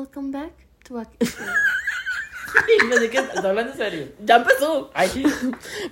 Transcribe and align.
welcome 0.00 0.30
back 0.30 0.52
to 0.84 0.98
a... 0.98 1.02
no 2.88 2.96
sé 2.96 3.10
qué, 3.10 3.18
¿estás 3.18 3.44
hablando 3.44 3.72
en 3.72 3.78
serio? 3.78 4.08
ya 4.24 4.36
empezó. 4.36 4.90
Ay, 4.94 5.08
sí. 5.08 5.22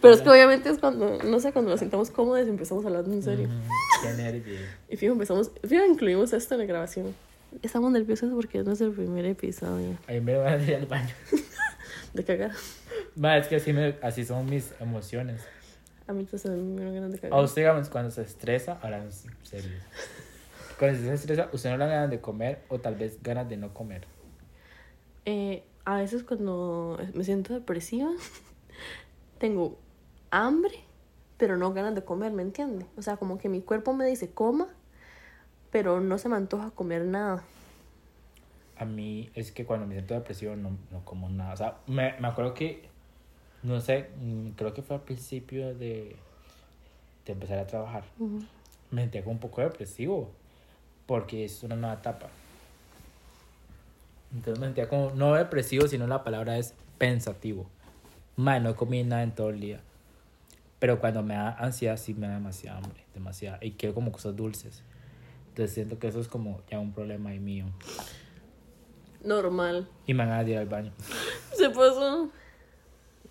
Pero 0.01 0.15
es 0.15 0.21
que 0.23 0.29
obviamente 0.31 0.71
es 0.71 0.79
cuando, 0.79 1.19
no 1.23 1.41
sé, 1.41 1.53
cuando 1.53 1.71
nos 1.71 1.81
sentamos 1.81 2.11
cómodos 2.11 2.47
y 2.47 2.51
empezamos 2.51 2.85
hablando 2.87 3.13
en 3.13 3.23
serio. 3.23 3.49
Mm, 3.49 3.63
Qué 4.03 4.23
nervio. 4.23 4.59
Y 4.89 4.97
fijo, 4.97 5.13
empezamos, 5.13 5.51
fijo, 5.67 5.85
incluimos 5.85 6.33
esto 6.33 6.55
en 6.55 6.61
la 6.61 6.67
grabación. 6.67 7.15
Estamos 7.63 7.93
nerviosos 7.93 8.31
porque 8.35 8.59
es 8.61 8.65
nuestro 8.65 8.93
primer 8.93 9.25
episodio. 9.27 9.97
Ahí 10.07 10.21
me 10.21 10.37
van 10.37 10.61
a 10.61 10.63
ir 10.63 10.75
al 10.77 10.87
baño. 10.87 11.15
De 12.15 12.25
cagar. 12.25 12.53
Ma, 13.15 13.37
es 13.37 13.47
que 13.49 13.57
así, 13.57 13.73
me, 13.73 13.97
así 14.03 14.25
son 14.25 14.47
mis 14.49 14.73
emociones. 14.81 15.43
A 16.07 16.13
mí 16.15 16.25
también 16.25 16.75
me 16.75 16.81
dieron 16.81 16.95
ganas 16.95 17.13
de 17.13 17.19
A 17.19 17.21
cagar. 17.21 17.45
usted, 17.45 17.63
digamos, 17.63 17.89
cuando 17.91 18.11
se 18.11 18.23
estresa, 18.23 18.79
ahora 18.83 18.99
en 19.03 19.11
serio. 19.43 19.71
Cuando 20.79 20.99
se 20.99 21.13
estresa, 21.13 21.49
usted 21.53 21.71
no 21.71 21.79
le 21.79 21.87
ganas 21.87 22.11
de 22.11 22.21
comer 22.21 22.65
o 22.69 22.79
tal 22.79 22.95
vez 22.95 23.21
ganas 23.23 23.49
de 23.49 23.57
no 23.57 23.75
comer. 23.75 24.07
Eh, 25.25 25.65
a 25.85 25.97
veces 25.97 26.23
cuando 26.23 26.99
me 27.15 27.25
siento 27.25 27.53
depresiva, 27.53 28.11
tengo 29.39 29.77
hambre, 30.31 30.77
pero 31.37 31.57
no 31.57 31.73
ganas 31.73 31.97
de 31.97 32.05
comer, 32.05 32.33
¿me 32.33 32.43
entiende? 32.43 32.87
O 32.97 33.03
sea, 33.03 33.17
como 33.17 33.39
que 33.39 33.49
mi 33.49 33.61
cuerpo 33.61 33.93
me 33.93 34.07
dice 34.07 34.31
coma, 34.31 34.69
pero 35.73 36.01
no 36.01 36.17
se 36.17 36.29
me 36.29 36.37
antoja 36.37 36.71
comer 36.71 37.05
nada. 37.05 37.43
A 38.77 38.85
mí 38.85 39.31
es 39.35 39.51
que 39.51 39.67
cuando 39.67 39.85
me 39.85 39.95
siento 39.95 40.15
depresivo 40.15 40.55
no, 40.55 40.79
no 40.93 41.05
como 41.05 41.29
nada. 41.29 41.55
O 41.55 41.57
sea, 41.57 41.79
me, 41.89 42.15
me 42.21 42.29
acuerdo 42.29 42.55
que, 42.55 42.89
no 43.65 43.81
sé, 43.81 44.11
mm, 44.21 44.51
creo 44.51 44.73
que 44.73 44.83
fue 44.83 44.95
al 44.95 45.03
principio 45.03 45.75
de, 45.75 46.15
de 47.27 47.33
empezar 47.33 47.59
a 47.59 47.67
trabajar. 47.67 48.05
Me 48.93 49.03
sentía 49.03 49.25
como 49.25 49.33
un 49.35 49.41
poco 49.41 49.61
depresivo 49.61 50.38
porque 51.09 51.47
es 51.47 51.63
una 51.63 51.75
nueva 51.75 51.95
etapa. 51.95 52.29
Entonces 54.31 54.61
me 54.61 54.67
sentía 54.67 54.91
como, 54.91 55.11
no 55.13 55.33
depresivo, 55.33 55.89
sino 55.89 56.07
la 56.07 56.23
palabra 56.23 56.59
es 56.59 56.75
pensativo. 56.99 57.67
Mae, 58.37 58.61
no 58.61 58.77
comí 58.77 59.03
nada 59.05 59.23
en 59.23 59.35
todo 59.35 59.49
el 59.49 59.59
día. 59.59 59.81
Pero 60.79 61.01
cuando 61.01 61.23
me 61.23 61.33
da 61.33 61.55
ansiedad, 61.55 61.97
sí 61.97 62.13
me 62.13 62.29
da 62.29 62.35
demasiada 62.35 62.77
hambre, 62.77 63.05
demasiada. 63.15 63.59
Y 63.63 63.73
quiero 63.73 63.95
como 63.95 64.13
cosas 64.13 64.37
dulces. 64.37 64.83
Entonces 65.49 65.75
siento 65.75 65.99
que 65.99 66.09
eso 66.09 66.21
es 66.21 66.29
como 66.29 66.61
ya 66.71 66.79
un 66.79 66.93
problema 66.93 67.31
ahí 67.31 67.41
mío. 67.41 67.65
Normal. 69.25 69.89
Y 70.07 70.13
me 70.13 70.27
van 70.27 70.35
a 70.35 70.43
ir 70.43 70.59
al 70.59 70.67
baño. 70.67 70.93
Se 71.55 71.71
pasó. 71.71 72.31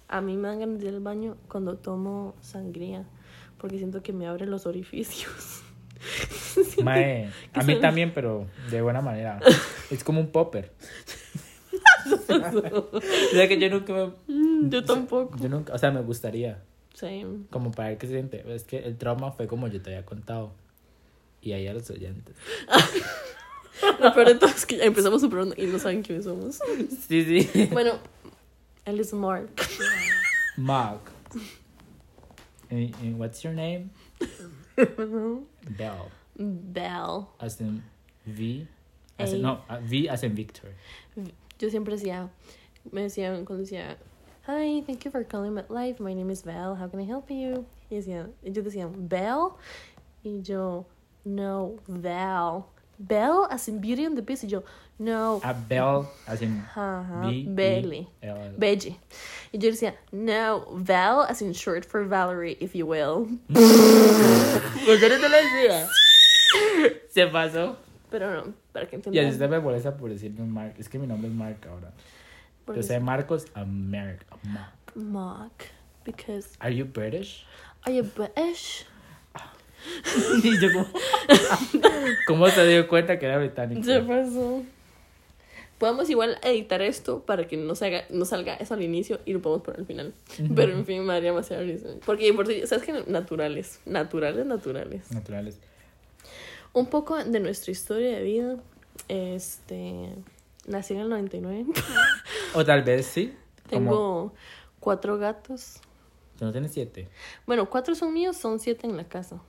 A 0.07 0.19
mí 0.21 0.35
me 0.35 0.47
dan 0.47 0.59
ganas 0.61 0.79
de 0.79 0.87
ir 0.87 0.95
al 0.95 0.99
baño 0.99 1.37
cuando 1.47 1.77
tomo 1.77 2.33
sangría, 2.41 3.05
porque 3.59 3.77
siento 3.77 4.01
que 4.01 4.13
me 4.13 4.25
abre 4.25 4.47
los 4.47 4.65
orificios. 4.65 5.56
Mae, 6.83 7.29
a 7.53 7.63
mí 7.63 7.79
también, 7.79 8.11
pero 8.13 8.47
de 8.69 8.81
buena 8.81 9.01
manera. 9.01 9.39
Es 9.89 10.03
como 10.03 10.19
un 10.19 10.31
popper. 10.31 10.73
o 12.11 13.01
sea 13.31 13.47
que 13.47 13.57
yo 13.57 13.69
nunca 13.69 13.93
me... 13.93 14.11
Mm, 14.27 14.69
Yo 14.69 14.83
tampoco. 14.83 15.37
Yo 15.37 15.47
nunca, 15.47 15.73
o 15.73 15.77
sea, 15.77 15.91
me 15.91 16.01
gustaría. 16.01 16.61
Sí. 16.93 17.23
Como 17.51 17.71
para 17.71 17.89
ver 17.89 17.97
qué 17.97 18.07
se 18.07 18.13
siente. 18.13 18.43
Es 18.53 18.63
que 18.63 18.79
el 18.79 18.97
trauma 18.97 19.31
fue 19.31 19.47
como 19.47 19.67
yo 19.67 19.81
te 19.81 19.91
había 19.91 20.05
contado. 20.05 20.51
Y 21.41 21.53
ahí 21.53 21.67
a 21.67 21.73
los 21.73 21.89
oyentes. 21.89 22.35
Lo 23.99 24.13
peor 24.13 24.27
de 24.27 24.35
todo 24.35 24.49
es 24.49 24.65
que 24.65 24.77
ya 24.77 24.85
empezamos 24.85 25.23
y 25.23 25.65
no 25.67 25.79
saben 25.79 26.01
quiénes 26.01 26.25
somos. 26.25 26.59
Sí, 27.07 27.43
sí. 27.45 27.69
Bueno, 27.71 27.93
él 28.85 28.99
es 28.99 29.13
Mark. 29.13 29.49
Mark. 30.57 31.01
And, 32.71 32.93
and 32.95 33.19
what's 33.19 33.43
your 33.43 33.53
name? 33.53 33.91
Bell. 34.75 36.09
Bell. 36.37 37.29
As 37.39 37.59
in 37.59 37.83
V. 38.25 38.67
As 39.19 39.33
in, 39.33 39.41
no, 39.41 39.61
uh, 39.69 39.79
V 39.81 40.09
as 40.09 40.23
in 40.23 40.35
Victor. 40.35 40.69
Yo 41.59 41.69
siempre 41.69 41.95
decía, 41.95 42.29
me 42.91 43.01
decían 43.01 43.45
cuando 43.45 43.63
decía, 43.63 43.97
Hi, 44.45 44.81
thank 44.85 45.03
you 45.03 45.11
for 45.11 45.23
calling 45.23 45.53
MetLife. 45.53 45.99
My 45.99 46.13
name 46.13 46.29
is 46.29 46.43
Val. 46.43 46.75
How 46.75 46.87
can 46.87 46.99
I 46.99 47.03
help 47.03 47.29
you? 47.29 47.65
Y 47.91 47.97
decía, 47.97 48.29
ellos 48.45 48.63
decían, 48.63 49.09
Bell. 49.09 49.57
Y 50.23 50.41
yo, 50.41 50.85
no, 51.25 51.79
Val. 51.87 52.69
Bell 52.99 53.47
as 53.51 53.67
in 53.67 53.79
Beauty 53.79 54.05
and 54.05 54.15
the 54.17 54.21
Beast. 54.21 54.43
Y 54.43 54.49
yo, 54.49 54.63
no, 54.99 55.41
A 55.43 55.53
Bell 55.53 56.09
as 56.27 56.41
in 56.41 56.63
ajá, 56.75 57.29
B. 57.29 57.45
Belly. 57.49 58.07
Veggie. 58.57 58.97
Y 59.51 59.59
yo 59.59 59.69
decía, 59.69 59.95
no, 60.11 60.65
Val 60.71 61.23
as 61.23 61.41
in 61.41 61.53
short 61.53 61.83
for 61.83 62.05
Valerie, 62.05 62.57
if 62.59 62.73
you 62.73 62.85
will. 62.85 63.25
¿Por 63.47 63.57
qué 64.97 65.09
no 65.09 65.19
te 65.19 65.29
lo 65.29 65.37
decía? 65.37 65.87
Se 67.09 67.27
pasó. 67.27 67.77
Pero 68.09 68.33
no, 68.33 68.53
para 68.71 68.87
que 68.87 68.95
Y 68.95 68.99
así 68.99 69.07
entiendan. 69.09 69.33
usted 69.33 69.49
me 69.49 69.59
molesta 69.59 69.97
por 69.97 70.09
decirme 70.09 70.45
Mark. 70.45 70.75
Es 70.77 70.87
que 70.87 70.97
mi 70.97 71.07
nombre 71.07 71.27
es 71.29 71.33
Mark 71.35 71.57
ahora. 71.69 71.91
Yo 72.75 73.01
Marcos 73.01 73.47
a 73.53 73.65
Mark. 73.65 74.25
Mark. 74.95 75.53
Because, 76.05 76.49
Are 76.59 76.73
you 76.73 76.85
British? 76.85 77.45
are 77.83 77.95
you 77.95 78.03
British? 78.15 78.85
Y 80.43 80.59
yo 80.59 80.71
como... 80.73 80.87
¿Cómo 82.27 82.47
se 82.49 82.65
dio 82.65 82.87
cuenta 82.87 83.19
que 83.19 83.25
era 83.25 83.37
británico? 83.37 83.83
Se 83.83 83.99
pasó. 84.01 84.63
Podemos 85.77 86.09
igual 86.09 86.39
editar 86.41 86.81
esto 86.81 87.23
para 87.23 87.45
que 87.47 87.55
no 87.55 87.75
salga, 87.75 88.05
no 88.09 88.25
salga 88.25 88.55
eso 88.55 88.73
al 88.73 88.81
inicio 88.81 89.19
y 89.25 89.33
lo 89.33 89.41
podemos 89.41 89.63
poner 89.63 89.81
al 89.81 89.85
final. 89.85 90.13
Pero 90.55 90.73
en 90.73 90.85
fin, 90.85 91.01
me 91.05 91.13
daría 91.13 91.29
demasiado 91.29 91.63
risa. 91.63 91.89
Porque 92.05 92.33
por 92.33 92.47
si, 92.47 92.65
¿sabes 92.65 92.83
qué? 92.83 93.03
Naturales. 93.05 93.79
Naturales, 93.85 94.45
naturales. 94.45 95.11
Naturales. 95.11 95.59
Un 96.77 96.85
poco 96.87 97.15
de 97.23 97.39
nuestra 97.39 97.71
historia 97.71 98.17
de 98.17 98.23
vida. 98.23 98.57
Este. 99.07 100.09
Nací 100.67 100.93
en 100.93 100.99
el 101.01 101.09
99. 101.09 101.65
O 102.53 102.63
tal 102.65 102.83
vez 102.83 103.05
sí. 103.05 103.33
Como... 103.69 103.89
Tengo 103.89 104.33
cuatro 104.79 105.17
gatos. 105.17 105.79
¿Tú 106.37 106.45
no 106.45 106.51
tienes 106.51 106.71
siete? 106.71 107.07
Bueno, 107.45 107.69
cuatro 107.69 107.95
son 107.95 108.13
míos, 108.13 108.37
son 108.37 108.59
siete 108.59 108.85
en 108.87 108.95
la 108.97 109.03
casa. 109.05 109.41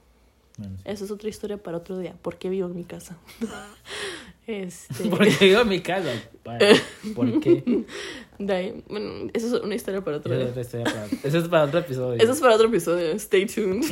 Bueno, 0.57 0.77
sí. 0.77 0.83
Eso 0.87 1.05
es 1.05 1.11
otra 1.11 1.29
historia 1.29 1.57
para 1.57 1.77
otro 1.77 1.99
día. 1.99 2.15
¿Por 2.23 2.37
qué 2.37 2.49
vivo 2.49 2.67
en 2.69 2.75
mi 2.75 2.85
casa? 2.85 3.17
este. 4.47 5.05
¿Por 5.11 5.21
qué 5.39 5.45
digo 5.47 5.61
en 5.61 5.69
mi 5.69 5.81
casa? 5.81 6.11
¿Por 7.15 7.41
qué? 7.41 7.85
de 8.39 8.53
ahí- 8.53 8.85
bueno, 8.89 9.31
eso 9.35 9.47
es 9.57 9.63
una 9.63 9.75
historia 9.75 10.03
para 10.03 10.17
otro 10.19 10.37
día. 10.37 10.53
para- 10.53 11.07
eso 11.25 11.39
es 11.39 11.49
para 11.49 11.65
otro 11.65 11.81
episodio. 11.81 12.23
Eso 12.23 12.33
es 12.33 12.41
para 12.41 12.55
otro 12.55 12.69
episodio. 12.69 13.11
Stay 13.13 13.47
tuned. 13.47 13.85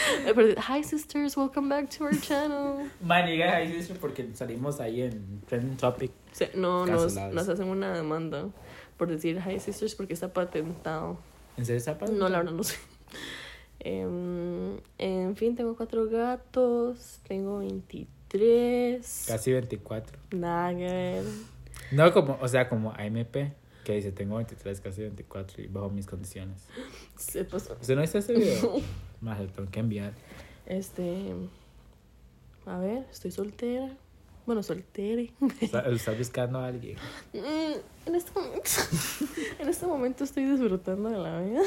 Hi 0.56 0.82
sisters, 0.82 1.36
welcome 1.36 1.68
back 1.68 1.90
to 1.90 2.04
our 2.04 2.14
channel. 2.20 2.88
Maniga, 3.02 3.56
ahí 3.56 3.72
dice 3.72 3.94
porque 3.94 4.28
salimos 4.34 4.80
ahí 4.80 5.02
en 5.02 5.42
Trending 5.46 5.76
Topic. 5.76 6.10
No, 6.54 6.86
nos, 6.86 7.16
hacen 7.16 7.68
una 7.68 7.92
demanda 7.92 8.48
por 8.96 9.08
decir 9.08 9.40
hi 9.46 9.58
sisters 9.58 9.94
porque 9.94 10.14
está 10.14 10.32
patentado. 10.32 11.18
¿En 11.56 11.66
serio 11.66 11.78
está 11.78 11.98
padre? 11.98 12.14
No, 12.14 12.28
la 12.28 12.38
verdad 12.38 12.52
no 12.52 12.64
sé. 12.64 12.76
Em, 13.82 14.78
en 14.98 15.36
fin, 15.36 15.56
tengo 15.56 15.74
cuatro 15.74 16.06
gatos. 16.06 17.20
Tengo 17.26 17.58
23. 17.60 19.24
Casi 19.26 19.52
24. 19.52 20.18
Nada 20.32 20.74
que 20.76 20.84
ver. 20.84 21.24
No 21.90 22.12
como, 22.12 22.38
o 22.42 22.46
sea, 22.48 22.68
como 22.68 22.92
AMP, 22.92 23.36
que 23.90 23.96
dice 23.96 24.12
tengo 24.12 24.36
23, 24.36 24.80
casi 24.80 25.02
24 25.02 25.62
y 25.62 25.66
bajo 25.66 25.90
mis 25.90 26.06
condiciones. 26.06 26.62
Se 27.16 27.44
pasó. 27.44 27.76
¿Usted 27.80 27.96
no 27.96 28.02
viste 28.02 28.18
ese 28.18 28.34
video? 28.34 28.80
Más 29.20 29.40
lo 29.40 29.48
tengo 29.48 29.68
que 29.70 29.80
enviar. 29.80 30.12
Este. 30.66 31.34
A 32.66 32.78
ver, 32.78 33.04
estoy 33.10 33.32
soltera. 33.32 33.90
Bueno, 34.46 34.62
soltere. 34.62 35.32
Está, 35.60 35.80
está 35.90 36.12
buscando 36.12 36.58
a 36.60 36.66
alguien. 36.68 36.96
Mm, 37.32 38.06
en 38.06 38.14
este 38.14 38.30
momento. 38.38 38.70
en 39.58 39.68
este 39.68 39.86
momento 39.86 40.24
estoy 40.24 40.44
disfrutando 40.44 41.08
de 41.08 41.18
la 41.18 41.40
vida. 41.40 41.60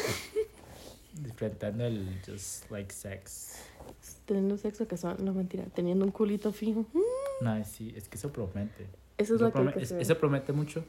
Disfrutando 1.14 1.86
el 1.86 2.22
just 2.26 2.72
like 2.72 2.92
sex. 2.94 3.58
Teniendo 4.26 4.58
sexo 4.58 4.88
casual. 4.88 5.18
No, 5.24 5.34
mentira. 5.34 5.66
Teniendo 5.76 6.06
un 6.06 6.12
culito 6.12 6.52
fijo. 6.54 6.86
No, 7.42 7.64
sí, 7.66 7.94
es 7.96 8.08
que 8.08 8.16
eso 8.18 8.32
promete. 8.32 8.88
Eso 9.18 9.36
es 9.36 9.42
Eso, 9.42 9.64
lo 9.64 9.74
que 9.74 9.82
es- 9.84 9.92
eso 9.92 10.18
promete 10.18 10.54
mucho, 10.54 10.84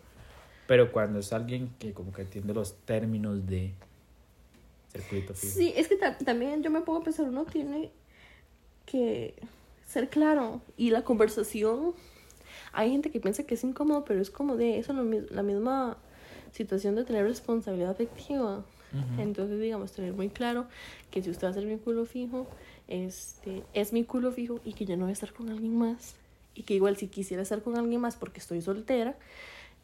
pero 0.67 0.93
cuando 0.93 1.19
es 1.19 1.33
alguien 1.33 1.71
que 1.79 1.93
como 1.93 2.13
que 2.13 2.23
entiende 2.23 2.55
los 2.55 2.75
términos 2.85 3.47
de 3.47 3.73
circuito 4.93 5.35
fijo. 5.35 5.55
Sí, 5.55 5.73
es 5.77 5.89
que 5.89 5.97
ta- 5.97 6.17
también 6.19 6.63
yo 6.63 6.71
me 6.71 6.81
pongo 6.81 7.01
a 7.01 7.05
pensar, 7.05 7.27
uno 7.27 7.45
tiene 7.45 7.91
que 8.87 9.35
ser 9.87 10.09
claro. 10.09 10.61
Y 10.77 10.91
la 10.91 11.03
conversación, 11.03 11.95
hay 12.73 12.91
gente 12.91 13.11
que 13.11 13.21
piensa 13.21 13.45
que 13.45 13.55
es 13.55 13.65
incómodo, 13.65 14.05
pero 14.05 14.21
es 14.21 14.31
como 14.31 14.57
de 14.57 14.79
eso, 14.79 14.93
la 14.93 15.43
misma 15.43 15.97
situación 16.53 16.95
de 16.95 17.05
tener 17.05 17.25
responsabilidad 17.27 17.91
afectiva. 17.91 18.65
Entonces, 19.19 19.59
digamos, 19.61 19.91
tener 19.91 20.13
muy 20.13 20.29
claro 20.29 20.67
que 21.11 21.21
si 21.21 21.29
usted 21.29 21.49
va 21.49 21.51
a 21.51 21.55
ser 21.55 21.67
mi 21.67 21.79
culo 21.79 22.07
fijo, 22.07 22.47
este, 22.87 23.65
es 23.73 23.93
mi 23.93 24.05
culo 24.05 24.31
fijo 24.31 24.61
y 24.65 24.73
que 24.75 24.85
yo 24.87 24.97
no 24.97 25.03
voy 25.07 25.11
a 25.11 25.15
estar 25.15 25.33
con 25.33 25.49
alguien 25.51 25.77
más. 25.77 26.15
Y 26.55 26.63
que 26.63 26.75
igual 26.75 26.97
si 26.97 27.09
quisiera 27.09 27.43
estar 27.43 27.61
con 27.61 27.77
alguien 27.77 28.01
más 28.01 28.15
porque 28.15 28.39
estoy 28.39 28.63
soltera, 28.63 29.17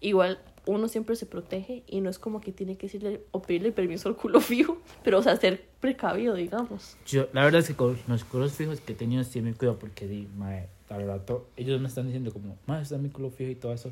igual 0.00 0.38
uno 0.66 0.88
siempre 0.88 1.16
se 1.16 1.26
protege 1.26 1.82
y 1.86 2.00
no 2.00 2.10
es 2.10 2.18
como 2.18 2.40
que 2.40 2.52
tiene 2.52 2.76
que 2.76 2.86
decirle 2.86 3.24
o 3.30 3.42
pedirle 3.42 3.72
permiso 3.72 4.08
al 4.08 4.16
culo 4.16 4.40
fijo, 4.40 4.78
pero 5.02 5.18
o 5.18 5.22
sea, 5.22 5.36
ser 5.36 5.64
precavido, 5.80 6.34
digamos. 6.34 6.96
Yo, 7.06 7.28
la 7.32 7.44
verdad 7.44 7.60
es 7.60 7.68
que 7.68 7.74
con 7.74 7.98
los 8.06 8.24
culos 8.24 8.52
fijos 8.52 8.80
que 8.80 8.92
he 8.92 8.96
tenido 8.96 9.24
sí 9.24 9.40
me 9.40 9.54
cuido 9.54 9.78
porque 9.78 10.06
di, 10.06 10.28
mae, 10.36 10.68
al 10.88 11.06
rato, 11.06 11.48
ellos 11.56 11.80
me 11.80 11.88
están 11.88 12.06
diciendo 12.06 12.32
como, 12.32 12.56
mae, 12.66 12.82
está 12.82 12.98
mi 12.98 13.10
culo 13.10 13.30
fijo 13.30 13.50
y 13.50 13.54
todo 13.54 13.72
eso, 13.72 13.90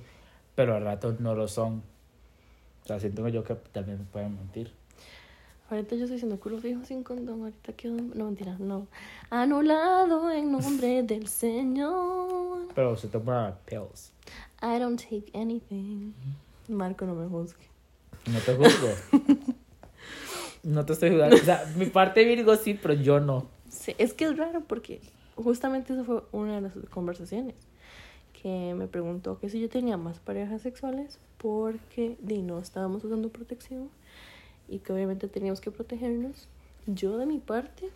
pero 0.54 0.74
al 0.74 0.84
rato 0.84 1.16
no 1.18 1.34
lo 1.34 1.48
son. 1.48 1.82
O 2.84 2.86
sea, 2.86 2.98
siento 3.00 3.26
yo 3.28 3.44
que 3.44 3.54
también 3.54 3.98
me 3.98 4.04
pueden 4.04 4.34
mentir. 4.34 4.72
Ahorita 5.70 5.96
yo 5.96 6.04
estoy 6.04 6.14
diciendo 6.14 6.40
culo 6.40 6.58
fijo 6.58 6.82
sin 6.84 7.02
condón, 7.02 7.42
ahorita 7.42 7.74
quedo... 7.74 7.94
No, 8.14 8.24
mentira, 8.24 8.56
no. 8.58 8.86
Anulado 9.28 10.30
en 10.32 10.50
nombre 10.50 11.02
del 11.02 11.28
Señor. 11.28 12.68
Pero 12.74 12.96
se 12.96 13.08
toma 13.08 13.58
pills. 13.66 14.12
I 14.60 14.78
don't 14.78 15.00
take 15.00 15.30
anything. 15.34 16.12
Marco, 16.68 17.06
no 17.06 17.14
me 17.14 17.28
juzgue. 17.28 17.68
No 18.26 18.38
te 18.40 18.54
juzgo. 18.54 18.88
no 20.64 20.84
te 20.84 20.92
estoy 20.92 21.10
juzgando. 21.10 21.36
O 21.36 21.40
sea, 21.40 21.64
mi 21.76 21.86
parte 21.86 22.24
Virgo 22.24 22.56
sí, 22.56 22.74
pero 22.74 22.94
yo 22.94 23.20
no. 23.20 23.46
Sí, 23.70 23.94
es 23.98 24.14
que 24.14 24.24
es 24.24 24.36
raro 24.36 24.62
porque 24.66 25.00
justamente 25.36 25.92
eso 25.92 26.04
fue 26.04 26.22
una 26.32 26.56
de 26.56 26.60
las 26.62 26.72
conversaciones 26.90 27.54
que 28.42 28.74
me 28.74 28.86
preguntó 28.86 29.38
que 29.38 29.48
si 29.48 29.60
yo 29.60 29.68
tenía 29.68 29.96
más 29.96 30.18
parejas 30.20 30.62
sexuales 30.62 31.18
porque 31.38 32.16
di, 32.20 32.42
no 32.42 32.58
estábamos 32.58 33.04
usando 33.04 33.30
protección 33.30 33.90
y 34.68 34.78
que 34.78 34.92
obviamente 34.92 35.28
teníamos 35.28 35.60
que 35.60 35.70
protegernos. 35.70 36.48
Yo 36.86 37.18
de 37.18 37.26
mi 37.26 37.38
parte, 37.38 37.90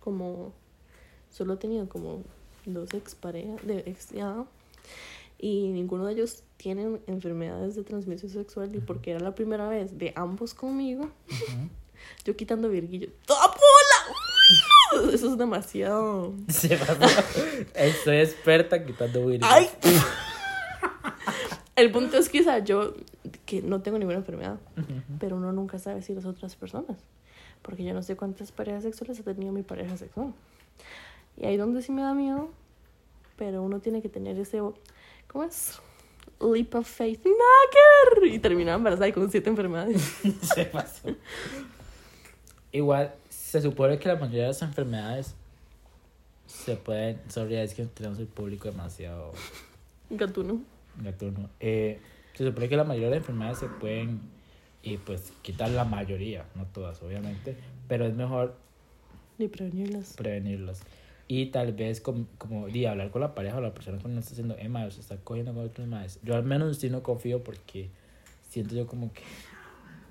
como 0.00 0.52
solo 1.30 1.54
he 1.54 1.56
tenido 1.56 1.88
como 1.88 2.22
dos 2.66 2.92
exparejas 2.94 3.64
de 3.66 3.78
ex 3.86 4.10
ya, 4.10 4.44
y 5.40 5.68
ninguno 5.68 6.06
de 6.06 6.12
ellos 6.12 6.44
tienen 6.58 7.00
enfermedades 7.06 7.74
de 7.74 7.82
transmisión 7.82 8.30
sexual 8.30 8.74
y 8.74 8.80
porque 8.80 9.12
era 9.12 9.20
la 9.20 9.34
primera 9.34 9.68
vez 9.68 9.96
de 9.96 10.12
ambos 10.14 10.52
conmigo, 10.52 11.04
Ujú. 11.04 11.68
yo 12.24 12.36
quitando 12.36 12.68
virguillo, 12.68 13.08
¡toda 13.24 13.48
pola! 13.48 15.10
Eso 15.14 15.32
es 15.32 15.38
demasiado. 15.38 16.34
Pasó. 16.46 17.14
Estoy 17.74 18.18
experta 18.18 18.84
quitando 18.84 19.24
Virgo. 19.26 19.46
¡Ay! 19.48 19.68
El 21.76 21.90
punto 21.92 22.18
es 22.18 22.28
sea, 22.28 22.58
yo 22.58 22.94
que 23.46 23.62
no 23.62 23.80
tengo 23.80 23.98
ninguna 23.98 24.18
enfermedad, 24.18 24.58
pero 25.18 25.36
uno 25.36 25.52
nunca 25.52 25.78
sabe 25.78 26.02
si 26.02 26.14
las 26.14 26.26
otras 26.26 26.54
personas, 26.56 26.98
porque 27.62 27.84
yo 27.84 27.94
no 27.94 28.02
sé 28.02 28.16
cuántas 28.16 28.52
parejas 28.52 28.82
sexuales 28.82 29.18
ha 29.20 29.22
tenido 29.22 29.52
mi 29.52 29.62
pareja 29.62 29.96
sexual. 29.96 30.34
Y 31.38 31.46
ahí 31.46 31.56
donde 31.56 31.80
sí 31.80 31.90
me 31.92 32.02
da 32.02 32.12
miedo, 32.12 32.50
pero 33.36 33.62
uno 33.62 33.80
tiene 33.80 34.02
que 34.02 34.10
tener 34.10 34.38
ese, 34.38 34.60
¿cómo 35.30 35.44
es? 35.44 35.78
Leap 36.40 36.74
of 36.74 36.88
faith, 36.88 37.24
nada. 37.24 38.26
Y 38.26 38.38
terminar 38.38 38.76
embarazada 38.76 39.08
y 39.08 39.12
con 39.12 39.30
siete 39.30 39.50
enfermedades. 39.50 40.00
Se 40.54 40.64
pasó. 40.66 41.08
Igual, 42.72 43.12
se 43.28 43.60
supone 43.60 43.98
que 43.98 44.08
la 44.08 44.14
mayoría 44.16 44.42
de 44.42 44.48
las 44.48 44.62
enfermedades 44.62 45.34
se 46.46 46.76
pueden. 46.76 47.20
Sorry, 47.28 47.56
es 47.56 47.74
que 47.74 47.84
tenemos 47.86 48.18
el 48.20 48.26
público 48.26 48.70
demasiado 48.70 49.32
Gatuno. 50.08 50.60
gatuno. 51.02 51.50
Eh, 51.58 52.00
se 52.34 52.44
supone 52.46 52.68
que 52.68 52.76
la 52.76 52.84
mayoría 52.84 53.08
de 53.08 53.16
las 53.16 53.22
enfermedades 53.22 53.58
se 53.58 53.66
pueden. 53.66 54.20
Y 54.82 54.96
pues 54.96 55.32
quitar 55.42 55.68
la 55.70 55.84
mayoría, 55.84 56.46
no 56.54 56.64
todas, 56.64 57.02
obviamente. 57.02 57.54
Pero 57.88 58.06
es 58.06 58.14
mejor 58.14 58.54
Ni 59.36 59.48
prevenirlas. 59.48 60.14
prevenirlas. 60.14 60.80
Y 61.32 61.46
tal 61.46 61.72
vez, 61.72 62.00
como, 62.00 62.26
como 62.38 62.66
di, 62.66 62.86
hablar 62.86 63.12
con 63.12 63.20
la 63.20 63.36
pareja 63.36 63.58
o 63.58 63.60
la 63.60 63.72
persona 63.72 63.98
que 63.98 64.08
no 64.08 64.18
está 64.18 64.32
haciendo, 64.32 64.56
Emma, 64.58 64.90
se 64.90 64.98
está 65.00 65.16
cogiendo 65.18 65.54
con 65.54 65.64
otros 65.64 65.86
más. 65.86 66.18
Yo 66.24 66.34
al 66.34 66.42
menos 66.42 66.78
sí 66.78 66.90
no 66.90 67.04
confío 67.04 67.44
porque 67.44 67.88
siento 68.48 68.74
yo 68.74 68.88
como 68.88 69.12
que 69.12 69.22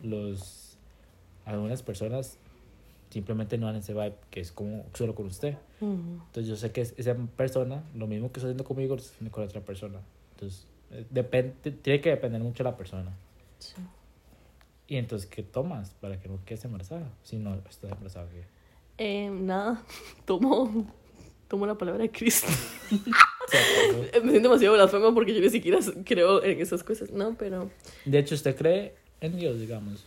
los. 0.02 0.78
Algunas 1.46 1.84
personas 1.84 2.38
simplemente 3.10 3.58
no 3.58 3.66
dan 3.68 3.76
ese 3.76 3.94
vibe 3.94 4.14
que 4.32 4.40
es 4.40 4.54
como 4.54 4.86
solo 4.94 5.14
con 5.14 5.26
usted. 5.26 5.58
Ujú. 5.82 6.22
Entonces 6.28 6.48
yo 6.48 6.56
sé 6.56 6.72
que 6.72 6.80
es- 6.80 6.94
esa 6.98 7.16
persona, 7.36 7.84
lo 7.96 8.08
mismo 8.08 8.32
que 8.32 8.40
está 8.40 8.48
haciendo 8.48 8.64
conmigo, 8.64 8.96
lo 8.96 9.02
está 9.02 9.14
haciendo 9.16 9.32
con 9.34 9.44
otra 9.44 9.60
persona. 9.60 10.00
Entonces, 10.36 10.68
eh, 10.92 11.06
depende, 11.10 11.54
tiene 11.82 12.00
que 12.00 12.12
depender 12.12 12.42
mucho 12.42 12.64
de 12.64 12.70
la 12.70 12.78
persona. 12.78 13.12
Sí. 13.58 13.74
Y 14.88 14.96
entonces, 14.96 15.30
¿qué 15.30 15.44
tomas 15.44 15.90
para 16.00 16.18
que 16.18 16.30
no 16.30 16.40
quedes 16.46 16.64
embarazada? 16.64 17.10
Si 17.24 17.36
no 17.38 17.56
estás 17.56 17.92
embarazada, 17.92 18.30
¿qué? 18.30 18.44
Eh, 19.00 19.30
nada, 19.30 19.84
tomo, 20.26 20.86
tomo 21.50 21.66
la 21.66 21.78
palabra 21.78 22.04
de 22.04 22.12
Cristo. 22.12 22.48
Me 24.24 24.32
siento 24.32 24.50
demasiado 24.50 24.76
blasfema 24.76 25.14
porque 25.14 25.34
yo 25.34 25.42
ni 25.42 25.50
siquiera 25.50 25.80
creo 26.06 26.42
en 26.44 26.62
esas 26.62 26.84
cosas, 26.84 27.12
¿no? 27.12 27.36
Pero 27.38 27.70
De 28.06 28.20
hecho, 28.20 28.36
¿usted 28.36 28.56
cree 28.56 28.94
en 29.20 29.36
Dios, 29.38 29.60
digamos? 29.60 30.06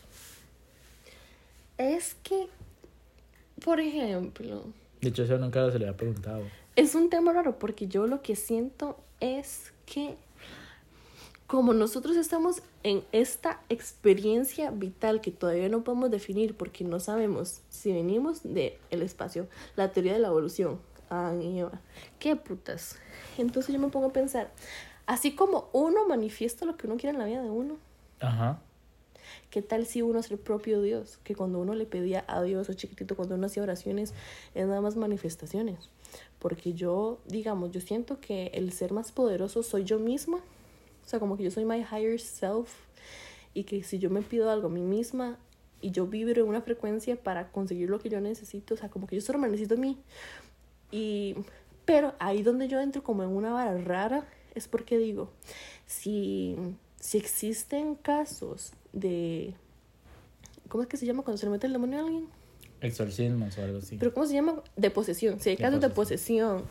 es 1.79 2.15
que, 2.23 2.47
por 3.65 3.81
ejemplo, 3.81 4.65
De 5.01 5.09
hecho, 5.09 5.25
eso 5.25 5.37
nunca 5.39 5.69
se 5.73 5.79
le 5.81 5.87
había 5.87 5.97
preguntado. 5.97 6.45
es 6.77 6.95
un 6.95 7.11
tema 7.11 7.33
raro 7.33 7.59
porque 7.59 7.89
yo 7.89 8.07
lo 8.07 8.23
que 8.23 8.37
siento 8.37 8.97
es 9.19 9.73
que 9.85 10.15
como 11.49 11.75
nosotros 11.75 12.17
estamos 12.17 12.63
en 12.85 13.03
esta 13.13 13.61
experiencia 13.69 14.71
vital 14.71 15.21
que 15.21 15.33
todavía 15.33 15.69
no 15.69 15.83
podemos 15.83 16.11
definir 16.11 16.55
porque 16.55 16.85
no 16.85 17.01
sabemos 17.01 17.61
si 17.69 17.93
venimos 17.93 18.43
del 18.45 18.73
espacio, 18.91 19.49
la 19.77 19.91
teoría 19.93 20.13
de 20.15 20.19
la 20.21 20.29
evolución, 20.29 20.79
Adán 21.21 21.43
y 21.43 21.61
Eva, 21.61 21.81
qué 22.19 22.37
putas. 22.37 22.99
Entonces 23.39 23.73
yo 23.73 23.81
me 23.81 23.89
pongo 23.89 24.09
a 24.09 24.13
pensar, 24.13 24.51
así 25.07 25.35
como 25.35 25.69
uno 25.73 26.07
manifiesta 26.07 26.65
lo 26.65 26.77
que 26.77 26.87
uno 26.87 26.97
quiere 26.97 27.15
en 27.15 27.19
la 27.19 27.27
vida 27.27 27.43
de 27.43 27.51
uno, 27.51 27.77
Ajá. 28.23 28.61
¿Qué 29.51 29.63
tal 29.63 29.85
si 29.87 30.03
uno 30.03 30.21
es 30.21 30.31
el 30.31 30.39
propio 30.39 30.81
Dios? 30.81 31.19
Que 31.25 31.35
cuando 31.35 31.59
uno 31.59 31.75
le 31.75 31.85
pedía 31.85 32.25
a 32.27 32.43
Dios 32.43 32.69
o 32.69 32.75
chiquitito, 32.75 33.17
cuando 33.17 33.35
uno 33.35 33.47
hacía 33.47 33.63
oraciones, 33.63 34.15
es 34.55 34.67
nada 34.67 34.81
más 34.81 34.97
manifestaciones. 34.97 35.91
Porque 36.39 36.73
yo, 36.73 37.21
digamos, 37.27 37.71
yo 37.71 37.81
siento 37.81 38.21
que 38.21 38.47
el 38.55 38.73
ser 38.73 38.93
más 38.93 39.13
poderoso 39.13 39.63
soy 39.63 39.85
yo 39.85 39.99
misma. 39.99 40.39
O 40.39 41.09
sea, 41.09 41.21
como 41.21 41.37
que 41.37 41.45
yo 41.45 41.51
soy 41.51 41.65
my 41.65 41.81
higher 41.81 42.19
self. 42.21 42.73
Y 43.55 43.65
que 43.65 43.83
si 43.83 43.99
yo 43.99 44.09
me 44.09 44.23
pido 44.23 44.51
algo 44.51 44.69
a 44.69 44.71
mí 44.71 44.81
misma 44.81 45.39
y 45.81 45.91
yo 45.91 46.07
vibro 46.07 46.43
en 46.43 46.49
una 46.49 46.63
frecuencia 46.63 47.17
para 47.17 47.51
conseguir 47.51 47.91
lo 47.91 47.99
que 47.99 48.09
yo 48.09 48.21
necesito, 48.21 48.75
o 48.75 48.77
sea, 48.77 48.89
como 48.89 49.07
que 49.07 49.17
yo 49.17 49.23
solo 49.23 49.39
me 49.39 49.49
necesito 49.49 49.75
a 49.75 49.79
mí. 49.79 49.99
Y, 50.93 51.35
pero 51.85 52.15
ahí 52.21 52.43
donde 52.43 52.69
yo 52.69 52.81
entro 52.81 53.03
como 53.03 53.25
en 53.25 53.31
una 53.31 53.53
vara 53.53 53.77
rara 53.79 54.25
es 54.55 54.69
porque 54.69 54.99
digo, 54.99 55.31
si, 55.87 56.57
si 57.01 57.19
existen 57.19 57.97
casos 57.97 58.73
de... 58.93 59.55
¿Cómo 60.69 60.83
es 60.83 60.89
que 60.89 60.97
se 60.97 61.07
llama 61.07 61.23
cuando 61.23 61.39
se 61.39 61.47
le 61.47 61.53
mete 61.53 61.67
el 61.67 61.73
demonio 61.73 61.99
a 61.99 62.03
alguien? 62.03 62.27
Exorcismos 62.81 63.59
o 63.59 63.63
algo 63.63 63.79
así. 63.79 63.97
Pero 63.97 64.13
¿cómo 64.15 64.27
se 64.27 64.35
llama? 64.35 64.63
De 64.77 64.91
posesión. 64.91 65.41
Si 65.41 65.51
hay 65.51 65.57
casos 65.57 65.81
de 65.81 65.89
posesión. 65.91 66.65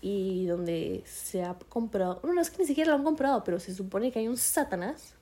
y 0.00 0.46
donde 0.46 1.02
se 1.06 1.42
ha 1.42 1.54
comprado... 1.68 2.20
Bueno, 2.22 2.36
no 2.36 2.40
es 2.40 2.50
que 2.50 2.58
ni 2.58 2.66
siquiera 2.66 2.90
lo 2.90 2.96
han 2.96 3.04
comprado, 3.04 3.42
pero 3.44 3.58
se 3.58 3.74
supone 3.74 4.12
que 4.12 4.20
hay 4.20 4.28
un 4.28 4.36
Satanás. 4.36 5.14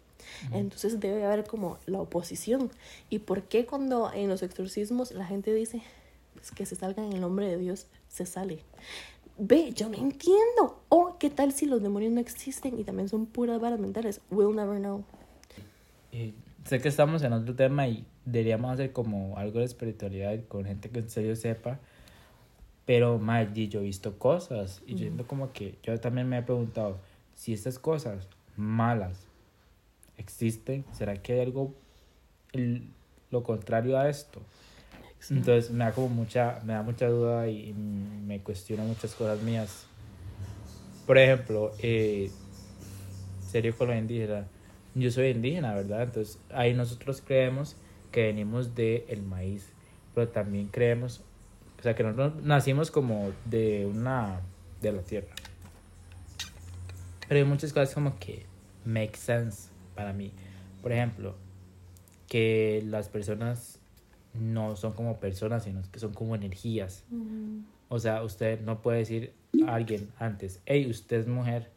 Entonces 0.52 1.00
debe 1.00 1.24
haber 1.24 1.44
como 1.44 1.78
la 1.86 2.00
oposición. 2.00 2.70
¿Y 3.10 3.20
por 3.20 3.42
qué 3.42 3.66
cuando 3.66 4.10
en 4.12 4.28
los 4.28 4.42
exorcismos 4.42 5.12
la 5.12 5.26
gente 5.26 5.52
dice 5.54 5.82
que 6.56 6.66
se 6.66 6.76
salga 6.76 7.04
en 7.04 7.12
el 7.12 7.20
nombre 7.20 7.46
de 7.48 7.58
Dios, 7.58 7.86
se 8.08 8.26
sale? 8.26 8.60
Ve, 9.38 9.72
yo 9.72 9.88
no 9.88 9.96
entiendo. 9.96 10.82
O 10.88 11.16
qué 11.18 11.30
tal 11.30 11.52
si 11.52 11.66
los 11.66 11.82
demonios 11.82 12.12
no 12.12 12.20
existen 12.20 12.78
y 12.78 12.84
también 12.84 13.08
son 13.08 13.26
puras 13.26 13.60
varas 13.60 13.80
mentales. 13.80 14.20
We'll 14.30 14.54
never 14.54 14.78
know. 14.78 15.04
Y 16.12 16.34
sé 16.64 16.80
que 16.80 16.88
estamos 16.88 17.22
en 17.22 17.32
otro 17.32 17.54
tema 17.54 17.88
y 17.88 18.06
deberíamos 18.24 18.72
hacer 18.72 18.92
como 18.92 19.36
algo 19.36 19.58
de 19.58 19.64
espiritualidad 19.64 20.38
con 20.46 20.64
gente 20.64 20.90
que 20.90 21.00
en 21.00 21.10
serio 21.10 21.34
sepa. 21.36 21.80
Pero, 22.86 23.20
di, 23.52 23.68
yo 23.68 23.80
he 23.80 23.84
visto 23.84 24.18
cosas 24.18 24.82
y 24.86 24.92
yo 24.92 24.98
siento 24.98 25.26
como 25.26 25.52
que 25.52 25.78
yo 25.82 25.98
también 25.98 26.28
me 26.28 26.38
he 26.38 26.42
preguntado 26.42 26.98
si 27.34 27.52
estas 27.52 27.78
cosas 27.78 28.28
malas 28.56 29.26
existen, 30.18 30.84
¿será 30.92 31.20
que 31.20 31.32
hay 31.32 31.40
algo 31.40 31.74
el- 32.52 32.88
lo 33.30 33.42
contrario 33.42 33.98
a 33.98 34.08
esto? 34.08 34.40
Entonces 35.30 35.70
me 35.70 35.84
da 35.84 35.92
como 35.92 36.08
mucha, 36.08 36.60
me 36.64 36.72
da 36.74 36.82
mucha 36.82 37.08
duda 37.08 37.48
y, 37.48 37.70
y 37.70 37.72
me 37.72 38.40
cuestiona 38.40 38.84
muchas 38.84 39.14
cosas 39.14 39.40
mías. 39.42 39.86
Por 41.06 41.18
ejemplo, 41.18 41.72
eh, 41.78 42.30
serio 43.54 43.76
con 43.76 43.88
los 43.88 43.96
indígenas. 43.96 44.46
Yo 44.94 45.10
soy 45.10 45.28
indígena, 45.28 45.74
¿verdad? 45.74 46.02
Entonces 46.02 46.38
ahí 46.50 46.74
nosotros 46.74 47.22
creemos 47.24 47.76
que 48.10 48.22
venimos 48.22 48.74
del 48.74 49.04
el 49.08 49.22
maíz, 49.22 49.72
pero 50.14 50.28
también 50.28 50.68
creemos, 50.68 51.22
o 51.78 51.82
sea, 51.82 51.94
que 51.94 52.02
nosotros 52.02 52.42
nacimos 52.42 52.90
como 52.90 53.32
de 53.44 53.86
una, 53.86 54.40
de 54.80 54.92
la 54.92 55.02
tierra. 55.02 55.28
Pero 57.28 57.40
hay 57.40 57.44
muchas 57.46 57.72
cosas 57.72 57.94
como 57.94 58.18
que 58.18 58.46
make 58.84 59.16
sense 59.16 59.68
para 59.94 60.12
mí. 60.12 60.32
Por 60.82 60.92
ejemplo, 60.92 61.34
que 62.28 62.82
las 62.86 63.08
personas 63.08 63.80
no 64.34 64.76
son 64.76 64.92
como 64.92 65.18
personas, 65.18 65.64
sino 65.64 65.82
que 65.90 65.98
son 65.98 66.12
como 66.12 66.34
energías. 66.34 67.04
O 67.88 67.98
sea, 67.98 68.22
usted 68.22 68.60
no 68.60 68.82
puede 68.82 68.98
decir 68.98 69.32
a 69.66 69.74
alguien 69.74 70.10
antes, 70.18 70.60
hey, 70.66 70.88
usted 70.90 71.20
es 71.20 71.26
mujer, 71.26 71.70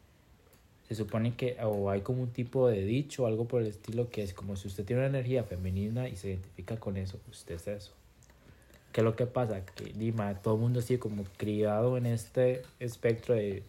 se 0.88 0.94
supone 0.94 1.34
que 1.34 1.56
o 1.62 1.90
hay 1.90 2.00
como 2.00 2.22
un 2.22 2.30
tipo 2.30 2.68
de 2.68 2.84
dicho 2.84 3.24
o 3.24 3.26
algo 3.26 3.46
por 3.46 3.60
el 3.60 3.68
estilo 3.68 4.08
que 4.10 4.22
es 4.22 4.32
como 4.32 4.56
si 4.56 4.68
usted 4.68 4.84
tiene 4.84 5.02
una 5.02 5.08
energía 5.08 5.44
femenina 5.44 6.08
y 6.08 6.16
se 6.16 6.30
identifica 6.30 6.76
con 6.78 6.96
eso, 6.96 7.18
usted 7.30 7.56
es 7.56 7.68
eso. 7.68 7.92
¿Qué 8.92 9.02
es 9.02 9.04
lo 9.04 9.14
que 9.14 9.26
pasa? 9.26 9.64
Que 9.64 9.84
Lima, 9.92 10.34
todo 10.40 10.54
el 10.54 10.60
mundo 10.60 10.80
sigue 10.80 10.98
como 10.98 11.24
criado 11.36 11.98
en 11.98 12.06
este 12.06 12.62
espectro 12.80 13.34
de 13.34 13.62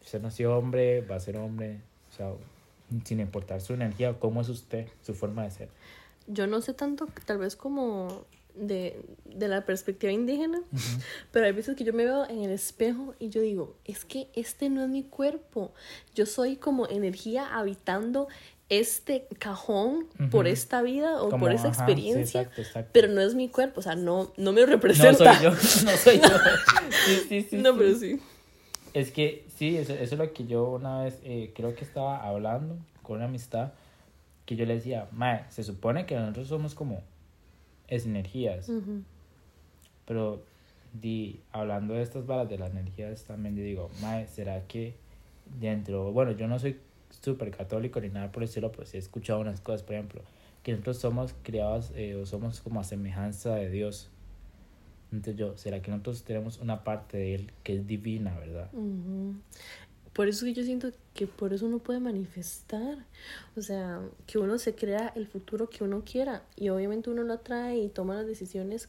usted 0.00 0.22
nació 0.22 0.56
hombre, 0.56 1.00
va 1.02 1.16
a 1.16 1.20
ser 1.20 1.36
hombre, 1.36 1.80
o 2.12 2.16
sea, 2.16 2.32
sin 3.04 3.20
importar 3.20 3.60
su 3.60 3.74
energía, 3.74 4.14
cómo 4.18 4.40
es 4.40 4.48
usted, 4.48 4.86
su 5.02 5.14
forma 5.14 5.42
de 5.42 5.50
ser. 5.50 5.68
Yo 6.32 6.46
no 6.46 6.60
sé 6.60 6.74
tanto, 6.74 7.08
tal 7.26 7.38
vez 7.38 7.56
como 7.56 8.24
de, 8.54 9.00
de 9.24 9.48
la 9.48 9.64
perspectiva 9.64 10.12
indígena, 10.12 10.60
pero 11.32 11.46
hay 11.46 11.52
veces 11.52 11.76
que 11.76 11.84
yo 11.84 11.92
me 11.92 12.04
veo 12.04 12.28
en 12.28 12.42
el 12.42 12.50
espejo 12.50 13.14
y 13.18 13.28
yo 13.30 13.40
digo, 13.40 13.74
es 13.84 14.04
que 14.04 14.28
este 14.34 14.68
no 14.70 14.82
es 14.82 14.88
mi 14.88 15.02
cuerpo, 15.02 15.72
yo 16.14 16.26
soy 16.26 16.56
como 16.56 16.86
energía 16.88 17.46
habitando 17.56 18.28
este 18.68 19.26
cajón 19.40 20.06
por 20.30 20.46
esta 20.46 20.80
vida 20.82 21.20
o 21.22 21.30
Como, 21.30 21.46
por 21.46 21.52
esa 21.52 21.68
ajá, 21.68 21.74
sí, 21.74 21.80
experiencia, 21.80 22.40
exacto, 22.42 22.60
exacto. 22.62 22.90
pero 22.92 23.08
no 23.08 23.20
es 23.20 23.34
mi 23.34 23.48
cuerpo, 23.48 23.80
o 23.80 23.82
sea, 23.82 23.96
no, 23.96 24.32
no 24.36 24.52
me 24.52 24.60
no 24.60 24.66
representa. 24.68 25.34
soy 25.34 25.44
yo, 25.44 25.50
no 25.84 25.96
soy 25.96 26.20
yo. 26.20 26.28
Sí, 27.06 27.16
sí, 27.28 27.46
sí, 27.50 27.56
No, 27.56 27.72
sí. 27.72 27.76
pero 27.78 27.94
sí. 27.98 28.20
Es 28.94 29.10
que 29.10 29.44
sí, 29.56 29.76
eso, 29.76 29.92
eso 29.94 30.02
es 30.14 30.18
lo 30.18 30.32
que 30.32 30.44
yo 30.46 30.70
una 30.70 31.02
vez 31.02 31.18
eh, 31.24 31.52
creo 31.54 31.74
que 31.74 31.84
estaba 31.84 32.22
hablando 32.26 32.76
con 33.02 33.16
una 33.16 33.24
amistad 33.26 33.72
que 34.50 34.56
yo 34.56 34.66
le 34.66 34.74
decía, 34.74 35.06
Mae, 35.12 35.44
se 35.48 35.62
supone 35.62 36.06
que 36.06 36.16
nosotros 36.16 36.48
somos 36.48 36.74
como 36.74 37.02
es 37.86 38.04
energías, 38.04 38.68
Ujú. 38.68 39.04
pero 40.06 40.42
di, 40.92 41.40
hablando 41.52 41.94
de 41.94 42.02
estas 42.02 42.26
balas 42.26 42.48
de 42.48 42.58
las 42.58 42.72
energías 42.72 43.22
también 43.22 43.54
yo 43.54 43.62
digo, 43.62 43.90
Mae, 44.02 44.26
¿será 44.26 44.66
que 44.66 44.96
dentro, 45.60 46.10
bueno, 46.10 46.32
yo 46.32 46.48
no 46.48 46.58
soy 46.58 46.80
súper 47.10 47.52
católico 47.52 48.00
ni 48.00 48.08
nada 48.08 48.32
por 48.32 48.42
el 48.42 48.48
estilo, 48.48 48.72
pero 48.72 48.86
sí 48.86 48.96
he 48.96 49.00
escuchado 49.00 49.38
unas 49.38 49.60
cosas, 49.60 49.84
por 49.84 49.94
ejemplo, 49.94 50.22
que 50.64 50.72
nosotros 50.72 50.98
somos 50.98 51.32
criados 51.44 51.92
eh, 51.94 52.16
o 52.16 52.26
somos 52.26 52.60
como 52.60 52.80
a 52.80 52.84
semejanza 52.84 53.54
de 53.54 53.70
Dios. 53.70 54.10
Entonces 55.12 55.36
yo, 55.36 55.56
¿será 55.56 55.80
que 55.80 55.92
nosotros 55.92 56.24
tenemos 56.24 56.58
una 56.58 56.82
parte 56.82 57.18
de 57.18 57.36
Él 57.36 57.52
que 57.62 57.76
es 57.76 57.86
divina, 57.86 58.36
verdad? 58.36 58.68
Ujú. 58.72 59.36
Por 60.12 60.28
eso 60.28 60.44
que 60.44 60.54
yo 60.54 60.64
siento 60.64 60.90
que 61.14 61.26
por 61.26 61.52
eso 61.52 61.66
uno 61.66 61.78
puede 61.78 62.00
manifestar. 62.00 62.98
O 63.56 63.62
sea, 63.62 64.00
que 64.26 64.38
uno 64.38 64.58
se 64.58 64.74
crea 64.74 65.12
el 65.14 65.26
futuro 65.26 65.70
que 65.70 65.84
uno 65.84 66.02
quiera. 66.04 66.42
Y 66.56 66.68
obviamente 66.68 67.10
uno 67.10 67.22
lo 67.22 67.34
atrae 67.34 67.78
y 67.78 67.88
toma 67.88 68.14
las 68.14 68.26
decisiones 68.26 68.88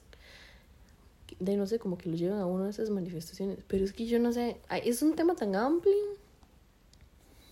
de 1.39 1.57
no 1.57 1.65
sé, 1.65 1.79
como 1.79 1.97
que 1.97 2.09
lo 2.09 2.15
llevan 2.15 2.39
a 2.39 2.45
uno 2.45 2.65
a 2.65 2.69
esas 2.69 2.89
manifestaciones. 2.89 3.59
Pero 3.67 3.83
es 3.83 3.93
que 3.93 4.05
yo 4.05 4.19
no 4.19 4.31
sé, 4.31 4.57
es 4.83 5.01
un 5.01 5.15
tema 5.15 5.35
tan 5.35 5.55
amplio. 5.55 5.93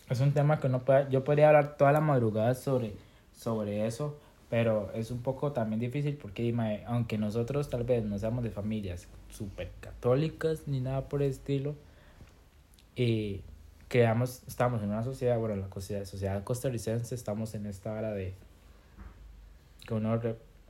Es 0.10 0.20
un 0.20 0.34
tema 0.34 0.60
que 0.60 0.70
no 0.70 0.84
puede, 0.84 1.10
yo 1.12 1.24
podría 1.24 1.50
hablar 1.50 1.78
toda 1.78 1.92
la 1.92 2.02
madrugada 2.02 2.56
sobre, 2.56 2.94
sobre 3.36 3.86
eso, 3.86 4.18
pero 4.50 4.92
es 4.94 5.12
un 5.12 5.22
poco 5.22 5.52
también 5.52 5.80
difícil 5.80 6.18
porque 6.18 6.54
aunque 6.88 7.20
nosotros 7.20 7.70
tal 7.70 7.84
vez 7.84 8.04
no 8.04 8.18
seamos 8.18 8.44
de 8.44 8.50
familias 8.50 9.08
súper 9.30 9.72
católicas 9.80 10.68
ni 10.68 10.80
nada 10.80 11.08
por 11.08 11.22
el 11.22 11.30
estilo, 11.30 11.76
eh, 12.96 13.42
creamos, 13.90 14.44
estamos 14.48 14.82
en 14.82 14.90
una 14.90 15.04
sociedad, 15.04 15.38
bueno, 15.38 15.56
la 15.58 15.68
sociedad, 15.68 16.06
sociedad 16.06 16.44
costarricense, 16.44 17.14
estamos 17.14 17.54
en 17.56 17.66
esta 17.66 17.92
hora 17.92 18.14
de 18.14 18.36
que 19.86 19.94
uno 19.94 20.18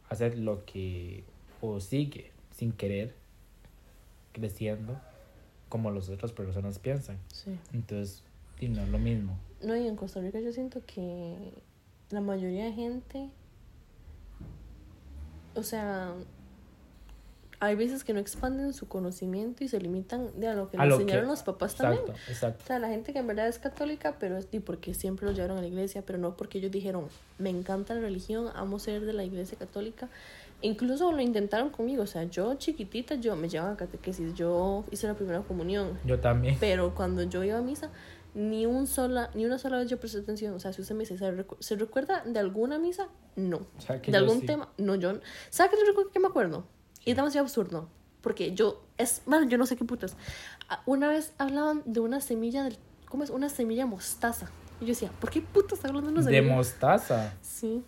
hace 0.09 0.35
lo 0.37 0.65
que 0.65 1.23
o 1.61 1.79
sigue 1.81 2.31
sin 2.51 2.71
querer, 2.71 3.13
creciendo 4.31 4.99
como 5.67 5.91
las 5.91 6.09
otras 6.09 6.31
personas 6.31 6.79
piensan. 6.79 7.19
Sí. 7.27 7.57
Entonces, 7.73 8.23
y 8.59 8.69
no 8.69 8.81
es 8.81 8.89
lo 8.89 8.97
mismo. 8.97 9.37
No, 9.61 9.75
y 9.75 9.85
en 9.85 9.97
Costa 9.97 10.21
Rica 10.21 10.39
yo 10.39 10.53
siento 10.53 10.81
que 10.85 11.53
la 12.09 12.21
mayoría 12.21 12.65
de 12.65 12.71
gente, 12.71 13.29
o 15.55 15.63
sea, 15.63 16.13
hay 17.61 17.75
veces 17.75 18.03
que 18.03 18.13
no 18.13 18.19
expanden 18.19 18.73
su 18.73 18.87
conocimiento 18.87 19.63
y 19.63 19.67
se 19.67 19.79
limitan 19.81 20.29
de 20.39 20.47
a 20.47 20.53
lo 20.53 20.69
que 20.69 20.77
A 20.77 20.83
le 20.83 20.89
lo 20.89 20.97
que- 20.97 21.03
enseñaron 21.03 21.29
los 21.29 21.43
papás 21.43 21.75
también. 21.75 22.01
Exacto, 22.03 22.31
exacto. 22.31 22.63
O 22.63 22.67
sea, 22.67 22.79
la 22.79 22.87
gente 22.87 23.11
que 23.13 23.19
en 23.19 23.27
verdad 23.27 23.47
es 23.47 23.59
católica, 23.59 24.15
pero 24.19 24.37
es 24.37 24.47
y 24.51 24.59
porque 24.59 24.93
siempre 24.93 25.25
los 25.25 25.35
llevaron 25.35 25.57
a 25.57 25.61
la 25.61 25.67
iglesia, 25.67 26.01
pero 26.05 26.17
no 26.19 26.37
porque 26.37 26.59
ellos 26.59 26.71
dijeron, 26.71 27.07
me 27.37 27.49
encanta 27.49 27.93
la 27.95 28.01
religión, 28.01 28.47
amo 28.55 28.79
ser 28.79 29.05
de 29.05 29.13
la 29.13 29.23
iglesia 29.23 29.57
católica. 29.57 30.07
Incluso 30.61 31.11
lo 31.11 31.21
intentaron 31.21 31.69
conmigo, 31.69 32.03
o 32.03 32.07
sea, 32.07 32.23
yo 32.25 32.53
chiquitita, 32.55 33.15
yo 33.15 33.35
me 33.37 33.47
llevaban 33.47 33.73
a 33.75 33.77
catequesis, 33.77 34.33
yo 34.33 34.83
hice 34.91 35.07
la 35.07 35.13
primera 35.13 35.39
comunión, 35.41 35.97
Yo 36.05 36.19
también. 36.19 36.57
pero 36.59 36.93
cuando 36.95 37.23
yo 37.23 37.43
iba 37.45 37.57
a 37.57 37.61
misa, 37.61 37.89
ni, 38.35 38.65
un 38.65 38.85
sola, 38.85 39.31
ni 39.33 39.45
una 39.45 39.57
sola 39.57 39.77
vez 39.77 39.87
yo 39.89 39.99
presté 39.99 40.19
atención. 40.19 40.53
O 40.53 40.59
sea, 40.59 40.71
si 40.73 40.81
usted 40.81 40.95
me 40.95 41.01
dice, 41.01 41.17
¿se, 41.17 41.31
recu- 41.31 41.57
¿se 41.59 41.75
recuerda 41.77 42.23
de 42.25 42.39
alguna 42.39 42.77
misa? 42.77 43.07
No. 43.35 43.67
O 43.77 43.81
sea, 43.81 44.01
que 44.01 44.11
¿De 44.11 44.17
algún 44.17 44.41
sí. 44.41 44.45
tema? 44.47 44.69
No, 44.77 44.95
yo... 44.95 45.13
¿Sabe 45.49 45.71
qué 45.71 45.77
que 46.13 46.19
me 46.19 46.27
acuerdo? 46.27 46.65
Y 47.05 47.11
es 47.11 47.15
demasiado 47.15 47.45
absurdo. 47.45 47.87
Porque 48.21 48.53
yo... 48.53 48.83
Es... 48.97 49.21
Bueno, 49.25 49.47
yo 49.47 49.57
no 49.57 49.65
sé 49.65 49.75
qué 49.77 49.85
putas. 49.85 50.15
Ah, 50.67 50.81
Una 50.85 51.07
vez 51.09 51.33
hablaban 51.37 51.81
de 51.85 51.99
una 52.01 52.19
semilla 52.21 52.63
del... 52.63 52.77
¿Cómo 53.07 53.23
es? 53.23 53.29
Una 53.29 53.49
semilla 53.49 53.85
mostaza. 53.85 54.49
Y 54.81 54.85
yo 54.85 54.89
decía, 54.89 55.11
¿por 55.19 55.29
qué 55.29 55.41
putas 55.41 55.73
están 55.79 55.89
hablando 55.91 56.11
de 56.11 56.17
una 56.19 56.29
De 56.29 56.37
semilla? 56.37 56.55
mostaza. 56.55 57.33
Sí. 57.41 57.83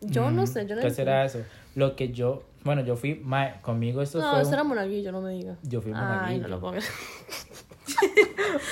Yo 0.00 0.30
no 0.30 0.42
Mm, 0.42 0.46
sé, 0.46 0.66
yo 0.66 0.76
no 0.76 0.82
¿Qué 0.82 0.90
será 0.90 1.24
eso? 1.24 1.40
Lo 1.74 1.94
que 1.94 2.10
yo, 2.10 2.42
bueno, 2.64 2.82
yo 2.84 2.96
fui, 2.96 3.14
mae, 3.16 3.60
conmigo 3.62 4.00
esto 4.02 4.18
No, 4.18 4.30
fue. 4.30 4.40
eso 4.40 4.48
un- 4.48 4.54
era 4.54 4.64
monaguillo, 4.64 5.12
no 5.12 5.20
me 5.20 5.32
diga. 5.32 5.56
Yo 5.62 5.80
fui 5.82 5.92
Ay, 5.92 5.98
monaguillo. 5.98 6.42
no 6.42 6.48
lo 6.48 6.60
pongas. 6.60 6.88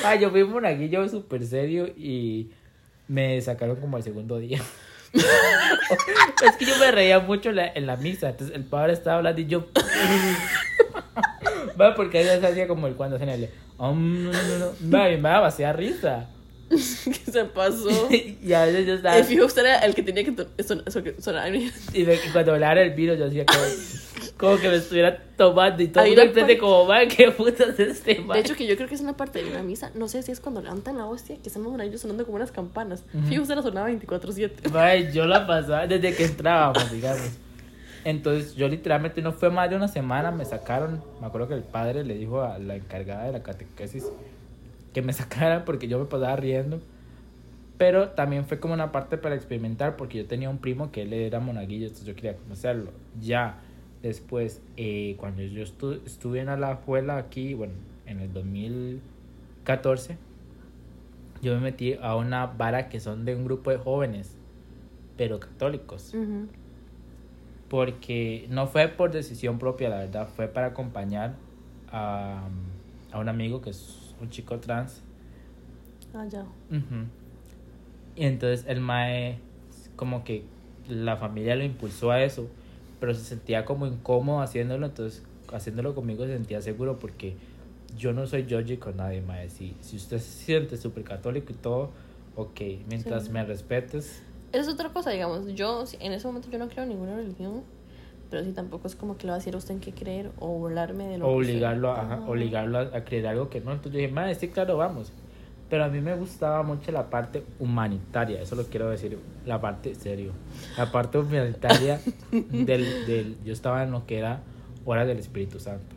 Ah, 0.05 0.15
yo 0.17 0.31
fui 0.31 0.45
monaguillo 0.45 1.09
súper 1.09 1.45
serio 1.47 1.87
y 1.97 2.51
me 3.09 3.41
sacaron 3.41 3.77
como 3.77 3.97
el 3.97 4.03
segundo 4.03 4.39
día. 4.39 4.61
es 5.15 6.57
que 6.59 6.67
yo 6.67 6.77
me 6.79 6.91
reía 6.91 7.21
mucho 7.21 7.51
en 7.51 7.87
la, 7.87 7.97
misa, 7.97 8.31
entonces 8.31 8.57
el 8.57 8.65
padre 8.65 8.93
estaba 8.93 9.19
hablando 9.19 9.41
y 9.41 9.47
yo... 9.47 9.67
Va, 11.81 11.95
porque 11.95 12.21
ella 12.21 12.49
hacía 12.49 12.67
como 12.67 12.89
el 12.89 12.95
cuando 12.95 13.17
hacen 13.17 13.29
el... 13.29 13.49
"Um, 13.79 14.25
no, 14.25 14.33
no, 14.33 14.59
no". 14.59 14.73
Va, 14.93 15.11
y 15.11 15.17
me 15.17 15.73
risa. 15.73 16.27
¿Qué 17.05 17.31
se 17.33 17.45
pasó? 17.47 18.09
y 18.11 18.53
a 18.53 18.65
veces 18.67 18.87
yo 18.87 18.95
estaba... 18.95 19.17
El 19.17 19.25
fijo 19.25 19.47
usted 19.47 19.63
era 19.63 19.79
el 19.79 19.95
que 19.95 20.03
tenía 20.03 20.25
que 20.25 20.35
son- 20.63 20.85
sonar. 21.21 21.53
Y, 21.95 22.07
cuando 22.33 22.53
hablara 22.53 22.83
el 22.83 22.91
vino 22.93 23.15
yo 23.15 23.27
hacía 23.27 23.47
como, 23.47 23.61
como 24.37 24.57
que 24.59 24.69
me 24.69 24.77
estuviera 24.77 25.23
tomando 25.37 25.83
y 25.83 25.89
todo 25.89 26.05
el 26.05 26.11
mundo 26.17 26.33
parte- 26.35 26.59
como, 26.59 26.85
man, 26.85 27.09
qué 27.09 27.31
putas 27.31 27.79
es 27.79 27.81
este 27.81 28.15
De 28.17 28.21
man?". 28.21 28.39
hecho, 28.39 28.55
que 28.55 28.67
yo 28.67 28.77
creo 28.77 28.89
que 28.89 28.95
es 28.95 29.01
una 29.01 29.17
parte 29.17 29.43
de 29.43 29.51
una 29.51 29.63
misa. 29.63 29.91
No 29.95 30.09
sé 30.09 30.23
si 30.23 30.31
es 30.33 30.41
cuando 30.41 30.61
levantan 30.61 30.99
la 30.99 31.07
hostia, 31.07 31.37
que 31.43 31.49
están 31.49 31.63
los 31.63 31.81
ellos 31.81 32.01
sonando 32.01 32.25
como 32.25 32.37
unas 32.37 32.53
campanas. 32.53 33.03
Fijo, 33.29 33.43
usted 33.43 33.55
la 33.57 33.63
sonaba 33.63 33.89
24-7. 33.91 34.71
Mae, 34.71 35.13
yo 35.13 35.27
la 35.27 35.47
pasaba 35.47 35.87
desde 35.87 36.15
que 36.15 36.25
entrábamos, 36.25 36.91
digamos. 36.93 37.29
Entonces, 38.05 38.55
yo 38.55 38.69
literalmente 38.69 39.21
no 39.23 39.33
fue 39.33 39.51
más 39.51 39.69
de 39.69 39.77
una 39.77 39.89
semana, 39.89 40.31
me 40.31 40.45
sacaron. 40.45 41.03
Me 41.21 41.27
acuerdo 41.27 41.49
que 41.49 41.55
el 41.55 41.63
padre 41.63 42.05
le 42.05 42.15
dijo 42.15 42.43
a 42.43 42.59
la 42.59 42.77
encargada 42.77 43.25
de 43.25 43.33
la 43.33 43.43
catequesis 43.43 44.05
que 44.93 45.03
me 45.03 45.13
sacaran 45.15 45.65
porque 45.65 45.89
yo 45.89 45.99
me 45.99 46.05
pasaba 46.07 46.37
riendo. 46.37 46.81
Pero 47.79 48.09
también 48.11 48.45
fue 48.45 48.59
como 48.59 48.75
una 48.75 48.91
parte 48.91 49.19
para 49.19 49.37
experimentar 49.37 49.97
porque 49.97 50.19
yo 50.19 50.27
tenía 50.27 50.51
un 50.51 50.59
primo 50.59 50.91
que 50.91 51.03
él 51.03 51.13
era 51.13 51.39
monaguillo, 51.39 51.85
entonces 51.85 52.07
yo 52.07 52.15
quería 52.17 52.37
conocerlo. 52.37 52.91
Ya 53.21 53.61
después, 54.03 54.61
eh, 54.77 55.15
cuando 55.19 55.43
yo 55.43 55.63
estu- 55.63 56.01
estuve 56.05 56.41
en 56.41 56.49
Alajuela 56.49 57.19
aquí, 57.19 57.55
bueno, 57.55 57.75
en 58.07 58.19
el 58.21 58.33
2014, 58.33 60.17
yo 61.41 61.55
me 61.55 61.61
metí 61.61 61.95
a 62.03 62.17
una 62.17 62.47
vara 62.47 62.89
que 62.89 62.99
son 62.99 63.25
de 63.25 63.37
un 63.37 63.45
grupo 63.45 63.71
de 63.71 63.77
jóvenes, 63.79 64.35
pero 65.17 65.39
católicos. 65.39 66.13
Porque 67.69 68.47
no 68.51 68.67
fue 68.67 68.89
por 68.89 69.11
decisión 69.13 69.59
propia, 69.59 69.89
la 69.91 69.99
verdad, 69.99 70.29
fue 70.35 70.49
para 70.49 70.69
acompañar 70.69 71.35
a, 71.93 72.49
a 73.13 73.19
un 73.19 73.29
amigo 73.29 73.61
que 73.61 73.71
es 73.71 74.08
un 74.21 74.31
chico 74.31 74.59
trans. 74.59 75.03
Ah, 76.15 76.25
ya. 76.27 76.43
Ujú. 76.43 77.07
Y 78.17 78.25
entonces 78.25 78.65
el 78.69 78.81
mae, 78.81 79.39
como 79.97 80.25
que 80.25 80.45
la 80.89 81.17
familia 81.17 81.55
lo 81.57 81.65
impulsó 81.65 82.11
a 82.11 82.23
eso, 82.23 82.49
pero 83.01 83.15
se 83.15 83.23
sentía 83.23 83.65
como 83.65 83.87
incómodo 83.87 84.41
haciéndolo, 84.41 84.87
entonces 84.87 85.23
haciéndolo 85.53 85.95
conmigo 85.95 86.25
se 86.27 86.33
sentía 86.35 86.61
seguro 86.63 86.99
porque 86.99 87.35
yo 87.97 88.13
no 88.13 88.27
soy 88.27 88.45
Georgie 88.47 88.79
con 88.79 88.97
nadie, 88.97 89.21
mae. 89.21 89.49
Si, 89.51 89.75
si 89.81 89.97
usted 89.97 90.19
se 90.19 90.45
siente 90.45 90.77
súper 90.77 91.05
católico 91.05 91.53
y 91.53 91.57
todo, 91.57 91.91
ok, 92.37 92.61
mientras 92.89 93.25
Sí. 93.27 93.31
me 93.33 93.45
respetes, 93.45 94.23
Esa 94.51 94.63
es 94.63 94.69
otra 94.69 94.89
cosa, 94.91 95.11
digamos. 95.11 95.47
Yo, 95.55 95.85
en 96.01 96.13
ese 96.13 96.27
momento, 96.27 96.49
yo 96.51 96.59
no 96.59 96.69
creo 96.69 96.85
en 96.85 96.89
ninguna 96.91 97.15
religión. 97.17 97.63
Pero 98.31 98.45
sí, 98.45 98.53
tampoco 98.53 98.87
es 98.87 98.95
como 98.95 99.17
que 99.17 99.27
le 99.27 99.31
va 99.31 99.37
a 99.37 99.39
decir 99.39 99.55
a 99.55 99.59
usted 99.59 99.75
en 99.75 99.81
qué 99.81 99.93
creer 99.93 100.31
o 100.39 100.49
burlarme 100.49 101.07
de 101.07 101.19
lo 101.19 101.27
que 101.27 101.31
obligarlo, 101.33 101.91
a, 101.93 102.03
ajá, 102.03 102.15
Ajá. 102.15 102.29
obligarlo 102.29 102.79
a, 102.79 102.83
a 102.83 103.05
creer 103.05 103.27
algo 103.27 103.49
que 103.49 103.61
no. 103.61 103.73
Entonces 103.73 103.93
yo 103.93 103.99
dije, 104.01 104.13
madre, 104.13 104.35
sí, 104.35 104.49
claro, 104.49 104.77
vamos. 104.77 105.13
Pero 105.71 105.85
a 105.85 105.89
mí 105.89 106.01
me 106.01 106.15
gustaba 106.15 106.63
mucho 106.63 106.93
la 106.93 107.11
parte 107.11 107.43
humanitaria, 107.59 108.41
eso 108.41 108.55
lo 108.57 108.65
quiero 108.65 108.89
decir, 108.91 109.19
la 109.45 109.61
parte 109.61 109.95
serio. 109.95 110.33
La 110.79 110.91
parte 110.91 111.19
humanitaria 111.19 112.01
del, 112.33 113.07
del. 113.07 113.37
Yo 113.45 113.53
estaba 113.53 113.83
en 113.83 113.91
lo 113.93 114.07
que 114.07 114.19
era 114.19 114.41
hora 114.85 115.05
del 115.05 115.19
Espíritu 115.19 115.59
Santo. 115.61 115.95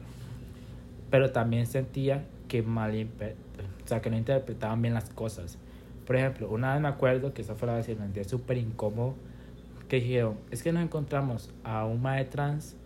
Pero 1.10 1.32
también 1.32 1.66
sentía 1.68 2.24
que 2.48 2.62
mal. 2.62 3.08
O 3.84 3.88
sea, 3.88 4.02
que 4.02 4.10
no 4.10 4.18
interpretaban 4.18 4.82
bien 4.82 4.94
las 4.94 5.10
cosas. 5.10 5.58
Por 6.06 6.16
ejemplo, 6.16 6.50
una 6.50 6.74
vez 6.74 6.82
me 6.82 6.88
acuerdo 6.88 7.34
que 7.34 7.42
esa 7.42 7.56
fue 7.56 7.68
la 7.68 7.76
vez 7.76 7.86
que 7.88 7.96
me 7.96 8.04
sentía 8.04 8.24
súper 8.24 8.58
incómodo. 8.58 9.16
Que 9.92 9.98
dijeron, 10.00 10.38
es 10.52 10.64
que 10.64 10.72
nos 10.72 10.84
encontramos 10.84 11.52
a 11.66 11.86
un 11.86 12.02
mae 12.02 12.24
trans, 12.24 12.78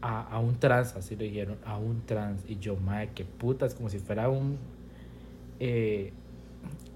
a, 0.00 0.22
a 0.22 0.40
un 0.40 0.56
trans, 0.58 0.96
así 0.96 1.14
lo 1.14 1.22
dijeron, 1.22 1.58
a 1.64 1.78
un 1.78 2.02
trans. 2.06 2.42
Y 2.48 2.58
yo, 2.58 2.76
mae, 2.76 3.10
qué 3.14 3.24
putas, 3.24 3.74
como 3.74 3.88
si 3.88 4.00
fuera 4.00 4.28
un. 4.28 4.58
eh, 5.60 6.12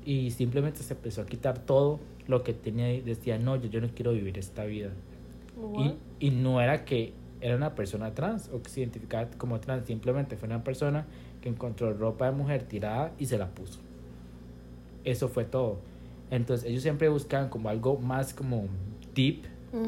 y 0.04 0.30
simplemente 0.32 0.82
se 0.82 0.94
empezó 0.94 1.22
a 1.22 1.26
quitar 1.26 1.58
todo 1.60 2.00
lo 2.28 2.42
que 2.42 2.52
tenía 2.54 2.92
y 2.92 3.00
decía, 3.00 3.38
no, 3.38 3.56
yo, 3.56 3.68
yo 3.68 3.80
no 3.80 3.88
quiero 3.94 4.12
vivir 4.12 4.38
esta 4.38 4.64
vida. 4.64 4.90
Y, 5.76 5.94
y 6.20 6.30
no 6.30 6.60
era 6.60 6.84
que 6.84 7.14
era 7.40 7.56
una 7.56 7.74
persona 7.74 8.14
trans 8.14 8.48
o 8.52 8.62
que 8.62 8.70
se 8.70 8.80
identificaba 8.80 9.28
como 9.38 9.60
trans, 9.60 9.86
simplemente 9.86 10.36
fue 10.36 10.48
una 10.48 10.64
persona 10.64 11.06
que 11.40 11.48
encontró 11.48 11.92
ropa 11.94 12.26
de 12.26 12.32
mujer 12.32 12.64
tirada 12.64 13.12
y 13.18 13.26
se 13.26 13.38
la 13.38 13.54
puso. 13.54 13.80
Eso 15.04 15.28
fue 15.28 15.44
todo. 15.44 15.80
Entonces 16.30 16.68
ellos 16.68 16.82
siempre 16.82 17.08
buscaban 17.08 17.48
como 17.50 17.68
algo 17.68 17.98
más 17.98 18.34
como 18.34 18.68
deep 19.16 19.42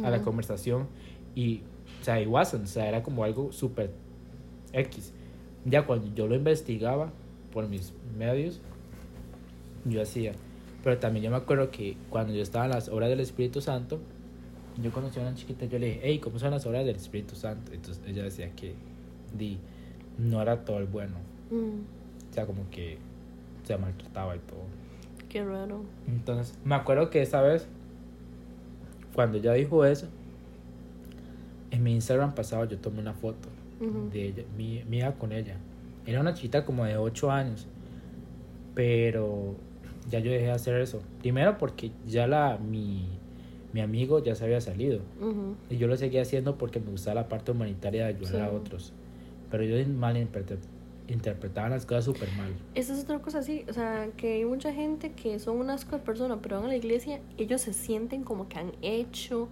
a 0.04 0.10
la 0.10 0.20
conversación 0.22 0.88
y, 1.36 1.62
o 2.00 2.04
sea, 2.04 2.20
it 2.20 2.26
wasn't, 2.28 2.64
o 2.64 2.66
sea, 2.66 2.88
era 2.88 3.02
como 3.04 3.22
algo 3.22 3.52
súper 3.52 3.92
X. 4.72 5.12
Ya 5.64 5.86
cuando 5.86 6.12
yo 6.14 6.26
lo 6.26 6.34
investigaba 6.34 7.12
por 7.52 7.68
mis 7.68 7.92
medios, 8.18 8.60
yo 9.84 10.02
hacía. 10.02 10.32
Pero 10.82 10.98
también 10.98 11.24
yo 11.24 11.30
me 11.30 11.36
acuerdo 11.36 11.70
que 11.70 11.96
cuando 12.10 12.32
yo 12.34 12.42
estaba 12.42 12.64
en 12.66 12.72
las 12.72 12.88
obras 12.88 13.08
del 13.08 13.20
Espíritu 13.20 13.60
Santo, 13.60 14.00
yo 14.82 14.90
conocí 14.92 15.18
a 15.18 15.22
una 15.22 15.34
chiquita 15.34 15.64
y 15.64 15.68
yo 15.68 15.78
le 15.78 15.86
dije, 15.86 16.00
hey, 16.02 16.18
¿cómo 16.18 16.38
son 16.38 16.50
las 16.52 16.64
obras 16.66 16.84
del 16.84 16.96
Espíritu 16.96 17.34
Santo? 17.34 17.72
Entonces 17.72 18.02
ella 18.06 18.22
decía 18.24 18.50
que 18.54 18.74
di, 19.36 19.58
no 20.18 20.40
era 20.42 20.64
todo 20.64 20.78
el 20.78 20.86
bueno. 20.86 21.16
Mm, 21.50 22.30
O 22.30 22.34
sea, 22.34 22.46
como 22.46 22.68
que 22.70 22.98
se 23.64 23.76
maltrataba 23.76 24.36
y 24.36 24.38
todo. 24.40 24.60
qué 25.28 25.44
raro. 25.44 25.82
Entonces, 26.06 26.54
me 26.64 26.74
acuerdo 26.74 27.10
que 27.10 27.20
esa 27.22 27.42
vez, 27.42 27.66
cuando 29.18 29.38
ella 29.38 29.52
dijo 29.54 29.84
eso, 29.84 30.06
en 31.72 31.82
mi 31.82 31.92
Instagram 31.92 32.36
pasado 32.36 32.66
yo 32.66 32.78
tomé 32.78 33.00
una 33.00 33.14
foto 33.14 33.48
de 34.12 34.26
ella, 34.26 34.44
mía 34.56 35.16
con 35.18 35.32
ella. 35.32 35.56
Era 36.06 36.20
una 36.20 36.34
chiquita 36.34 36.64
como 36.64 36.84
de 36.84 36.96
8 36.96 37.28
años, 37.32 37.66
pero 38.76 39.56
ya 40.08 40.20
yo 40.20 40.30
dejé 40.30 40.44
de 40.44 40.50
hacer 40.52 40.80
eso. 40.80 41.02
Primero 41.20 41.58
porque 41.58 41.90
ya 42.06 42.28
la, 42.28 42.58
mi, 42.58 43.08
mi 43.72 43.80
amigo 43.80 44.22
ya 44.22 44.36
se 44.36 44.44
había 44.44 44.60
salido. 44.60 45.00
Y 45.68 45.78
yo 45.78 45.88
lo 45.88 45.96
seguía 45.96 46.22
haciendo 46.22 46.56
porque 46.56 46.78
me 46.78 46.92
gustaba 46.92 47.22
la 47.22 47.28
parte 47.28 47.50
humanitaria 47.50 48.06
de 48.06 48.14
ayudar 48.14 48.42
a 48.42 48.52
otros. 48.52 48.92
Pero 49.50 49.64
yo 49.64 49.84
mal 49.88 50.16
interpretaba 51.08 51.68
las 51.70 51.86
cosas 51.86 52.04
súper 52.04 52.30
mal. 52.36 52.54
Esa 52.74 52.92
es 52.94 53.02
otra 53.02 53.18
cosa 53.20 53.38
así, 53.38 53.64
o 53.68 53.72
sea, 53.72 54.08
que 54.16 54.34
hay 54.34 54.44
mucha 54.44 54.72
gente 54.72 55.12
que 55.12 55.38
son 55.38 55.58
un 55.58 55.70
asco 55.70 55.96
de 55.96 56.02
persona, 56.02 56.38
pero 56.40 56.56
van 56.56 56.66
a 56.66 56.68
la 56.68 56.76
iglesia, 56.76 57.20
ellos 57.38 57.62
se 57.62 57.72
sienten 57.72 58.24
como 58.24 58.48
que 58.48 58.58
han 58.58 58.72
hecho 58.82 59.48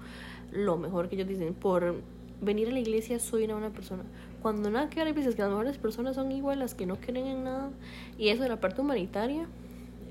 lo 0.53 0.77
mejor 0.77 1.09
que 1.09 1.17
ellos 1.17 1.29
dicen. 1.29 1.55
Por 1.55 1.97
venir 2.41 2.69
a 2.69 2.73
la 2.73 2.81
iglesia 2.81 3.19
soy 3.19 3.45
una 3.45 3.55
buena 3.55 3.71
persona. 3.71 4.03
Cuando 4.43 4.71
nada 4.71 4.89
que 4.91 5.03
ver, 5.03 5.13
veces 5.15 5.35
que 5.35 5.43
las 5.43 5.51
mejores 5.51 5.79
personas 5.79 6.15
son 6.15 6.31
igual 6.31 6.59
las 6.59 6.75
que 6.75 6.87
no 6.87 6.97
creen 6.97 7.27
en 7.27 7.45
nada. 7.45 7.71
Y 8.19 8.29
eso 8.29 8.43
de 8.43 8.49
la 8.49 8.61
parte 8.61 8.81
humanitaria, 8.81 9.47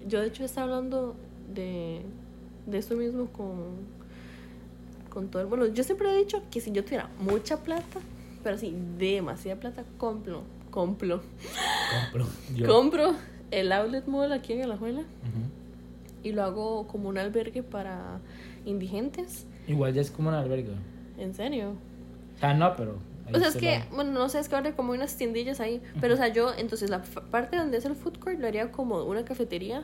yo 0.08 0.22
de 0.22 0.28
hecho 0.28 0.44
estaba 0.44 0.66
hablando 0.66 1.16
de, 1.54 2.02
de 2.66 2.78
esto 2.78 2.96
mismo 2.96 3.28
con, 3.28 3.56
con 5.10 5.30
todo 5.30 5.42
el... 5.42 5.48
Bueno, 5.48 5.68
yo 5.68 5.84
siempre 5.84 6.12
he 6.12 6.18
dicho 6.18 6.42
que 6.52 6.60
si 6.60 6.72
yo 6.72 6.84
tuviera 6.84 7.10
mucha 7.20 7.64
plata, 7.64 8.00
pero 8.44 8.56
así, 8.56 8.76
demasiada 8.98 9.60
plata, 9.60 9.86
compro, 9.98 10.44
compro 10.76 11.22
Compro. 12.12 12.28
Yo. 12.54 12.68
compro 12.68 13.16
el 13.50 13.72
outlet 13.72 14.06
mall 14.06 14.32
aquí 14.34 14.54
en 14.54 14.64
Alajuela 14.64 15.00
Ujú. 15.00 15.42
y 16.24 16.32
lo 16.34 16.44
hago 16.44 16.88
como 16.88 17.08
un 17.10 17.18
albergue 17.18 17.64
para 17.64 18.20
indigentes. 18.66 19.48
Igual 19.68 19.94
ya 19.94 20.02
es 20.02 20.12
como 20.12 20.30
un 20.30 20.36
albergue. 20.36 20.74
En 21.18 21.34
serio. 21.34 21.76
O 22.36 22.40
sea, 22.40 22.54
no, 22.54 22.76
pero. 22.76 22.98
O 23.34 23.40
sea, 23.40 23.48
es 23.48 23.56
que, 23.56 23.84
bueno, 23.92 24.12
no 24.12 24.30
sé, 24.30 24.40
es 24.40 24.50
que 24.50 24.56
ahora 24.56 24.76
como 24.76 24.92
unas 24.92 25.16
tiendillas 25.18 25.60
ahí. 25.60 25.82
Pero, 26.02 26.14
o 26.14 26.18
sea, 26.18 26.28
yo, 26.28 26.52
entonces, 26.56 26.90
la 26.90 27.02
parte 27.32 27.58
donde 27.58 27.78
es 27.78 27.86
el 27.86 27.96
food 27.96 28.18
court 28.20 28.40
lo 28.40 28.46
haría 28.48 28.72
como 28.72 29.04
una 29.04 29.24
cafetería. 29.26 29.84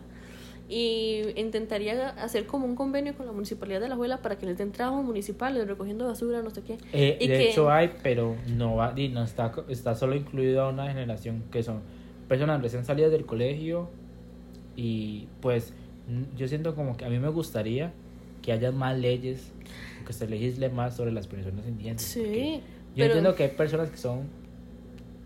Y 0.73 1.23
intentaría 1.35 2.11
hacer 2.11 2.45
como 2.45 2.65
un 2.65 2.75
convenio 2.77 3.13
con 3.13 3.25
la 3.25 3.33
municipalidad 3.33 3.81
de 3.81 3.89
la 3.89 3.95
Alajuela 3.95 4.21
para 4.21 4.37
que 4.37 4.45
les 4.45 4.57
den 4.57 4.71
trabajo 4.71 5.03
municipal, 5.03 5.53
recogiendo 5.67 6.05
basura, 6.07 6.41
no 6.41 6.49
sé 6.49 6.61
qué. 6.61 6.77
Eh, 6.93 7.17
y 7.19 7.27
de 7.27 7.37
que- 7.37 7.49
hecho 7.49 7.69
hay, 7.69 7.91
pero 8.01 8.37
no 8.55 8.77
va, 8.77 8.93
no 9.11 9.23
está, 9.23 9.51
está 9.67 9.95
solo 9.95 10.15
incluido 10.15 10.61
a 10.61 10.69
una 10.69 10.87
generación 10.87 11.43
que 11.51 11.61
son 11.61 11.81
personas 12.29 12.61
recién 12.61 12.85
salidas 12.85 13.11
del 13.11 13.25
colegio 13.25 13.89
y 14.77 15.27
pues 15.41 15.73
yo 16.37 16.47
siento 16.47 16.73
como 16.73 16.95
que 16.95 17.03
a 17.03 17.09
mí 17.09 17.19
me 17.19 17.27
gustaría 17.27 17.91
que 18.41 18.53
haya 18.53 18.71
más 18.71 18.97
leyes, 18.97 19.51
que 20.07 20.13
se 20.13 20.25
legisle 20.25 20.69
más 20.69 20.95
sobre 20.95 21.11
las 21.11 21.27
personas 21.27 21.67
indígenas. 21.67 22.01
Sí. 22.01 22.61
Yo 22.61 22.95
pero- 22.95 23.05
entiendo 23.07 23.35
que 23.35 23.43
hay 23.43 23.49
personas 23.49 23.89
que 23.89 23.97
son 23.97 24.21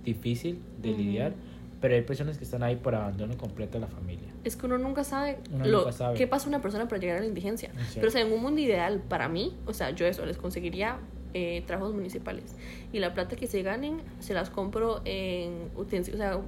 difícil 0.03 0.57
de 0.81 0.91
lidiar, 0.91 1.33
pero 1.81 1.93
hay 1.95 2.01
personas 2.01 2.37
que 2.37 2.43
están 2.43 2.63
ahí 2.63 2.75
por 2.77 2.95
abandono 2.95 3.37
completo 3.37 3.73
de 3.73 3.81
la 3.81 3.87
familia. 3.87 4.27
Es 4.43 4.55
que 4.55 4.65
uno 4.65 4.77
nunca 4.77 5.03
sabe, 5.03 5.39
Uno 5.51 5.65
lo, 5.65 5.77
nunca 5.79 5.91
sabe. 5.91 6.17
qué 6.17 6.27
pasa 6.27 6.45
a 6.45 6.49
una 6.49 6.61
persona 6.61 6.87
para 6.87 6.99
llegar 7.01 7.17
a 7.17 7.19
la 7.21 7.25
indigencia. 7.27 7.69
Cierto. 7.71 7.93
Pero 7.95 8.07
o 8.07 8.11
sea, 8.11 8.21
en 8.21 8.31
un 8.33 8.41
mundo 8.41 8.61
ideal, 8.61 9.01
para 9.07 9.27
mí, 9.29 9.55
o 9.65 9.73
sea, 9.73 9.91
yo 9.91 10.05
eso, 10.05 10.25
les 10.25 10.37
conseguiría 10.37 10.97
eh, 11.33 11.63
trabajos 11.67 11.93
municipales. 11.93 12.55
Y 12.93 12.99
la 12.99 13.13
plata 13.13 13.35
que 13.35 13.45
se 13.47 13.61
ganen, 13.61 14.01
se 14.19 14.33
las 14.33 14.49
compro 14.49 15.01
en 15.05 15.69
utensilios, 15.75 16.21
o 16.21 16.23
sea, 16.23 16.39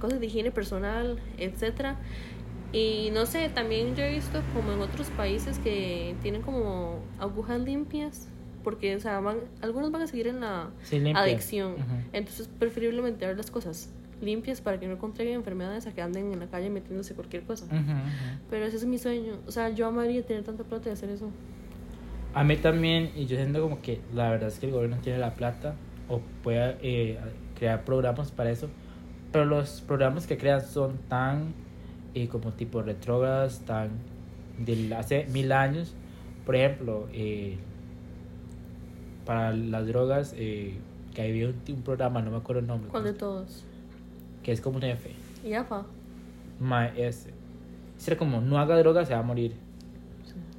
cosas 0.00 0.18
de 0.18 0.26
higiene 0.26 0.50
personal, 0.50 1.18
etcétera. 1.38 1.98
Y 2.72 3.10
no 3.12 3.26
sé, 3.26 3.48
también 3.48 3.96
yo 3.96 4.04
he 4.04 4.10
visto 4.12 4.40
como 4.54 4.72
en 4.72 4.80
otros 4.80 5.08
países 5.08 5.58
que 5.58 6.14
tienen 6.22 6.40
como 6.42 7.00
agujas 7.18 7.60
limpias, 7.60 8.28
porque, 8.62 8.94
o 8.94 9.00
sea, 9.00 9.20
van, 9.20 9.38
algunos 9.60 9.90
van 9.90 10.02
a 10.02 10.06
seguir 10.06 10.28
en 10.28 10.40
la 10.40 10.70
Sí, 10.84 11.02
adicción. 11.14 11.72
Ujú. 11.72 11.82
Entonces, 12.12 12.48
preferiblemente 12.58 13.26
ver 13.26 13.36
las 13.36 13.50
cosas 13.50 13.90
limpias 14.20 14.60
para 14.60 14.78
que 14.78 14.86
no 14.86 14.98
contraigan 14.98 15.34
enfermedades 15.36 15.86
a 15.86 15.92
que 15.92 16.02
anden 16.02 16.32
en 16.32 16.40
la 16.40 16.46
calle 16.46 16.70
metiéndose 16.70 17.14
cualquier 17.14 17.44
cosa. 17.44 17.66
Pero 18.48 18.64
ese 18.64 18.76
es 18.76 18.84
mi 18.84 18.98
sueño. 18.98 19.34
O 19.46 19.50
sea, 19.50 19.70
yo 19.70 19.86
amaría 19.86 20.22
tener 20.24 20.44
tanta 20.44 20.64
plata 20.64 20.88
y 20.88 20.92
hacer 20.92 21.10
eso. 21.10 21.30
A 22.32 22.44
mí 22.44 22.56
también, 22.56 23.10
y 23.16 23.26
yo 23.26 23.36
siento 23.36 23.60
como 23.60 23.80
que 23.80 24.00
la 24.14 24.30
verdad 24.30 24.48
es 24.48 24.58
que 24.58 24.66
el 24.66 24.72
gobierno 24.72 24.98
tiene 25.02 25.18
la 25.18 25.34
plata 25.34 25.74
o 26.08 26.20
puede 26.42 26.76
eh, 26.82 27.18
crear 27.58 27.84
programas 27.84 28.30
para 28.30 28.50
eso, 28.50 28.68
pero 29.32 29.44
los 29.44 29.80
programas 29.80 30.26
que 30.26 30.38
crean 30.38 30.60
son 30.60 30.98
tan 31.08 31.54
eh, 32.14 32.28
como 32.28 32.52
tipo 32.52 32.82
retrógradas, 32.82 33.60
tan 33.60 33.90
de 34.58 34.94
hace 34.94 35.26
mil 35.26 35.52
años. 35.52 35.94
Por 36.44 36.56
ejemplo, 36.56 37.08
eh, 37.12 37.58
para 39.24 39.52
las 39.52 39.86
drogas, 39.86 40.34
eh, 40.36 40.74
que 41.14 41.22
había 41.22 41.48
un, 41.48 41.54
un 41.68 41.82
programa, 41.82 42.22
no 42.22 42.30
me 42.30 42.38
acuerdo 42.38 42.60
el 42.60 42.66
nombre, 42.66 42.90
¿Cuál 42.90 43.04
de 43.04 43.12
todos? 43.12 43.64
Que 44.50 44.54
es 44.54 44.60
como 44.60 44.78
un 44.78 44.82
F, 44.82 45.08
Y 45.44 45.52
AFA. 45.52 45.84
ma, 46.58 46.88
ese. 46.88 47.30
Era 48.04 48.16
como, 48.16 48.40
no 48.40 48.58
haga 48.58 48.76
drogas, 48.78 49.06
se 49.06 49.14
va 49.14 49.20
a 49.20 49.22
morir. 49.22 49.54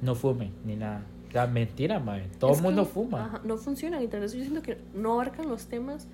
No 0.00 0.14
fume, 0.14 0.50
ni 0.64 0.76
nada. 0.76 1.02
O 1.28 1.30
sea, 1.32 1.46
mentira, 1.46 1.98
mae. 2.00 2.22
Todo 2.38 2.52
Es 2.52 2.56
el 2.56 2.62
mundo 2.62 2.84
que, 2.84 2.90
fuma. 2.90 3.26
ajá, 3.26 3.40
no 3.44 3.58
funciona. 3.58 4.02
Y 4.02 4.08
tal 4.08 4.20
vez 4.20 4.32
yo 4.32 4.40
siento 4.40 4.62
que 4.62 4.78
no 4.94 5.12
abarcan 5.12 5.46
los 5.46 5.66
temas 5.66 6.08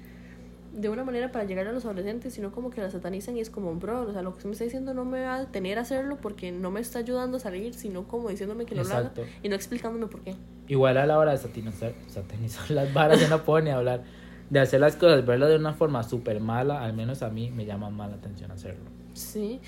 de 0.73 0.89
una 0.89 1.05
manera 1.05 1.31
para 1.31 1.45
llegar 1.45 1.69
a 1.69 1.73
los 1.73 1.85
adolescentes, 1.85 2.35
sino 2.35 2.51
como 2.51 2.71
que 2.71 2.81
la 2.81 2.91
satanizan 2.91 3.37
y 3.37 3.41
es 3.41 3.49
como, 3.51 3.73
bro, 3.77 4.03
o 4.09 4.13
sea, 4.13 4.23
lo 4.23 4.33
que 4.33 4.39
usted 4.39 4.49
me 4.49 4.53
está 4.55 4.65
diciendo 4.65 4.93
no 4.93 5.05
me 5.05 5.23
va 5.23 5.37
a 5.37 5.41
detener 5.41 5.79
a 5.79 5.83
hacerlo 5.83 6.17
porque 6.21 6.51
no 6.51 6.73
me 6.73 6.81
está 6.81 6.99
ayudando 6.99 7.37
a 7.37 7.41
salir, 7.41 7.75
sino 7.75 8.09
como 8.09 8.29
diciéndome 8.31 8.65
que 8.67 8.75
no 8.75 8.83
lo 8.83 8.93
haga 8.93 9.13
y 9.45 9.49
no 9.49 9.55
explicándome 9.55 10.09
por 10.09 10.23
qué. 10.23 10.35
Igual 10.67 10.97
a 10.99 11.07
la 11.07 11.17
hora 11.17 11.31
de 11.31 11.39
satanizar, 11.39 11.93
satanizar 12.09 12.69
las 12.73 12.93
varas, 12.93 13.21
yo 13.21 13.29
no 13.29 13.45
puedo 13.45 13.63
ni 13.63 13.71
hablar. 13.71 14.03
De 14.51 14.61
hacer 14.61 14.81
las 14.81 14.97
cosas, 14.97 15.25
verlas 15.27 15.51
de 15.51 15.57
una 15.57 15.75
forma 15.75 16.03
súper 16.03 16.41
mala, 16.41 16.83
al 16.83 16.95
menos 16.95 17.23
a 17.23 17.29
mí 17.31 17.51
me 17.51 17.67
llama 17.67 17.91
más 17.91 18.11
la 18.11 18.17
atención 18.17 18.51
hacerlo. 18.51 18.85
Sí. 19.15 19.61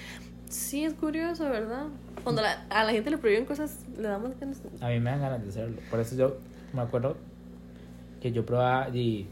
Sí, 0.48 0.84
es 0.84 0.94
curioso, 0.94 1.44
¿verdad? 1.48 1.86
Cuando 2.24 2.42
la- 2.42 2.64
a 2.70 2.82
la 2.84 2.90
gente 2.90 3.10
le 3.10 3.18
prohíben 3.18 3.44
cosas, 3.44 3.86
le 3.96 4.08
damos 4.08 4.32
ganas. 4.40 4.60
A 4.80 4.88
mí 4.88 4.98
me 4.98 5.10
dan 5.10 5.20
ganas 5.20 5.42
de 5.42 5.48
hacerlo. 5.50 5.76
Por 5.90 6.00
eso 6.00 6.16
yo 6.16 6.38
me 6.72 6.80
acuerdo 6.80 7.16
que 8.20 8.32
yo 8.32 8.44
probaba 8.44 8.88
y, 8.88 9.26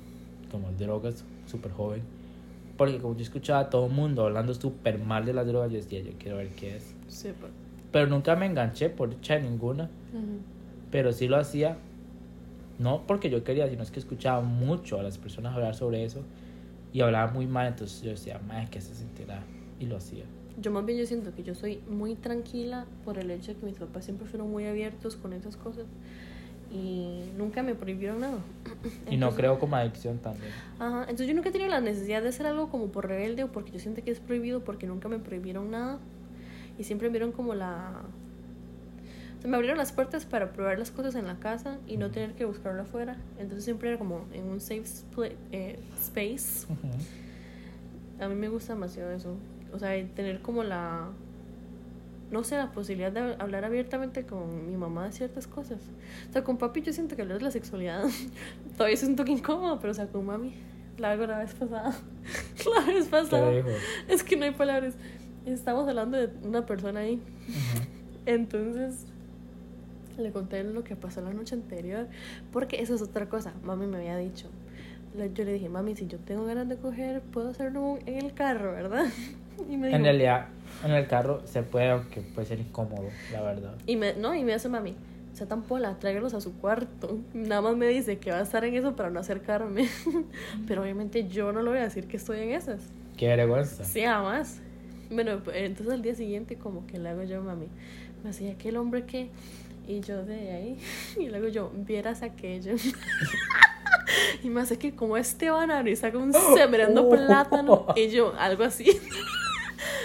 como 0.50 0.70
drogas 0.72 1.24
súper 1.46 1.72
joven. 1.72 2.02
Porque 2.76 2.98
como 2.98 3.16
yo 3.16 3.22
escuchaba 3.22 3.61
a 3.61 3.70
todo 3.70 3.87
el 3.87 3.92
mundo 3.92 4.24
hablando 4.26 4.54
súper 4.54 5.00
mal 5.00 5.24
de 5.26 5.32
las 5.32 5.46
drogas, 5.46 5.70
yo 5.72 5.78
decía, 5.78 6.00
yo 6.00 6.12
quiero 6.18 6.37
ver 6.37 6.50
qué 6.50 6.76
es. 6.76 6.94
Sí, 7.08 7.32
pues. 7.40 7.50
Pero 7.90 8.06
nunca 8.06 8.37
me 8.37 8.46
enganché 8.46 8.88
por 8.90 9.20
de 9.20 9.40
ninguna. 9.40 9.84
Ujú. 10.12 10.38
pero 10.90 11.12
sí 11.12 11.26
lo 11.28 11.37
hacía 11.37 11.76
no 12.78 13.06
porque 13.06 13.30
yo 13.30 13.44
quería 13.44 13.68
sino 13.68 13.82
es 13.82 13.90
que 13.90 14.00
escuchaba 14.00 14.40
mucho 14.40 14.98
a 14.98 15.02
las 15.02 15.18
personas 15.18 15.54
hablar 15.54 15.74
sobre 15.74 16.04
eso 16.04 16.22
y 16.92 17.00
hablaba 17.00 17.32
muy 17.32 17.46
mal 17.46 17.66
entonces 17.68 18.02
yo 18.02 18.10
decía 18.10 18.40
madre 18.46 18.68
que 18.70 18.80
se 18.80 18.94
sentirá 18.94 19.42
y 19.78 19.86
lo 19.86 19.96
hacía 19.96 20.24
Yo 20.60 20.70
más 20.70 20.84
bien 20.84 20.98
yo 20.98 21.06
siento 21.06 21.34
que 21.34 21.42
yo 21.42 21.54
soy 21.54 21.80
muy 21.88 22.14
tranquila 22.14 22.86
por 23.04 23.18
el 23.18 23.30
hecho 23.30 23.52
de 23.52 23.60
que 23.60 23.66
mis 23.66 23.76
papás 23.76 24.04
siempre 24.04 24.26
fueron 24.26 24.50
muy 24.50 24.66
abiertos 24.66 25.16
con 25.16 25.32
esas 25.32 25.56
cosas 25.56 25.86
y 26.70 27.22
nunca 27.38 27.62
me 27.62 27.74
prohibieron 27.74 28.20
nada. 28.20 28.38
y 29.10 29.16
no 29.16 29.30
creo 29.30 29.58
como 29.58 29.76
adicción 29.76 30.18
también 30.18 30.52
Ajá, 30.78 31.02
entonces 31.02 31.26
yo 31.26 31.34
nunca 31.34 31.48
he 31.48 31.52
tenido 31.52 31.70
la 31.70 31.80
necesidad 31.80 32.22
de 32.22 32.28
hacer 32.28 32.46
algo 32.46 32.68
como 32.68 32.88
por 32.88 33.08
rebelde 33.08 33.44
o 33.44 33.52
porque 33.52 33.72
yo 33.72 33.78
siento 33.78 34.02
que 34.04 34.10
es 34.10 34.20
prohibido 34.20 34.64
porque 34.64 34.86
nunca 34.86 35.08
me 35.08 35.18
prohibieron 35.18 35.70
nada. 35.70 35.98
y 36.78 36.84
siempre 36.84 37.08
vieron 37.08 37.32
como 37.32 37.54
la... 37.54 38.02
O 39.38 39.40
sea, 39.40 39.51
me 39.51 39.57
abrieron 39.57 39.79
las 39.79 39.92
puertas 39.92 40.24
para 40.24 40.53
probar 40.53 40.79
las 40.79 40.90
cosas 40.90 41.14
en 41.14 41.27
la 41.27 41.37
casa 41.37 41.79
y 41.87 41.96
no 41.96 42.11
tener 42.11 42.35
que 42.35 42.44
buscarlo 42.44 42.83
afuera. 42.83 43.16
Entonces 43.38 43.64
siempre 43.64 43.90
era 43.90 43.98
como 43.98 44.27
en 44.33 44.44
un 44.44 44.61
safe 44.61 44.83
eh, 45.53 45.79
space. 46.01 46.66
A 48.20 48.29
mí 48.29 48.35
me 48.35 48.48
gusta 48.48 48.74
demasiado 48.74 49.12
eso. 49.12 49.37
O 49.72 49.79
sea, 49.79 49.90
tener 50.14 50.40
como 50.42 50.64
la... 50.64 51.09
No 52.33 52.42
sé, 52.42 52.57
la 52.57 52.72
posibilidad 52.72 53.12
de 53.12 53.37
hablar 53.38 53.64
abiertamente 53.64 54.27
con 54.27 54.66
mi 54.68 54.77
mamá 54.77 55.07
de 55.07 55.12
ciertas 55.12 55.46
cosas. 55.46 55.79
O 56.29 56.33
sea, 56.33 56.42
con 56.42 56.59
papi 56.59 56.83
yo 56.83 56.92
siento 56.92 57.14
que 57.14 57.22
hablar 57.22 57.38
de 57.38 57.44
la 57.44 57.51
sexualidad 57.51 58.05
todavía 58.77 58.94
es 58.94 59.03
un 59.05 59.16
toque 59.16 59.33
incómodo, 59.33 59.79
pero 59.81 59.92
o 59.92 59.94
sea, 59.94 60.09
con 60.09 60.27
mami 60.27 60.53
la 60.98 61.12
hago 61.12 61.27
la 61.29 61.38
vez 61.38 61.55
pasada. 61.55 61.96
la 62.74 62.92
vez 62.92 63.05
¿Qué 63.05 63.11
pasada. 63.11 63.53
Es 64.09 64.24
que 64.24 64.37
no 64.37 64.44
hay 64.44 64.51
palabras. 64.51 64.94
Estamos 65.46 65.88
hablando 65.88 66.18
de 66.18 66.29
una 66.42 66.66
persona 66.66 67.01
ahí. 67.01 67.22
Entonces 68.27 69.07
le 70.22 70.33
conté 70.33 70.62
lo 70.64 70.85
que 70.85 70.96
pasó 70.96 71.20
la 71.20 71.33
noche 71.33 71.54
anterior. 71.54 72.07
Porque 72.52 72.81
eso 72.81 72.94
es 72.94 73.02
otra 73.02 73.28
cosa. 73.28 73.54
Mami 73.62 73.87
me 73.87 73.98
había 73.98 74.16
dicho. 74.16 74.48
Yo 75.35 75.44
le 75.44 75.54
dije, 75.54 75.68
mami, 75.68 75.96
si 75.96 76.07
yo 76.07 76.18
tengo 76.18 76.44
ganas 76.44 76.68
de 76.68 76.76
coger, 76.76 77.22
puedo 77.22 77.48
hacerlo 77.48 77.98
en 78.07 78.24
el 78.24 78.35
carro, 78.35 78.72
¿verdad? 78.72 79.07
Y 79.68 79.76
me 79.76 79.88
dijo, 79.88 79.96
En 79.96 80.04
realidad, 80.04 80.46
en 80.85 80.92
el 80.92 81.09
carro 81.09 81.42
se 81.44 81.64
puede, 81.64 81.90
aunque 81.90 82.20
puede 82.20 82.46
ser 82.46 82.61
incómodo, 82.61 83.09
la 83.33 83.42
verdad. 83.42 83.74
y 83.87 83.96
me, 83.96 84.14
no, 84.14 84.33
y 84.33 84.44
me 84.44 84.54
hace 84.54 84.68
mami, 84.68 84.94
sea 85.33 85.48
tan 85.48 85.62
pola, 85.62 85.98
tráigalos 85.98 86.35
a 86.35 86.40
su 86.40 86.54
cuarto. 86.59 87.18
Nada 87.35 87.61
más 87.62 87.76
me 87.76 87.88
dice 87.88 88.18
que 88.18 88.31
va 88.31 88.38
a 88.38 88.42
estar 88.42 88.64
en 88.64 88.74
eso 88.74 88.94
para 88.94 89.11
no 89.11 89.18
acercarme. 89.18 89.88
Pero 90.68 90.83
obviamente 90.83 91.26
yo 91.26 91.52
no 91.52 91.62
le 91.62 91.70
voy 91.70 91.78
a 91.78 91.83
decir 91.83 92.07
que 92.07 92.16
estoy 92.18 92.40
en 92.40 92.50
esas. 92.50 92.83
Qué 93.16 93.26
vergüenza. 93.28 93.85
Sí, 93.85 94.04
además. 94.04 94.61
Bueno, 95.11 95.40
pues, 95.42 95.57
entonces 95.57 95.94
al 95.94 96.02
día 96.02 96.14
siguiente 96.14 96.57
como 96.57 96.87
que 96.87 96.98
le 96.98 97.09
hago 97.09 97.24
yo, 97.24 97.42
mami, 97.42 97.66
me 98.22 98.31
hacía 98.31 98.52
aquel 98.52 98.76
hombre 98.76 99.04
que... 99.04 99.31
Y 99.88 100.03
yo 100.03 100.22
de 100.22 100.53
ahí, 100.53 100.79
y 101.18 101.29
le 101.29 101.38
hago 101.38 101.48
yo, 101.48 101.72
vieras 101.74 102.22
aquello. 102.22 102.74
y 104.42 104.51
me 104.51 104.61
hace 104.61 104.79
que 104.79 104.94
como 104.94 105.16
este 105.16 105.48
banano 105.48 105.88
y 105.88 105.96
saca 105.96 106.18
un 106.18 106.33
sembrando 106.33 107.09
plátano. 107.11 107.87
Y 107.96 108.09
yo, 108.11 108.35
algo 108.38 108.64
así. 108.64 108.87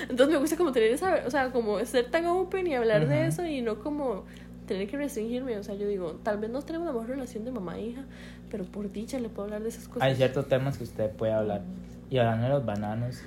Entonces 0.03 0.33
me 0.33 0.37
gusta 0.39 0.55
como 0.55 0.71
tener 0.71 0.91
esa, 0.91 1.23
o 1.27 1.29
sea, 1.29 1.51
como 1.51 1.83
ser 1.85 2.09
tan 2.09 2.25
open 2.27 2.65
y 2.67 2.75
hablar 2.75 3.09
de 3.09 3.15
Ajá. 3.15 3.27
eso 3.27 3.45
y 3.45 3.61
no 3.61 3.79
como 3.79 4.23
tener 4.67 4.87
que 4.87 4.95
restringirme. 4.95 5.57
O 5.57 5.63
sea, 5.63 5.75
yo 5.75 5.85
digo, 5.85 6.13
tal 6.23 6.37
vez 6.37 6.49
no 6.49 6.61
tenemos 6.61 6.87
la 6.87 6.93
mejor 6.93 7.09
relación 7.09 7.43
de 7.43 7.51
mamá 7.51 7.77
e 7.77 7.87
hija, 7.87 8.05
pero 8.49 8.63
por 8.63 8.89
dicha 8.89 9.19
le 9.19 9.27
puedo 9.27 9.43
hablar 9.43 9.63
de 9.63 9.69
esas 9.69 9.89
cosas. 9.89 10.03
Hay 10.03 10.15
ciertos 10.15 10.47
temas 10.47 10.77
que 10.77 10.85
usted 10.85 11.11
puede 11.11 11.33
hablar. 11.33 11.61
Y 12.09 12.19
hablando 12.19 12.45
de 12.47 12.53
los 12.53 12.65
bananos, 12.65 13.21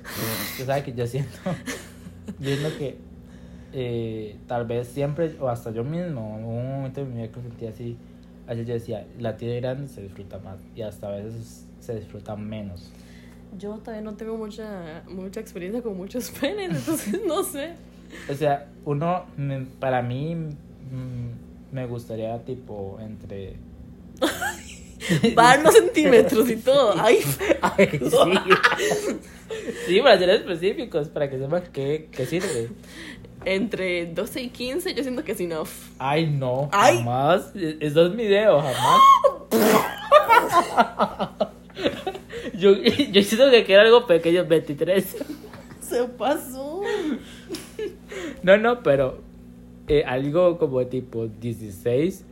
usted 0.53 0.65
sabe 0.65 0.83
que 0.83 0.93
yo 0.93 1.05
siento, 1.05 1.37
yo 2.39 2.55
siento 2.55 2.77
que 2.77 2.97
eh, 3.73 4.37
tal 4.47 4.65
vez 4.65 4.87
siempre, 4.87 5.35
o 5.39 5.49
hasta 5.49 5.71
yo 5.71 5.83
mismo, 5.83 6.37
hubo 6.41 6.59
un 6.59 6.71
momento 6.77 7.01
en 7.01 7.09
mi 7.09 7.21
vida 7.21 7.31
que 7.31 7.41
sentía 7.41 7.69
así. 7.69 7.97
A 8.45 8.51
veces 8.51 8.67
yo 8.67 8.73
decía, 8.73 9.07
la 9.19 9.35
tiene 9.35 9.59
grande 9.59 9.87
se 9.87 10.01
disfruta 10.01 10.39
más. 10.39 10.59
Y 10.75 10.81
hasta 10.81 11.07
a 11.07 11.11
veces 11.11 11.65
se 11.79 11.95
disfruta 11.95 12.35
menos. 12.35 12.91
Yo 13.57 13.77
todavía 13.77 14.01
no 14.01 14.15
tengo 14.15 14.37
mucha, 14.37 15.03
mucha 15.07 15.39
experiencia 15.39 15.81
con 15.81 15.97
muchos 15.97 16.29
penes, 16.41 16.77
entonces 16.77 17.21
no 17.25 17.43
sé. 17.43 17.73
O 18.29 18.33
sea, 18.33 18.67
uno, 18.85 19.25
para 19.79 20.01
mí, 20.01 20.35
mm, 20.35 21.73
me 21.73 21.85
gustaría 21.85 22.43
tipo 22.43 22.97
entre... 23.01 23.55
Van 25.35 25.63
los 25.63 25.73
centímetros 25.73 26.49
y 26.49 26.57
todo. 26.57 26.95
Ay, 26.97 27.19
Ay, 27.61 27.87
sí. 27.91 29.13
sí, 29.87 30.01
para 30.01 30.17
ser 30.17 30.29
específicos, 30.31 31.07
para 31.09 31.29
que 31.29 31.37
sepan 31.37 31.63
qué, 31.71 32.09
qué 32.11 32.25
sirve. 32.25 32.69
Entre 33.55 34.05
12 34.07 34.41
y 34.41 34.49
15, 34.49 34.93
yo 34.93 35.03
siento 35.03 35.23
que 35.23 35.31
es 35.31 35.39
enough. 35.39 35.69
Ay, 35.99 36.27
no, 36.27 36.69
Ay. 36.71 36.97
jamás. 36.97 37.51
E- 37.55 37.77
Eso 37.79 38.07
es 38.07 38.13
mi 38.13 38.25
dedo, 38.25 38.61
jamás. 38.61 39.01
yo, 42.53 42.73
yo 43.11 43.23
siento 43.23 43.49
que 43.51 43.63
quiero 43.63 43.81
algo 43.83 44.05
pequeño, 44.05 44.45
23. 44.45 45.17
Se 45.81 46.03
pasó. 46.03 46.81
No, 48.43 48.57
no, 48.57 48.83
pero 48.83 49.21
eh, 49.87 50.03
algo 50.05 50.57
como 50.57 50.85
tipo 50.87 51.27
16 51.27 52.25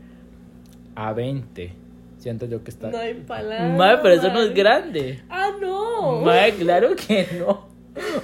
a 0.95 1.13
20. 1.13 1.73
Siento 2.17 2.45
yo 2.47 2.63
que 2.63 2.71
está. 2.71 2.89
No 2.91 2.97
hay 2.97 3.13
palabras. 3.13 3.78
Madre, 3.78 3.99
pero 4.01 4.15
eso 4.15 4.34
no 4.34 4.41
es 4.41 4.54
grande. 4.54 5.21
Ah, 5.30 5.51
no. 5.62 6.21
Madre, 6.21 6.56
claro 6.56 6.95
que 6.95 7.28
no. 7.39 7.67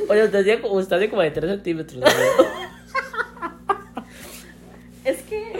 Oye, 0.09 0.25
usted 0.25 0.39
hacía 0.39 0.61
como 1.09 1.21
de 1.21 1.31
3 1.31 1.51
centímetros. 1.51 2.01
¿no? 2.01 2.07
Es 5.03 5.23
que, 5.23 5.53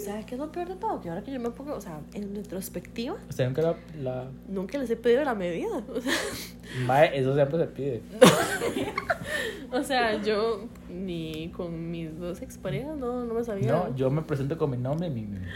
obviamente, 0.00 0.10
¿sabes 0.10 0.26
qué 0.26 0.34
es 0.34 0.38
lo 0.40 0.52
peor 0.52 0.68
de 0.68 0.76
todo? 0.76 1.00
Que 1.00 1.08
ahora 1.08 1.22
que 1.22 1.32
yo 1.32 1.40
me 1.40 1.50
pongo, 1.50 1.74
o 1.74 1.80
sea, 1.80 2.00
en 2.14 2.34
retrospectiva, 2.34 3.16
Usted 3.28 3.46
nunca 3.46 3.62
la. 3.62 3.76
la... 4.02 4.30
nunca 4.48 4.78
les 4.78 4.90
he 4.90 4.96
pedido 4.96 5.24
la 5.24 5.34
medida. 5.34 5.82
O 5.88 6.00
sea, 6.00 6.12
Madre, 6.86 7.18
eso 7.18 7.34
siempre 7.34 7.58
se 7.58 7.66
pide. 7.66 8.02
o 9.72 9.82
sea, 9.82 10.22
yo 10.22 10.66
ni 10.88 11.50
con 11.56 11.90
mis 11.90 12.16
dos 12.18 12.42
exparejas 12.42 12.96
no, 12.96 13.24
no 13.24 13.34
me 13.34 13.44
sabía. 13.44 13.72
No, 13.72 13.94
yo 13.96 14.10
me 14.10 14.22
presento 14.22 14.56
con 14.56 14.70
mi 14.70 14.76
nombre 14.76 15.08
y 15.08 15.10
mi. 15.10 15.22
mi- 15.22 15.38
mi- 15.38 15.46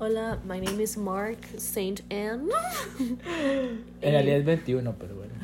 Hola, 0.00 0.38
my 0.44 0.60
name 0.60 0.80
is 0.82 0.96
Mark 0.96 1.38
Saint 1.56 2.00
Anne. 2.12 2.48
En 4.00 4.12
realidad 4.12 4.38
es 4.38 4.44
21, 4.44 4.94
pero 4.98 5.16
bueno. 5.16 5.34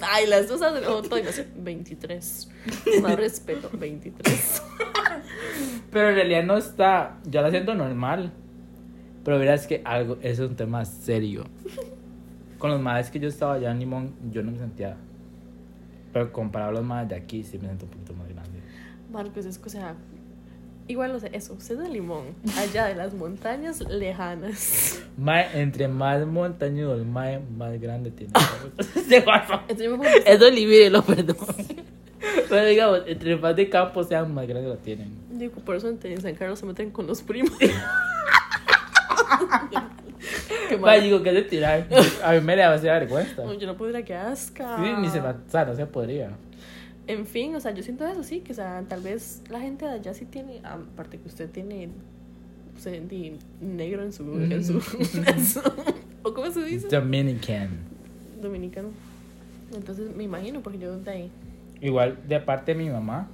Ay, 0.02 0.26
las 0.26 0.48
dos 0.48 0.60
hacen 0.62 0.84
oh, 0.88 1.00
todo 1.02 1.18
y 1.18 1.22
me 1.22 1.28
hace 1.28 1.46
23. 1.56 2.48
Más 3.02 3.16
respeto, 3.16 3.70
23. 3.72 4.62
Pero 5.90 6.10
en 6.10 6.14
realidad 6.14 6.44
no 6.44 6.56
está. 6.56 7.18
Yo 7.24 7.42
la 7.42 7.50
siento 7.50 7.74
normal. 7.74 8.32
Pero 9.24 9.38
verás 9.38 9.66
que 9.66 9.82
algo. 9.84 10.18
Eso 10.22 10.44
es 10.44 10.50
un 10.50 10.56
tema 10.56 10.84
serio. 10.84 11.44
Con 12.58 12.70
los 12.70 12.80
madres 12.80 13.10
que 13.10 13.18
yo 13.18 13.28
estaba 13.28 13.54
allá 13.54 13.70
en 13.70 13.78
Limón, 13.80 14.14
yo 14.30 14.42
no 14.42 14.52
me 14.52 14.58
sentía. 14.58 14.96
Pero 16.12 16.32
comparado 16.32 16.70
a 16.70 16.74
los 16.74 16.84
madres 16.84 17.10
de 17.10 17.16
aquí, 17.16 17.42
sí 17.42 17.58
me 17.58 17.66
siento 17.66 17.86
un 17.86 17.90
poquito 17.92 18.14
más 18.14 18.28
grande. 18.28 18.60
Marcos, 19.10 19.46
es 19.46 19.58
que, 19.58 19.66
o 19.66 19.70
sea, 19.70 19.94
igual, 20.86 21.14
o 21.14 21.20
sea, 21.20 21.30
eso, 21.32 21.54
usted 21.54 21.76
es 21.76 21.80
de 21.80 21.88
Limón, 21.88 22.26
allá 22.56 22.86
de 22.86 22.96
las 22.96 23.14
montañas 23.14 23.80
lejanas. 23.88 25.02
Mae, 25.16 25.60
entre 25.60 25.88
más 25.88 26.26
montañudo 26.26 26.94
el 26.94 27.04
mae, 27.04 27.40
más 27.56 27.80
grande 27.80 28.10
tiene. 28.10 28.32
Se 29.08 29.22
pasa. 29.22 29.62
Entonces 29.62 29.86
yo 29.86 29.90
me 29.92 29.96
pongo 29.98 30.10
a 30.10 30.12
pensar, 30.12 30.32
Eso 30.32 30.50
divídelo, 30.50 31.02
perdón. 31.02 31.36
Pero 32.48 32.66
digamos, 32.66 33.00
entre 33.06 33.36
más 33.36 33.56
de 33.56 33.68
campo 33.68 34.04
sean, 34.04 34.34
más 34.34 34.46
grande 34.46 34.68
lo 34.68 34.76
tienen. 34.76 35.29
Digo, 35.40 35.54
por 35.60 35.76
eso 35.76 35.88
en 35.88 36.20
San 36.20 36.34
Carlos 36.34 36.58
se 36.58 36.66
meten 36.66 36.90
con 36.90 37.06
los 37.06 37.22
primos. 37.22 37.52
Qué 40.68 40.76
mal. 40.78 41.02
digo, 41.02 41.22
que 41.22 41.32
de 41.32 41.42
tirar. 41.42 41.86
A 42.24 42.32
mí 42.32 42.40
me 42.40 42.56
le 42.56 42.62
hace 42.62 42.86
vergüenza. 42.86 43.44
No, 43.44 43.54
yo 43.54 43.66
no 43.66 43.76
podría 43.76 44.04
que 44.04 44.14
asca. 44.14 44.76
Sí, 44.76 44.92
ni 44.98 45.08
se 45.08 45.20
va, 45.20 45.30
o 45.46 45.50
sea, 45.50 45.64
no 45.64 45.74
se 45.74 45.86
podría. 45.86 46.30
En 47.06 47.26
fin, 47.26 47.54
o 47.56 47.60
sea, 47.60 47.72
yo 47.72 47.82
siento 47.82 48.06
eso, 48.06 48.22
sí, 48.22 48.40
que 48.40 48.52
o 48.52 48.54
sea, 48.54 48.84
tal 48.88 49.00
vez 49.00 49.42
la 49.48 49.58
gente 49.60 49.84
de 49.84 49.92
allá 49.92 50.14
sí 50.14 50.26
tiene, 50.26 50.60
aparte 50.62 51.18
que 51.18 51.26
usted 51.26 51.50
tiene 51.50 51.88
o 52.76 52.80
sea, 52.80 52.92
negro 53.60 54.02
en 54.02 54.12
su, 54.12 54.22
en 54.40 54.64
su, 54.64 54.74
en 55.26 55.44
su- 55.44 55.60
¿o 56.22 56.34
cómo 56.34 56.50
se 56.50 56.64
dice? 56.64 56.88
Dominican. 56.88 57.70
Dominicano. 58.40 58.88
Entonces 59.74 60.14
me 60.14 60.22
imagino, 60.24 60.60
porque 60.60 60.78
yo 60.78 60.96
de 60.98 61.10
ahí. 61.10 61.30
Igual, 61.80 62.18
de 62.28 62.38
parte 62.40 62.74
de 62.74 62.78
mi 62.82 62.90
mamá, 62.90 63.28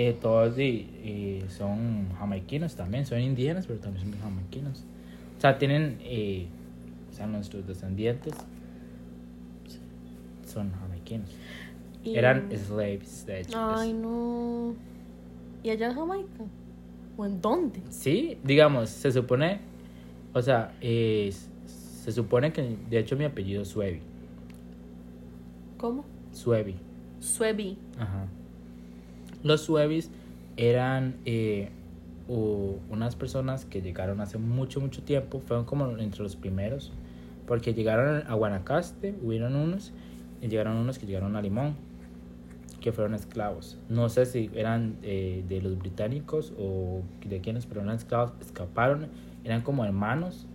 eh, 0.00 0.16
todos 0.22 0.54
eh, 0.58 1.44
son 1.48 2.08
jamaiquinos 2.16 2.76
también, 2.76 3.04
son 3.04 3.20
indígenas, 3.20 3.66
pero 3.66 3.80
también 3.80 4.08
son 4.12 4.20
jamaiquinos. 4.20 4.84
O 5.36 5.40
sea, 5.40 5.58
tienen, 5.58 5.98
eh, 6.02 6.46
o 7.10 7.12
sea, 7.12 7.26
nuestros 7.26 7.66
descendientes 7.66 8.32
son 10.46 10.70
jamaiquinos. 10.70 11.28
Y- 12.04 12.16
Eran 12.16 12.48
slaves, 12.56 13.26
de 13.26 13.40
hecho. 13.40 13.58
Ay, 13.60 13.92
no. 13.92 14.74
¿Y 15.64 15.70
allá 15.70 15.88
en 15.88 15.94
Jamaica? 15.96 16.44
¿O 17.16 17.26
en 17.26 17.40
dónde? 17.40 17.80
Sí, 17.90 18.38
digamos, 18.44 18.90
se 18.90 19.10
supone, 19.10 19.58
o 20.32 20.40
sea, 20.40 20.72
se 20.80 22.12
supone 22.12 22.52
que, 22.52 22.76
de 22.88 22.98
hecho, 23.00 23.16
mi 23.16 23.24
apellido 23.24 23.62
es 23.62 23.68
Suevi. 23.68 24.00
¿Cómo? 25.76 26.04
Suevi. 26.32 26.76
Suebi. 27.18 27.76
Ajá. 27.98 28.26
Los 29.42 29.62
Suevis 29.62 30.10
eran 30.56 31.16
eh, 31.24 31.70
unas 32.28 33.16
personas 33.16 33.64
que 33.64 33.80
llegaron 33.80 34.20
hace 34.20 34.38
mucho, 34.38 34.80
mucho 34.80 35.02
tiempo. 35.02 35.40
Fueron 35.40 35.64
como 35.64 35.96
entre 35.98 36.22
los 36.22 36.36
primeros. 36.36 36.92
Porque 37.46 37.72
llegaron 37.72 38.24
a 38.26 38.34
Guanacaste, 38.34 39.14
hubieron 39.22 39.56
unos. 39.56 39.92
Y 40.42 40.48
llegaron 40.48 40.76
unos 40.76 40.98
que 40.98 41.06
llegaron 41.06 41.36
a 41.36 41.42
Limón. 41.42 41.76
Que 42.80 42.92
fueron 42.92 43.14
esclavos. 43.14 43.78
No 43.88 44.08
sé 44.08 44.26
si 44.26 44.50
eran 44.54 44.96
eh, 45.02 45.44
de 45.48 45.62
los 45.62 45.78
británicos 45.78 46.52
o 46.58 47.02
de 47.26 47.40
quienes, 47.40 47.66
pero 47.66 47.80
eran 47.82 47.96
esclavos. 47.96 48.32
Escaparon. 48.40 49.08
Eran 49.44 49.62
como 49.62 49.84
hermanos. 49.84 50.46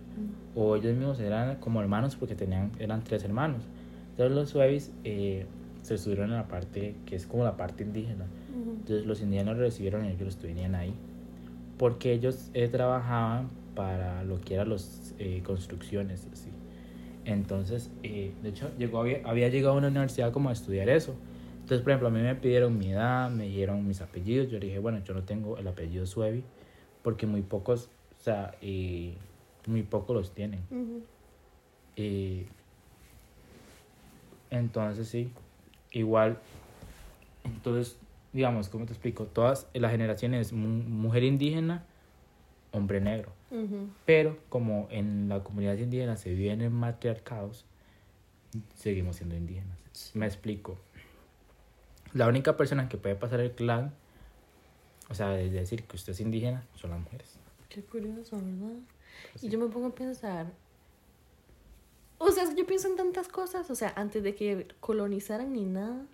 O 0.54 0.76
ellos 0.76 0.94
mismos 0.94 1.18
eran 1.18 1.56
como 1.56 1.80
hermanos 1.80 2.14
porque 2.14 2.36
tenían, 2.36 2.70
eran 2.78 3.02
tres 3.02 3.24
hermanos. 3.24 3.64
Entonces 4.10 4.36
los 4.36 4.50
Suevis 4.50 4.92
eh, 5.02 5.46
se 5.84 5.94
estuvieron 5.94 6.30
en 6.30 6.36
la 6.36 6.48
parte 6.48 6.96
que 7.04 7.14
es 7.14 7.26
como 7.26 7.44
la 7.44 7.56
parte 7.56 7.84
indígena. 7.84 8.24
Entonces 8.80 9.06
los 9.06 9.20
lo 9.20 9.54
recibieron 9.54 10.06
y 10.06 10.08
ellos 10.08 10.38
venían 10.42 10.74
ahí. 10.74 10.94
Porque 11.78 12.12
ellos 12.12 12.50
eh, 12.54 12.68
trabajaban 12.68 13.48
para 13.74 14.24
lo 14.24 14.40
que 14.40 14.54
eran 14.54 14.70
las 14.70 15.14
construcciones. 15.44 16.26
Así. 16.32 16.48
Entonces, 17.24 17.90
eh, 18.02 18.32
de 18.42 18.48
hecho, 18.48 18.70
llegó, 18.78 19.00
había, 19.00 19.20
había 19.24 19.48
llegado 19.48 19.74
a 19.74 19.78
una 19.78 19.88
universidad 19.88 20.32
como 20.32 20.48
a 20.48 20.52
estudiar 20.52 20.88
eso. 20.88 21.14
Entonces, 21.54 21.80
por 21.80 21.90
ejemplo, 21.92 22.08
a 22.08 22.10
mí 22.10 22.20
me 22.20 22.34
pidieron 22.34 22.78
mi 22.78 22.92
edad, 22.92 23.30
me 23.30 23.48
dieron 23.48 23.86
mis 23.86 24.00
apellidos. 24.00 24.50
Yo 24.50 24.58
dije, 24.58 24.78
bueno, 24.78 25.02
yo 25.04 25.14
no 25.14 25.22
tengo 25.22 25.58
el 25.58 25.68
apellido 25.68 26.06
Suevi 26.06 26.42
porque 27.02 27.26
muy 27.26 27.42
pocos, 27.42 27.90
o 28.18 28.22
sea, 28.22 28.54
y 28.62 29.14
muy 29.66 29.82
pocos 29.82 30.16
los 30.16 30.34
tienen. 30.34 30.60
Ujú. 30.70 31.02
Y 31.96 32.46
entonces 34.50 35.06
sí, 35.06 35.30
igual, 35.94 36.38
entonces, 37.44 37.96
digamos, 38.32 38.68
¿cómo 38.68 38.84
te 38.86 38.92
explico? 38.92 39.24
Todas 39.24 39.66
las 39.74 39.90
generaciones, 39.90 40.52
mu- 40.52 40.82
mujer 40.82 41.22
indígena, 41.24 41.84
hombre 42.72 43.00
negro. 43.00 43.32
Pero 44.04 44.36
como 44.48 44.88
en 44.90 45.28
la 45.28 45.42
comunidad 45.44 45.78
indígena 45.78 46.16
se 46.16 46.34
viven 46.34 46.60
en 46.60 46.72
matriarcados, 46.72 47.64
seguimos 48.74 49.16
siendo 49.16 49.36
indígenas. 49.36 49.78
Me 50.14 50.26
explico. 50.26 50.78
La 52.12 52.26
única 52.28 52.56
persona 52.56 52.88
que 52.88 52.96
puede 52.96 53.14
pasar 53.14 53.40
el 53.40 53.52
clan, 53.52 53.94
o 55.08 55.14
sea, 55.14 55.40
es 55.40 55.52
decir 55.52 55.84
que 55.84 55.96
usted 55.96 56.12
es 56.12 56.20
indígena, 56.20 56.64
son 56.74 56.90
las 56.90 57.00
mujeres. 57.00 57.38
Qué 57.68 57.82
curioso, 57.82 58.36
¿verdad? 58.36 58.76
Pues 59.32 59.44
Y 59.44 59.46
sí. 59.46 59.52
yo 59.52 59.58
me 59.58 59.66
pongo 59.68 59.86
a 59.88 59.94
pensar. 59.94 60.46
O 62.26 62.30
sea, 62.32 62.44
yo 62.56 62.66
pienso 62.66 62.88
en 62.88 62.96
tantas 62.96 63.28
cosas. 63.28 63.70
O 63.70 63.74
sea, 63.74 63.92
antes 63.96 64.22
de 64.22 64.34
que 64.34 64.66
colonizaran 64.80 65.52
ni 65.52 65.64
nada. 65.64 66.06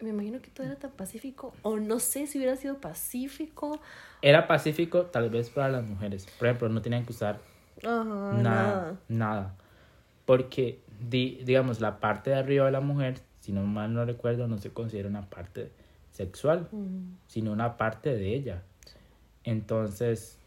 Me 0.00 0.10
imagino 0.10 0.40
que 0.40 0.48
todo 0.50 0.66
era 0.66 0.76
tan 0.76 0.90
pacífico. 0.92 1.52
O 1.62 1.78
no 1.78 1.98
sé 1.98 2.26
si 2.26 2.38
hubiera 2.38 2.56
sido 2.56 2.78
pacífico. 2.80 3.80
Era 4.22 4.46
pacífico 4.46 5.06
tal 5.06 5.28
vez 5.30 5.50
para 5.50 5.68
las 5.68 5.84
mujeres. 5.84 6.26
Por 6.38 6.48
ejemplo, 6.48 6.68
no 6.68 6.80
tenían 6.82 7.04
que 7.04 7.12
usar 7.12 7.38
Ajá, 7.82 8.32
nada, 8.32 8.42
nada. 8.42 9.00
nada. 9.08 9.54
Porque, 10.24 10.80
di- 11.08 11.40
digamos, 11.44 11.80
la 11.80 12.00
parte 12.00 12.30
de 12.30 12.36
arriba 12.36 12.66
de 12.66 12.72
la 12.72 12.80
mujer, 12.80 13.20
si 13.40 13.52
no 13.52 13.62
mal 13.64 13.92
no 13.92 14.04
recuerdo, 14.04 14.46
no 14.46 14.58
se 14.58 14.70
considera 14.70 15.08
una 15.08 15.28
parte 15.28 15.70
sexual, 16.12 16.68
sino 17.26 17.52
una 17.52 17.76
parte 17.76 18.14
de 18.14 18.34
ella. 18.34 18.62
Entonces, 19.44 20.38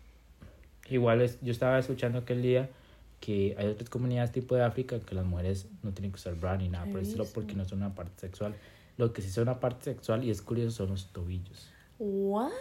igual 0.89 1.21
es, 1.21 1.39
yo 1.41 1.51
estaba 1.51 1.77
escuchando 1.79 2.19
aquel 2.19 2.41
día 2.41 2.69
que 3.23 3.55
hay 3.57 3.67
otras 3.67 3.89
comunidades 3.89 4.33
tipo 4.33 4.53
de 4.53 4.63
África 4.63 4.99
que 4.99 5.15
las 5.15 5.23
mujeres 5.23 5.69
no 5.81 5.93
tienen 5.93 6.11
que 6.11 6.17
usar 6.17 6.35
bra 6.35 6.57
ni 6.57 6.67
nada, 6.67 6.83
por 6.87 6.99
eso 6.99 7.15
Heavísimo. 7.15 7.33
porque 7.33 7.53
no 7.55 7.63
son 7.63 7.77
una 7.77 7.95
parte 7.95 8.19
sexual. 8.19 8.53
Lo 8.97 9.13
que 9.13 9.21
sí 9.21 9.29
son 9.29 9.43
una 9.43 9.61
parte 9.61 9.85
sexual 9.85 10.25
y 10.25 10.29
es 10.29 10.41
curioso 10.41 10.71
son 10.71 10.89
los 10.89 11.07
tobillos. 11.13 11.71
¿What? 11.99 12.51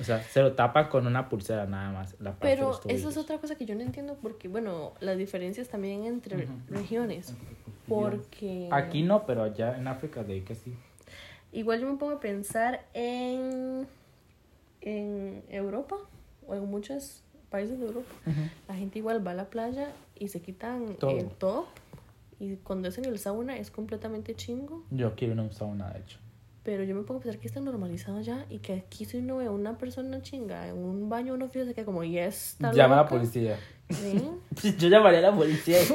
O 0.00 0.02
sea, 0.02 0.24
se 0.24 0.42
lo 0.42 0.54
tapan 0.54 0.88
con 0.88 1.06
una 1.06 1.28
pulsera 1.28 1.66
nada 1.66 1.92
más. 1.92 2.16
La 2.18 2.32
parte 2.32 2.48
de 2.48 2.54
Pero 2.56 2.68
los 2.70 2.86
eso 2.86 3.10
es 3.10 3.16
otra 3.16 3.38
cosa 3.38 3.54
que 3.54 3.64
yo 3.64 3.76
no 3.76 3.82
entiendo 3.82 4.18
porque, 4.20 4.48
bueno, 4.48 4.92
las 4.98 5.16
diferencias 5.16 5.68
también 5.68 6.04
entre 6.04 6.48
regiones. 6.68 7.32
Porque... 7.86 8.68
Aquí 8.72 9.02
no, 9.02 9.24
pero 9.24 9.44
allá 9.44 9.78
en 9.78 9.86
África 9.86 10.24
de 10.24 10.32
ahí 10.32 10.40
que 10.40 10.56
sí. 10.56 10.74
Igual 11.52 11.80
yo 11.80 11.86
me 11.86 11.96
pongo 11.96 12.14
a 12.14 12.20
pensar 12.20 12.84
en, 12.92 13.86
en 14.80 15.44
Europa 15.48 15.96
o 16.48 16.56
en 16.56 16.64
muchos 16.68 17.22
países 17.50 17.78
de 17.78 17.86
Europa. 17.86 18.08
La 18.68 18.74
gente 18.74 18.98
igual 18.98 19.26
va 19.26 19.32
a 19.32 19.34
la 19.34 19.50
playa 19.50 19.92
y 20.18 20.28
se 20.28 20.40
quitan 20.40 20.94
Todo. 20.96 21.10
el 21.10 21.28
top 21.28 21.66
y 22.38 22.56
cuando 22.56 22.88
es 22.88 22.96
en 22.98 23.04
el 23.04 23.18
sauna 23.18 23.58
es 23.58 23.70
completamente 23.70 24.34
chingo. 24.34 24.84
Yo 24.90 25.14
quiero 25.14 25.42
usar 25.44 25.68
nada, 25.68 25.92
de 25.94 26.00
hecho. 26.00 26.18
Pero 26.62 26.84
yo 26.84 26.94
me 26.94 27.02
pongo 27.02 27.20
a 27.20 27.22
pensar 27.22 27.40
que 27.40 27.46
está 27.48 27.60
normalizado 27.60 28.20
ya 28.20 28.44
y 28.50 28.58
que 28.58 28.74
aquí 28.74 29.04
si 29.06 29.16
uno 29.16 29.38
ve 29.38 29.46
a 29.46 29.50
una 29.50 29.78
persona 29.78 30.20
chinga 30.22 30.68
en 30.68 30.76
un 30.76 31.08
baño 31.08 31.34
uno 31.34 31.48
fíjese 31.48 31.74
que 31.74 31.84
como 31.84 32.04
ya 32.04 32.26
está 32.26 32.70
Llama 32.72 32.94
a 32.94 32.96
la 32.98 33.02
loca". 33.04 33.16
policía. 33.16 33.58
Sí. 33.90 34.22
Yo 34.78 34.88
llamaría 34.88 35.18
a 35.20 35.22
la 35.22 35.34
policía. 35.34 35.78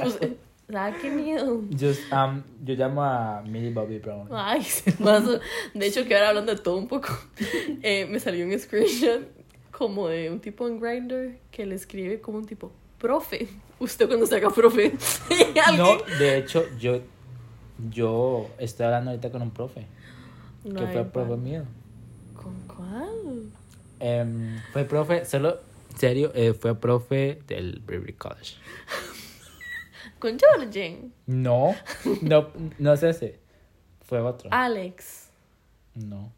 Ah, 0.73 0.91
qué 0.99 1.11
miedo. 1.11 1.61
yo, 1.69 1.89
um, 2.11 2.41
yo 2.63 2.73
llamo 2.73 3.03
a 3.03 3.43
Millie 3.43 3.71
Bobby 3.71 3.99
Brown. 3.99 4.27
Ay, 4.31 4.63
se 4.63 4.91
pasó. 5.03 5.39
De 5.75 5.85
hecho, 5.85 6.03
que 6.05 6.15
ahora 6.15 6.29
hablando 6.29 6.55
de 6.55 6.59
todo 6.59 6.77
un 6.77 6.87
poco, 6.87 7.09
eh, 7.83 8.07
me 8.09 8.19
salió 8.19 8.43
un 8.47 8.57
screenshot 8.59 9.21
como 9.77 10.07
de 10.07 10.29
un 10.29 10.39
tipo 10.39 10.67
en 10.67 10.79
Grindr 10.79 11.37
que 11.51 11.65
le 11.65 11.75
escribe 11.75 12.21
como 12.21 12.37
un 12.37 12.45
tipo, 12.45 12.71
profe, 12.97 13.47
usted 13.79 14.07
cuando 14.07 14.25
se 14.25 14.35
haga 14.35 14.49
profe. 14.49 14.93
No, 15.77 15.97
de 16.17 16.37
hecho, 16.37 16.63
yo, 16.77 17.01
yo 17.89 18.49
estoy 18.57 18.85
hablando 18.85 19.11
ahorita 19.11 19.31
con 19.31 19.41
un 19.41 19.51
profe. 19.51 19.85
No 20.63 20.79
que 20.79 20.87
fue 20.87 21.03
profe 21.05 21.31
pan. 21.31 21.43
mío. 21.43 21.63
¿Con 22.35 22.55
cuál? 22.67 23.51
Em, 23.99 24.61
fue 24.71 24.85
profe, 24.85 25.25
solo, 25.25 25.59
serio, 25.97 26.31
eh, 26.35 26.53
fue 26.53 26.79
profe 26.79 27.41
del 27.47 27.81
Brewery 27.85 28.13
College. 28.13 28.55
Con 30.19 30.37
Jorgen. 30.39 31.13
No, 31.25 31.75
no, 32.21 32.47
no 32.79 32.93
es 32.93 33.03
ese. 33.03 33.39
Fue 34.01 34.21
otro. 34.21 34.49
Alex. 34.51 35.29
No. 35.93 36.31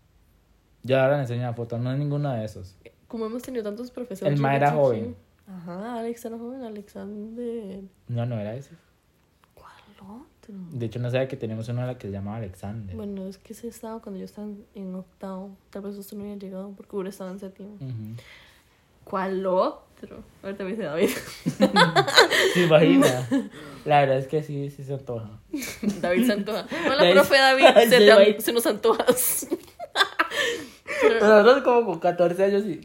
Yo 0.83 0.99
ahora 0.99 1.17
le 1.17 1.21
enseño 1.23 1.43
la 1.43 1.53
foto, 1.53 1.77
no 1.77 1.91
es 1.91 1.99
ninguno 1.99 2.31
de 2.31 2.45
esos. 2.45 2.76
Como 3.07 3.25
hemos 3.25 3.41
tenido 3.41 3.63
tantos 3.63 3.91
profesores. 3.91 4.33
El 4.33 4.39
ma 4.41 4.55
era 4.55 4.71
joven. 4.71 5.15
Ajá, 5.47 5.99
Alex 5.99 6.25
era 6.25 6.37
joven, 6.37 6.63
Alexander. 6.63 7.79
No, 8.09 8.25
no 8.25 8.37
era 8.39 8.53
ese. 8.55 8.71
¿Cuál 9.53 9.71
otro? 9.93 10.25
De 10.71 10.85
hecho, 10.85 10.99
no 10.99 11.09
sabía 11.09 11.27
que 11.29 11.37
teníamos 11.37 11.69
uno 11.69 11.81
a 11.83 11.85
la 11.85 11.97
que 11.97 12.07
se 12.07 12.13
llamaba 12.13 12.37
Alexander. 12.37 12.95
Bueno, 12.95 13.27
es 13.27 13.37
que 13.37 13.53
ese 13.53 13.67
estaba 13.69 14.01
cuando 14.01 14.19
yo 14.19 14.25
estaba 14.25 14.47
en- 14.75 14.95
octavo. 14.95 15.55
Tal 15.69 15.83
vez 15.83 15.95
usted 15.97 16.17
no 16.17 16.23
había 16.23 16.35
llegado 16.35 16.71
porque 16.75 16.95
hubiera 16.95 17.09
estado 17.09 17.31
en 17.31 17.39
séptimo. 17.39 17.77
¿Cuál 19.05 19.45
otro? 19.45 20.21
Ahorita 20.43 20.63
me 20.65 20.71
dice 20.71 20.83
David. 20.83 21.09
¿Se 22.53 22.63
imagina? 22.63 23.27
La 23.85 24.01
verdad 24.01 24.17
es 24.17 24.27
que 24.27 24.43
sí, 24.43 24.69
sí 24.69 24.83
se 24.83 24.93
antoja. 24.95 25.29
David 26.01 26.25
se 26.25 26.33
antoja. 26.33 26.65
Hola, 26.85 26.97
David- 26.97 27.13
profe 27.13 27.37
David. 27.37 27.63
Se, 27.75 27.83
Sí, 27.83 27.89
te 27.89 28.11
an- 28.11 28.17
David. 28.17 28.37
se 28.39 28.51
nos 28.51 28.67
antojas. 28.67 29.47
Pero- 31.01 31.19
Nosotros 31.25 31.63
como 31.63 31.85
con 31.85 31.99
14 31.99 32.43
años 32.43 32.65
y... 32.65 32.81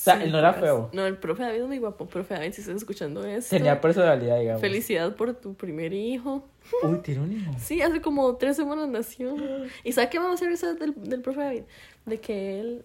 O 0.00 0.04
sea, 0.04 0.16
Sí, 0.16 0.24
él 0.24 0.32
no 0.32 0.38
era 0.38 0.52
feo. 0.52 0.90
No, 0.92 1.06
el 1.06 1.16
profe 1.16 1.42
David 1.42 1.62
es 1.62 1.66
muy 1.66 1.78
guapo. 1.78 2.06
Profe 2.06 2.34
David, 2.34 2.52
si 2.52 2.60
estás 2.60 2.76
escuchando 2.76 3.24
esto. 3.24 3.56
Tenía 3.56 3.80
personalidad, 3.80 4.38
digamos. 4.38 4.60
Felicidad 4.60 5.16
por 5.16 5.34
tu 5.34 5.54
primer 5.54 5.92
hijo. 5.92 6.44
Uy, 6.82 6.98
tiene 6.98 7.20
un 7.22 7.32
hijo. 7.32 7.52
Sí, 7.58 7.80
hace 7.82 8.00
como 8.00 8.36
tres 8.36 8.56
semanas 8.56 8.88
nació. 8.88 9.34
¿Y 9.84 9.92
sabes 9.92 10.10
qué 10.10 10.18
vamos 10.18 10.32
a 10.32 10.34
hacer 10.34 10.52
esa 10.52 10.74
del, 10.74 10.94
del 11.02 11.22
profe 11.22 11.40
David? 11.40 11.62
De 12.04 12.20
que 12.20 12.60
él, 12.60 12.84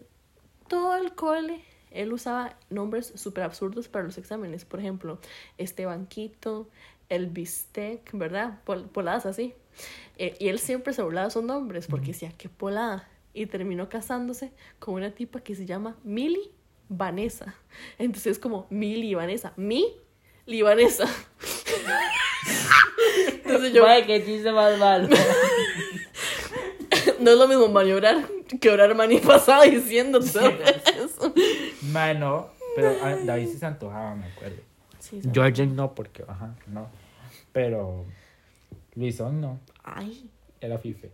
todo 0.67 0.95
el 0.95 1.13
cole, 1.13 1.59
él 1.91 2.13
usaba 2.13 2.55
nombres 2.69 3.11
súper 3.15 3.43
absurdos 3.43 3.87
para 3.87 4.05
los 4.05 4.17
exámenes. 4.17 4.63
Por 4.65 4.79
ejemplo, 4.79 5.19
este 5.57 5.85
banquito, 5.85 6.69
el 7.09 7.27
bistec, 7.27 8.09
¿verdad? 8.13 8.59
Pol- 8.63 8.87
poladas 8.91 9.25
así. 9.25 9.53
Eh, 10.17 10.35
y 10.39 10.47
él 10.49 10.59
siempre 10.59 10.93
se 10.93 11.01
burlaba 11.01 11.25
de 11.27 11.29
esos 11.29 11.43
nombres 11.43 11.87
porque 11.87 12.07
decía, 12.07 12.31
qué 12.37 12.47
polada. 12.49 13.07
Y 13.33 13.45
terminó 13.45 13.89
casándose 13.89 14.51
con 14.79 14.93
una 14.95 15.11
tipa 15.11 15.39
que 15.41 15.55
se 15.55 15.65
llama 15.65 15.95
Mili 16.03 16.51
Vanessa. 16.91 17.55
Entonces 17.97 18.33
es 18.33 18.39
como 18.39 18.67
Mili 18.69 19.15
Vanessa. 19.15 19.53
Mi 19.55 19.95
Libanesa. 20.45 21.05
Entonces 23.45 23.73
yo, 23.73 23.83
Madre, 23.83 24.05
qué 24.05 24.25
chiste 24.25 24.51
más 24.51 24.77
malo. 24.77 25.07
No 27.19 27.31
es 27.31 27.37
lo 27.37 27.47
mismo 27.47 27.67
maniobrar 27.67 28.27
que 28.59 28.69
orar 28.69 28.95
maní 28.95 29.19
pasado 29.19 29.63
diciendo 29.63 30.19
todo 30.19 30.49
eso. 30.49 31.33
Madre, 31.83 32.19
no. 32.19 32.49
Pero 32.75 32.95
ah, 33.01 33.15
David 33.23 33.47
sí 33.47 33.57
se 33.59 33.65
antojaba, 33.65 34.15
me 34.15 34.25
acuerdo. 34.25 34.57
Sí. 34.99 35.21
Georgian 35.31 35.75
no, 35.75 35.93
porque, 35.93 36.23
ajá, 36.27 36.55
no. 36.67 36.89
Pero 37.53 38.05
Luisón 38.95 39.39
no. 39.39 39.59
Ay, 39.83 40.29
Era 40.59 40.79
Fife. 40.79 41.11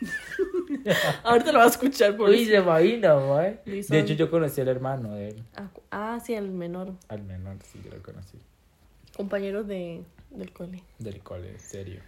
ahorita 1.24 1.52
lo 1.52 1.58
vas 1.58 1.68
a 1.68 1.70
escuchar 1.70 2.16
por 2.16 2.28
Uy, 2.30 2.44
se 2.46 2.56
imagina, 2.56 3.14
güey. 3.14 3.58
Luisón. 3.64 3.96
De 3.96 4.02
hecho, 4.02 4.14
yo 4.14 4.30
conocí 4.30 4.60
al 4.60 4.68
hermano 4.68 5.14
de 5.14 5.28
él. 5.28 5.42
Ah, 5.56 5.68
Ah, 5.90 6.20
sí, 6.24 6.34
el 6.34 6.50
menor. 6.50 6.92
Al 7.08 7.22
menor, 7.22 7.56
sí, 7.62 7.80
yo 7.84 7.90
lo 7.96 8.02
conocí. 8.02 8.38
Compañero 9.16 9.62
de, 9.64 10.02
del 10.30 10.52
cole. 10.52 10.82
Del 10.98 11.20
cole, 11.20 11.50
en 11.50 11.60
serio. 11.60 12.00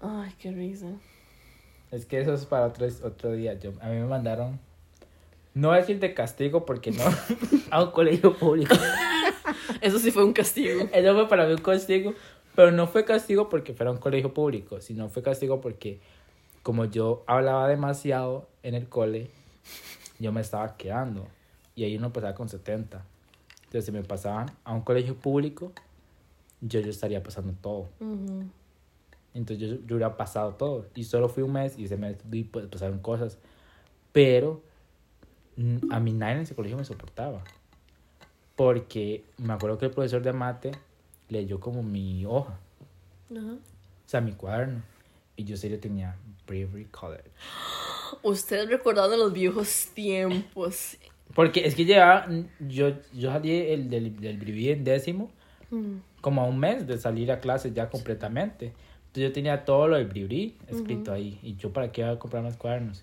Ay, 0.00 0.32
qué 0.38 0.52
risa. 0.52 0.88
Es 1.90 2.06
que 2.06 2.20
eso 2.20 2.34
es 2.34 2.44
para 2.46 2.66
otro, 2.66 2.86
otro 3.04 3.32
día. 3.32 3.54
Yo, 3.54 3.72
a 3.80 3.88
mí 3.88 3.96
me 3.96 4.06
mandaron, 4.06 4.58
no 5.54 5.68
voy 5.68 5.78
a 5.78 5.80
decir 5.80 5.98
de 5.98 6.14
castigo 6.14 6.64
porque 6.64 6.90
no, 6.90 7.04
a 7.70 7.84
un 7.84 7.90
colegio 7.90 8.34
público. 8.36 8.74
Eso 9.80 9.98
sí 9.98 10.10
fue 10.10 10.24
un 10.24 10.32
castigo. 10.32 10.88
Eso 10.92 11.14
fue 11.14 11.28
para 11.28 11.46
mí 11.46 11.52
un 11.52 11.58
castigo, 11.60 12.14
pero 12.54 12.70
no 12.70 12.86
fue 12.86 13.04
castigo 13.04 13.48
porque 13.48 13.74
fuera 13.74 13.90
un 13.90 13.98
colegio 13.98 14.32
público, 14.32 14.80
sino 14.80 15.08
fue 15.08 15.22
castigo 15.22 15.60
porque 15.60 16.00
como 16.62 16.84
yo 16.84 17.24
hablaba 17.26 17.68
demasiado 17.68 18.48
en 18.62 18.74
el 18.74 18.88
cole, 18.88 19.30
yo 20.18 20.32
me 20.32 20.40
estaba 20.40 20.76
quedando 20.76 21.26
y 21.74 21.84
ahí 21.84 21.96
uno 21.96 22.12
pasaba 22.12 22.34
con 22.34 22.48
70. 22.48 23.04
Entonces, 23.64 23.84
si 23.86 23.92
me 23.92 24.02
pasaban 24.02 24.50
a 24.64 24.72
un 24.72 24.82
colegio 24.82 25.14
público, 25.16 25.72
yo, 26.60 26.80
yo 26.80 26.90
estaría 26.90 27.22
pasando 27.22 27.54
todo. 27.60 27.88
Entonces 29.34 29.58
yo, 29.58 29.76
yo 29.86 29.96
hubiera 29.96 30.16
pasado 30.16 30.54
todo. 30.54 30.86
Y 30.94 31.04
solo 31.04 31.28
fui 31.28 31.42
un 31.42 31.52
mes 31.52 31.78
y 31.78 31.84
ese 31.84 31.96
mes 31.96 32.18
vi, 32.24 32.44
pues, 32.44 32.66
pasaron 32.66 32.98
cosas. 32.98 33.38
Pero 34.12 34.62
mm, 35.56 35.90
a 35.90 36.00
mí 36.00 36.12
nadie 36.12 36.34
en 36.34 36.40
ese 36.42 36.54
colegio 36.54 36.76
me 36.76 36.84
soportaba. 36.84 37.42
Porque 38.56 39.24
me 39.38 39.54
acuerdo 39.54 39.78
que 39.78 39.86
el 39.86 39.90
profesor 39.92 40.22
de 40.22 40.32
mate 40.34 40.72
leyó 41.30 41.58
como 41.58 41.82
mi 41.82 42.26
hoja, 42.26 42.58
Ajá. 43.30 43.52
o 43.54 44.08
sea, 44.08 44.20
mi 44.20 44.32
cuaderno. 44.32 44.82
Y 45.42 45.44
yo 45.44 45.56
serio 45.56 45.80
tenía 45.80 46.16
Bravery 46.46 46.84
College. 46.86 47.30
Ustedes 48.22 48.68
recordando 48.68 49.16
los 49.16 49.32
viejos 49.32 49.88
tiempos. 49.92 50.96
Porque 51.34 51.66
es 51.66 51.74
que 51.74 51.84
llevaba, 51.84 52.28
yo, 52.60 52.92
yo 53.12 53.32
salí 53.32 53.50
el 53.52 53.90
del, 53.90 54.20
del 54.20 54.38
Briví 54.38 54.70
en 54.70 54.84
décimo, 54.84 55.30
Mm. 55.72 56.00
como 56.20 56.42
a 56.42 56.44
un 56.44 56.58
mes 56.58 56.86
de 56.86 56.98
salir 56.98 57.32
a 57.32 57.40
clases 57.40 57.72
ya 57.72 57.88
completamente. 57.88 58.66
Entonces 58.66 59.22
yo 59.22 59.32
tenía 59.32 59.64
todo 59.64 59.88
lo 59.88 59.96
del 59.96 60.06
Bribri 60.06 60.54
escrito 60.68 61.12
ahí. 61.12 61.40
Y 61.42 61.56
yo 61.56 61.72
para 61.72 61.90
qué 61.90 62.02
iba 62.02 62.10
a 62.10 62.18
comprar 62.18 62.42
más 62.42 62.58
cuadernos. 62.58 63.02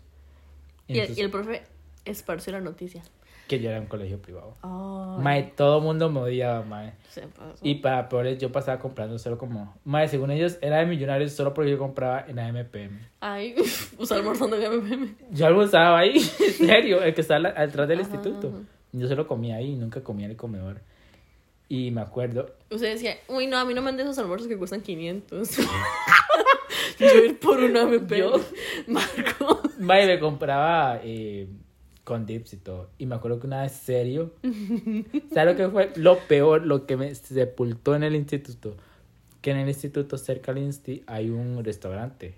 Y, 0.87 0.93
el, 0.93 0.99
Entonces, 0.99 1.17
y 1.17 1.21
el 1.21 1.31
profe 1.31 1.63
esparció 2.05 2.53
la 2.53 2.61
noticia. 2.61 3.03
Que 3.49 3.59
yo 3.59 3.69
era 3.71 3.81
un 3.81 3.87
colegio 3.87 4.21
privado. 4.21 4.55
Ay, 4.61 5.23
Mae, 5.23 5.43
todo 5.55 5.79
el 5.79 5.83
mundo 5.83 6.09
me 6.09 6.19
odiaba, 6.21 6.61
mae. 6.63 6.93
se 7.09 7.23
pasó. 7.23 7.59
Y 7.63 7.75
para 7.75 8.07
peores, 8.07 8.37
yo 8.37 8.51
pasaba 8.51 8.79
comprando 8.79 9.17
solo 9.19 9.37
como... 9.37 9.75
Mae, 9.83 10.07
según 10.07 10.31
ellos, 10.31 10.57
era 10.61 10.77
de 10.77 10.85
millonarios 10.85 11.31
solo 11.33 11.53
porque 11.53 11.71
yo 11.71 11.77
compraba 11.79 12.23
en 12.27 12.37
AMPM. 12.39 12.99
Ay, 13.19 13.55
usar 13.97 14.19
el 14.19 14.23
botón 14.25 14.51
de 14.51 14.69
MMM. 14.69 15.15
Yo 15.31 15.47
almorzaba 15.47 15.99
ahí, 15.99 16.17
en 16.39 16.67
serio, 16.67 17.01
el 17.03 17.13
que 17.13 17.21
está 17.21 17.35
al- 17.37 17.47
atrás 17.47 17.87
del 17.87 17.99
Ajá, 18.01 18.09
instituto. 18.09 18.47
ajá. 18.49 18.57
Yo 18.93 19.07
solo 19.07 19.27
comía 19.27 19.55
ahí, 19.57 19.75
nunca 19.75 20.01
comía 20.03 20.25
en 20.25 20.31
el 20.31 20.37
comedor. 20.37 20.81
Y 21.67 21.91
me 21.91 22.01
acuerdo, 22.01 22.55
Usted 22.71 22.93
decía, 22.93 23.15
uy, 23.27 23.45
no, 23.47 23.57
a 23.57 23.65
mí 23.65 23.73
no 23.73 23.81
me 23.81 23.91
den 23.91 24.01
esos 24.01 24.17
almuerzos 24.19 24.47
que 24.47 24.57
cuestan 24.57 24.81
500. 24.81 25.57
Yo 26.99 27.07
ir 27.25 27.39
por 27.39 27.59
una 27.59 27.81
MP. 27.83 28.17
Yo- 28.19 28.39
Marco. 28.87 29.61
mae, 29.79 30.05
me 30.07 30.19
compraba 30.19 30.99
eh, 31.03 31.47
con 32.09 32.25
dips 32.25 32.53
y 32.53 32.57
todo. 32.57 32.89
Y 32.97 33.05
me 33.05 33.13
acuerdo 33.13 33.39
que 33.39 33.45
una 33.45 33.61
vez 33.61 33.71
serio, 33.71 34.33
¿sabes 35.31 35.53
lo 35.53 35.55
que 35.55 35.69
fue? 35.69 35.91
Lo 35.95 36.17
peor, 36.17 36.65
lo 36.65 36.87
que 36.87 36.97
me 36.97 37.13
sepultó 37.13 37.93
en 37.93 38.01
el 38.01 38.15
instituto. 38.15 38.75
Que 39.41 39.51
en 39.51 39.57
el 39.57 39.67
instituto 39.69 40.17
cerca 40.17 40.51
del 40.51 40.63
Insti 40.63 41.03
hay 41.05 41.29
un 41.29 41.63
restaurante. 41.63 42.33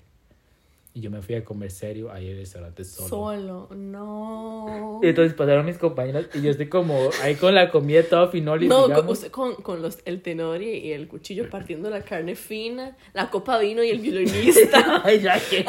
Y 0.94 1.00
yo 1.00 1.10
me 1.10 1.22
fui 1.22 1.36
a 1.36 1.46
comer 1.46 1.72
serio 1.72 2.12
ahí 2.12 2.26
en 2.26 2.34
el 2.34 2.40
restaurante 2.40 2.84
solo. 2.84 3.08
Solo. 3.08 3.70
No. 3.74 5.00
Y 5.02 5.08
entonces 5.08 5.34
pasaron 5.34 5.66
mis 5.66 5.78
compañeros 5.78 6.28
y 6.34 6.42
yo 6.42 6.52
estoy 6.52 6.68
como 6.68 7.10
ahí 7.22 7.36
con 7.36 7.56
la 7.56 7.72
comida 7.72 8.04
toda 8.04 8.28
finol 8.28 8.62
y 8.64 8.68
No, 8.68 8.82
con, 8.82 8.90
digamos, 8.90 9.26
con, 9.32 9.56
con 9.56 9.82
los, 9.82 10.00
el 10.04 10.22
tenor 10.22 10.62
y, 10.62 10.92
el 10.92 11.08
cuchillo 11.08 11.50
partiendo 11.50 11.90
la 11.90 12.02
carne 12.02 12.36
fina, 12.36 12.98
la 13.14 13.30
copa 13.30 13.58
vino 13.58 13.82
y 13.86 13.90
el 13.90 14.00
violinista. 14.00 15.02
Ay, 15.06 15.22
ya 15.22 15.40
que- 15.40 15.66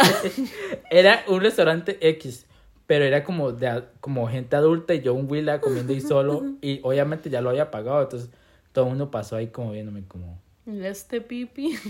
era 0.91 1.23
un 1.29 1.41
restaurante 1.41 1.99
X, 2.01 2.47
pero 2.87 3.05
era 3.05 3.25
como 3.25 3.53
de 3.53 3.85
como 4.01 4.29
gente 4.29 4.57
adulta 4.57 4.95
y 4.95 5.01
yo 5.03 5.15
un 5.15 5.31
Willa 5.31 5.61
comiendo 5.61 5.93
ahí 5.93 6.01
solo 6.15 6.43
y 6.61 6.81
obviamente 6.83 7.31
ya 7.31 7.41
lo 7.41 7.51
había 7.51 7.71
pagado, 7.71 8.03
entonces 8.03 8.31
todo 8.73 8.85
el 8.85 8.91
mundo 8.91 9.11
pasó 9.11 9.37
ahí 9.37 9.49
como 9.49 9.73
viéndome 9.73 10.05
como 10.07 10.41
este 10.67 11.21
pipi. 11.21 11.77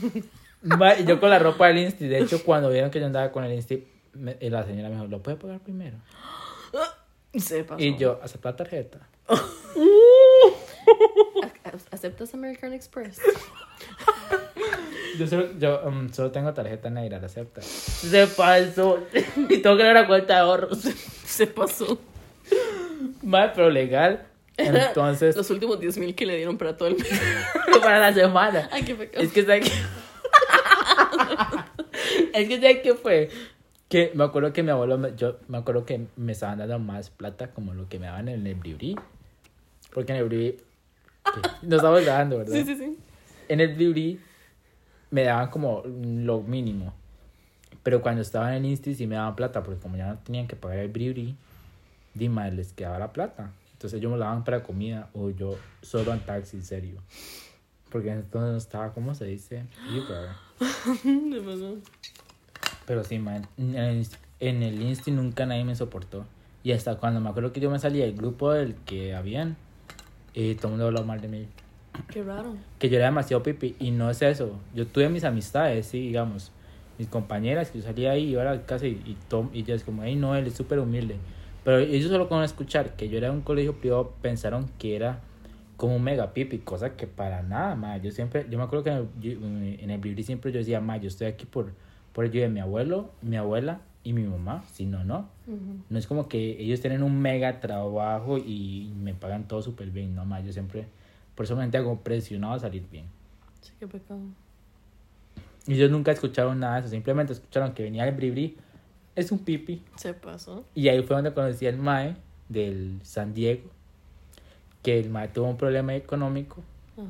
Y 1.01 1.05
yo 1.07 1.19
con 1.19 1.29
la 1.31 1.39
ropa 1.41 1.67
del 1.67 1.79
Insti, 1.79 2.07
de 2.07 2.21
hecho 2.21 2.45
cuando 2.45 2.71
vieron 2.71 2.93
que 2.93 3.01
yo 3.01 3.07
andaba 3.07 3.33
con 3.33 3.43
el 3.43 3.53
Insti 3.53 3.85
me- 4.13 4.37
y 4.41 4.49
la 4.49 4.65
señora 4.65 4.91
me 4.91 4.95
dijo, 4.95 5.09
"¿Lo 5.09 5.21
puede 5.21 5.37
pagar 5.37 5.59
primero?" 5.59 5.97
Se 7.37 7.65
pasó. 7.65 7.83
Y 7.83 7.97
yo, 7.97 8.21
"¿Acepta 8.23 8.55
tarjeta?" 8.55 9.01
¿Aceptas 11.91 12.33
American 12.35 12.73
Express? 12.73 13.19
Yo 15.19 15.27
solo, 15.27 15.47
yo, 15.59 15.83
um, 15.87 16.11
solo 16.11 16.31
tengo 16.31 16.55
tarjeta 16.55 16.89
negra, 16.89 17.19
¿la 17.21 17.27
acepta? 17.27 17.61
Se 17.61 18.27
pasó. 18.29 18.99
y 19.49 19.59
tengo 19.59 19.77
que 19.77 19.83
dar 19.85 19.95
la 19.95 20.07
cuenta 20.07 20.35
de 20.35 20.41
ahorros. 20.41 20.79
Se 21.25 21.47
pasó. 21.47 22.01
Mal, 23.23 23.53
pero 23.55 23.69
legal. 23.69 24.25
Entonces, 24.57 25.37
Los 25.37 25.51
últimos 25.51 25.79
10 25.81 25.99
mil 25.99 26.15
que 26.15 26.25
le 26.25 26.37
dieron 26.37 26.57
para 26.57 26.77
todo 26.77 26.89
el 26.89 26.97
mes. 26.97 27.09
para 27.83 27.99
la 27.99 28.13
semana. 28.15 28.69
Ay, 28.73 28.85
qué 28.85 28.95
pecado. 28.95 29.23
Es 29.23 29.33
que 29.33 29.45
¿sabes 29.45 29.69
qué? 29.69 29.73
es 32.35 32.49
que 32.49 32.57
¿sabes 32.57 32.79
qué 32.83 32.95
fue? 32.95 33.31
Que 33.89 34.11
me 34.15 34.25
acuerdo 34.25 34.53
que 34.53 34.63
mi 34.63 34.71
abuelo, 34.71 34.97
me- 34.99 35.15
yo 35.17 35.37
me 35.49 35.59
acuerdo 35.59 35.85
que 35.85 36.07
me 36.17 36.33
estaban 36.33 36.59
dando 36.59 36.79
más 36.79 37.11
plata 37.11 37.51
como 37.51 37.75
lo 37.75 37.89
que 37.89 37.99
me 37.99 38.07
daban 38.07 38.29
en 38.29 38.47
el 38.47 38.55
Bribri. 38.55 38.97
Porque 39.93 40.13
en 40.13 40.19
el 40.19 40.25
Bribri, 40.25 40.57
nos 41.63 41.77
estamos 41.77 42.03
grabando, 42.03 42.39
¿verdad? 42.39 42.55
Sí, 42.55 42.65
sí, 42.65 42.77
sí. 42.77 42.97
En 43.49 43.61
el 43.61 43.75
Bribri 43.75 44.19
me 45.13 45.23
daban 45.23 45.51
como 45.51 45.83
lo 45.85 46.41
mínimo. 46.41 46.93
Pero 47.85 48.03
cuando 48.03 48.23
estaba 48.23 48.57
en 48.57 48.65
el 48.65 48.71
Insti 48.71 48.95
sí 48.95 49.07
me 49.07 49.15
daban 49.15 49.37
plata, 49.37 49.63
porque 49.63 49.81
como 49.81 49.97
ya 49.97 50.09
no 50.09 50.19
tenían 50.19 50.49
que 50.49 50.57
pagar 50.57 50.79
el 50.79 50.89
Bribri, 50.89 51.37
Dima 52.15 52.49
les 52.49 52.73
quedaba 52.73 52.99
la 52.99 53.13
plata. 53.13 53.53
Entonces 53.75 53.99
ellos 53.99 54.11
me 54.11 54.19
la 54.19 54.27
daban 54.27 54.45
para 54.45 54.63
comida 54.63 55.09
o 55.13 55.31
yo 55.31 55.57
solo 55.83 56.13
en 56.13 56.21
taxi, 56.21 56.57
en 56.57 56.65
serio. 56.65 57.01
Porque 57.91 58.11
entonces 58.11 58.51
no 58.53 58.57
estaba, 58.57 58.93
¿cómo 58.93 59.15
se 59.15 59.27
dice? 59.27 59.65
Uber. 59.91 60.31
Pero 62.87 63.05
sí, 63.05 63.19
man, 63.19 63.47
en 63.59 63.77
el, 63.77 64.07
en 64.41 64.63
el 64.63 64.81
Insti 64.81 65.11
nunca 65.11 65.47
nadie 65.47 65.65
me 65.65 65.77
soportó. 65.77 66.25
Y 66.65 66.73
hasta 66.73 66.97
cuando 66.97 67.21
me 67.21 67.29
acuerdo 67.29 67.53
que 67.53 67.61
yo 67.61 67.71
me 67.71 67.79
salí 67.79 67.99
del 67.99 68.15
grupo 68.15 68.53
del 68.53 68.77
que 68.77 69.15
habían, 69.15 69.57
eh, 70.35 70.55
todo 70.55 70.69
el 70.69 70.71
mundo 70.73 70.87
habló 70.87 71.05
mal 71.05 71.21
de 71.21 71.29
mí. 71.29 71.49
Qué 72.13 72.23
raro. 72.23 72.57
que 72.79 72.89
yo 72.89 72.97
era 72.97 73.07
demasiado 73.07 73.43
pipi 73.43 73.75
y 73.79 73.91
no 73.91 74.11
es 74.11 74.23
eso. 74.23 74.59
Yo 74.75 74.87
tuve 74.87 75.09
mis 75.09 75.25
amistades, 75.25 75.87
sí, 75.87 76.01
digamos, 76.01 76.53
mis 76.99 77.09
compañeras 77.09 77.71
que 77.71 77.79
yo 77.79 77.85
salía 77.85 78.11
ahí, 78.13 78.31
iba 78.31 78.43
a 78.43 78.55
la 78.55 78.63
casa 78.67 78.87
y, 78.87 78.93
y, 79.05 79.17
Tom, 79.29 79.49
y 79.53 79.63
ya 79.63 79.75
es 79.75 79.85
como, 79.85 80.03
ay, 80.03 80.17
no, 80.17 80.35
él 80.37 80.47
es 80.47 80.55
súper 80.55 80.79
humilde. 80.79 81.17
Pero 81.65 81.79
ellos 81.79 82.11
solo 82.11 82.29
con 82.29 82.43
escuchar 82.43 82.97
que 82.97 83.09
yo 83.09 83.19
era 83.19 83.29
de 83.31 83.35
un 83.35 83.43
colegio 83.43 83.75
privado 83.77 84.13
pensaron 84.21 84.69
que 84.79 84.97
era 84.97 85.21
como 85.77 85.97
un 85.97 86.03
mega 86.03 86.33
pipi, 86.33 86.59
cosa 86.59 86.97
que 86.97 87.07
para 87.07 87.43
nada, 87.43 87.75
ma. 87.77 87.97
Yo 87.99 88.11
siempre, 88.11 88.47
yo 88.51 88.59
me 88.59 88.65
acuerdo 88.65 88.85
que 88.85 88.91
en 88.91 88.97
el, 88.97 89.09
yo- 89.21 89.47
en 89.83 89.91
el 89.91 90.25
siempre 90.25 90.53
yo 90.53 90.59
decía, 90.59 90.81
ma, 90.81 90.97
yo 90.97 91.09
estoy 91.09 91.29
aquí 91.29 91.47
por, 91.47 91.73
por 92.13 92.25
el 92.25 92.31
ayuda 92.31 92.45
de 92.45 92.51
mi 92.51 92.61
abuelo, 92.61 93.11
mi 93.23 93.37
abuela 93.37 93.81
y 94.05 94.13
mi 94.13 94.23
mamá, 94.25 94.65
si 94.73 94.87
no, 94.87 95.05
no. 95.05 95.29
Ujú. 95.47 95.59
No 95.89 95.99
es 95.99 96.07
como 96.07 96.29
que 96.29 96.61
ellos 96.61 96.81
tienen 96.81 97.03
un 97.03 97.21
mega 97.21 97.61
trabajo 97.61 98.39
y 98.39 98.93
me 99.01 99.15
pagan 99.15 99.47
todo 99.47 99.63
súper 99.63 99.91
bien, 99.91 100.15
no, 100.15 100.25
ma, 100.25 100.41
yo 100.41 100.53
siempre, 100.53 100.87
por 101.35 101.45
eso 101.45 101.57
me 101.57 101.63
sentía 101.63 101.83
como 101.83 102.01
presionado 102.01 102.55
a 102.55 102.59
salir 102.59 102.85
bien. 102.91 103.07
Sí, 103.61 103.73
qué 103.79 103.87
pecado. 103.87 104.21
Y 105.67 105.75
ellos 105.75 105.91
nunca 105.91 106.11
escucharon 106.13 106.59
nada 106.59 106.75
de 106.75 106.81
eso, 106.81 106.89
simplemente 106.89 107.33
escucharon 107.33 107.73
que 107.73 107.83
venía 107.85 108.07
el 108.07 108.15
bribri, 108.15 108.57
es 109.15 109.31
un 109.31 109.39
pipi. 109.39 109.83
Se 109.97 110.15
pasó. 110.15 110.65
Y 110.75 110.89
ahí 110.89 111.03
fue 111.03 111.17
donde 111.17 111.33
conocí 111.33 111.67
al 111.67 111.77
Mae 111.77 112.17
del 112.49 112.99
San 113.05 113.35
Diego, 113.35 113.71
que 114.83 114.99
el 114.99 115.11
Mae 115.11 115.29
tuvo 115.29 115.49
un 115.49 115.57
problema 115.57 115.95
económico, 115.95 116.63
Ajá. 116.97 117.05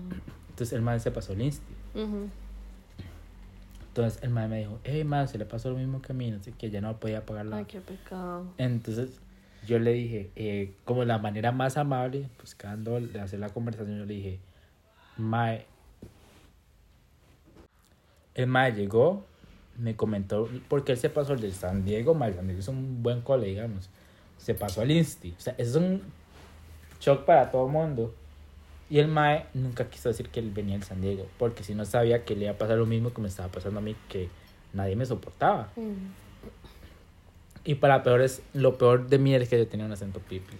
entonces 0.50 0.72
el 0.72 0.82
Mae 0.82 1.00
se 1.00 1.10
pasó 1.10 1.32
el 1.32 1.42
Insti. 1.42 1.72
Entonces 3.88 4.22
el 4.22 4.30
Mae 4.30 4.48
me 4.48 4.58
dijo, 4.60 4.78
hey 4.84 5.04
Mae, 5.04 5.28
se 5.28 5.38
le 5.38 5.44
pasó 5.44 5.70
lo 5.70 5.76
mismo 5.76 6.00
que 6.02 6.12
a 6.12 6.14
mí, 6.14 6.30
no 6.30 6.42
sé 6.42 6.52
qué, 6.56 6.70
ya 6.70 6.80
no 6.80 6.98
podía 6.98 7.24
pagar 7.26 7.46
la... 7.46 7.58
Ay, 7.58 7.64
qué 7.66 7.80
pecado. 7.80 8.46
Entonces 8.58 9.20
yo 9.66 9.78
le 9.78 9.92
dije, 9.92 10.30
eh, 10.36 10.74
como 10.84 11.04
la 11.04 11.18
manera 11.18 11.52
más 11.52 11.76
amable, 11.76 12.28
buscando 12.40 13.00
de 13.00 13.20
hacer 13.20 13.38
la 13.38 13.50
conversación, 13.50 13.98
yo 13.98 14.04
le 14.04 14.14
dije, 14.14 14.40
Mae. 15.16 15.66
El 18.34 18.46
Mae 18.46 18.72
llegó, 18.72 19.24
me 19.78 19.94
comentó, 19.94 20.48
porque 20.68 20.92
él 20.92 20.98
se 20.98 21.10
pasó 21.10 21.34
el 21.34 21.40
de 21.40 21.52
San 21.52 21.84
Diego, 21.84 22.14
Mae, 22.14 22.34
San 22.34 22.46
Diego 22.46 22.60
es 22.60 22.68
un 22.68 23.02
buen 23.02 23.20
cole, 23.20 23.46
digamos. 23.46 23.90
Se 24.38 24.54
pasó 24.54 24.80
al 24.80 24.90
Insti. 24.90 25.34
O 25.38 25.40
sea, 25.40 25.54
es 25.58 25.74
un 25.76 26.02
shock 27.00 27.24
para 27.24 27.50
todo 27.50 27.66
el 27.66 27.72
mundo. 27.72 28.14
Y 28.90 28.98
el 28.98 29.08
Mae 29.08 29.46
nunca 29.54 29.88
quiso 29.88 30.08
decir 30.08 30.28
que 30.28 30.40
él 30.40 30.50
venía 30.50 30.74
del 30.74 30.82
San 30.82 31.00
Diego, 31.00 31.26
porque 31.38 31.62
si 31.62 31.74
no 31.74 31.84
sabía 31.84 32.24
que 32.24 32.34
le 32.34 32.44
iba 32.44 32.52
a 32.52 32.58
pasar 32.58 32.76
lo 32.76 32.86
mismo 32.86 33.12
que 33.12 33.22
me 33.22 33.28
estaba 33.28 33.48
pasando 33.48 33.78
a 33.78 33.82
mí, 33.82 33.96
que 34.08 34.28
nadie 34.72 34.96
me 34.96 35.06
soportaba. 35.06 35.70
Ujú. 35.76 35.94
Y 37.64 37.76
para 37.76 38.02
peor 38.02 38.22
es, 38.22 38.42
lo 38.54 38.76
peor 38.76 39.08
de 39.08 39.18
mí 39.18 39.34
es 39.34 39.48
que 39.48 39.58
yo 39.58 39.66
tenía 39.66 39.86
un 39.86 39.92
acento 39.92 40.20
pipi. 40.20 40.54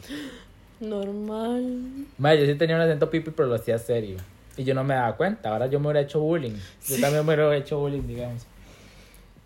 Normal. 0.81 2.07
Madre, 2.19 2.41
yo 2.47 2.53
sí 2.53 2.59
tenía 2.59 2.77
un 2.77 2.83
acento 2.83 3.11
pipi, 3.11 3.31
pero 3.31 3.49
lo 3.49 3.55
hacía 3.55 3.79
serio. 3.79 4.19
Y 4.57 4.65
yo 4.65 4.75
no 4.75 4.85
me 4.85 4.95
daba 4.95 5.17
cuenta. 5.17 5.51
Ahora 5.51 5.67
yo 5.67 5.81
me 5.81 5.87
hubiera 5.87 6.01
hecho 6.01 6.21
bullying. 6.21 6.55
Yo 6.89 7.01
también 7.01 7.25
me 7.27 7.35
hubiera 7.35 7.57
hecho 7.57 7.79
bullying, 7.79 8.07
digamos. 8.07 8.47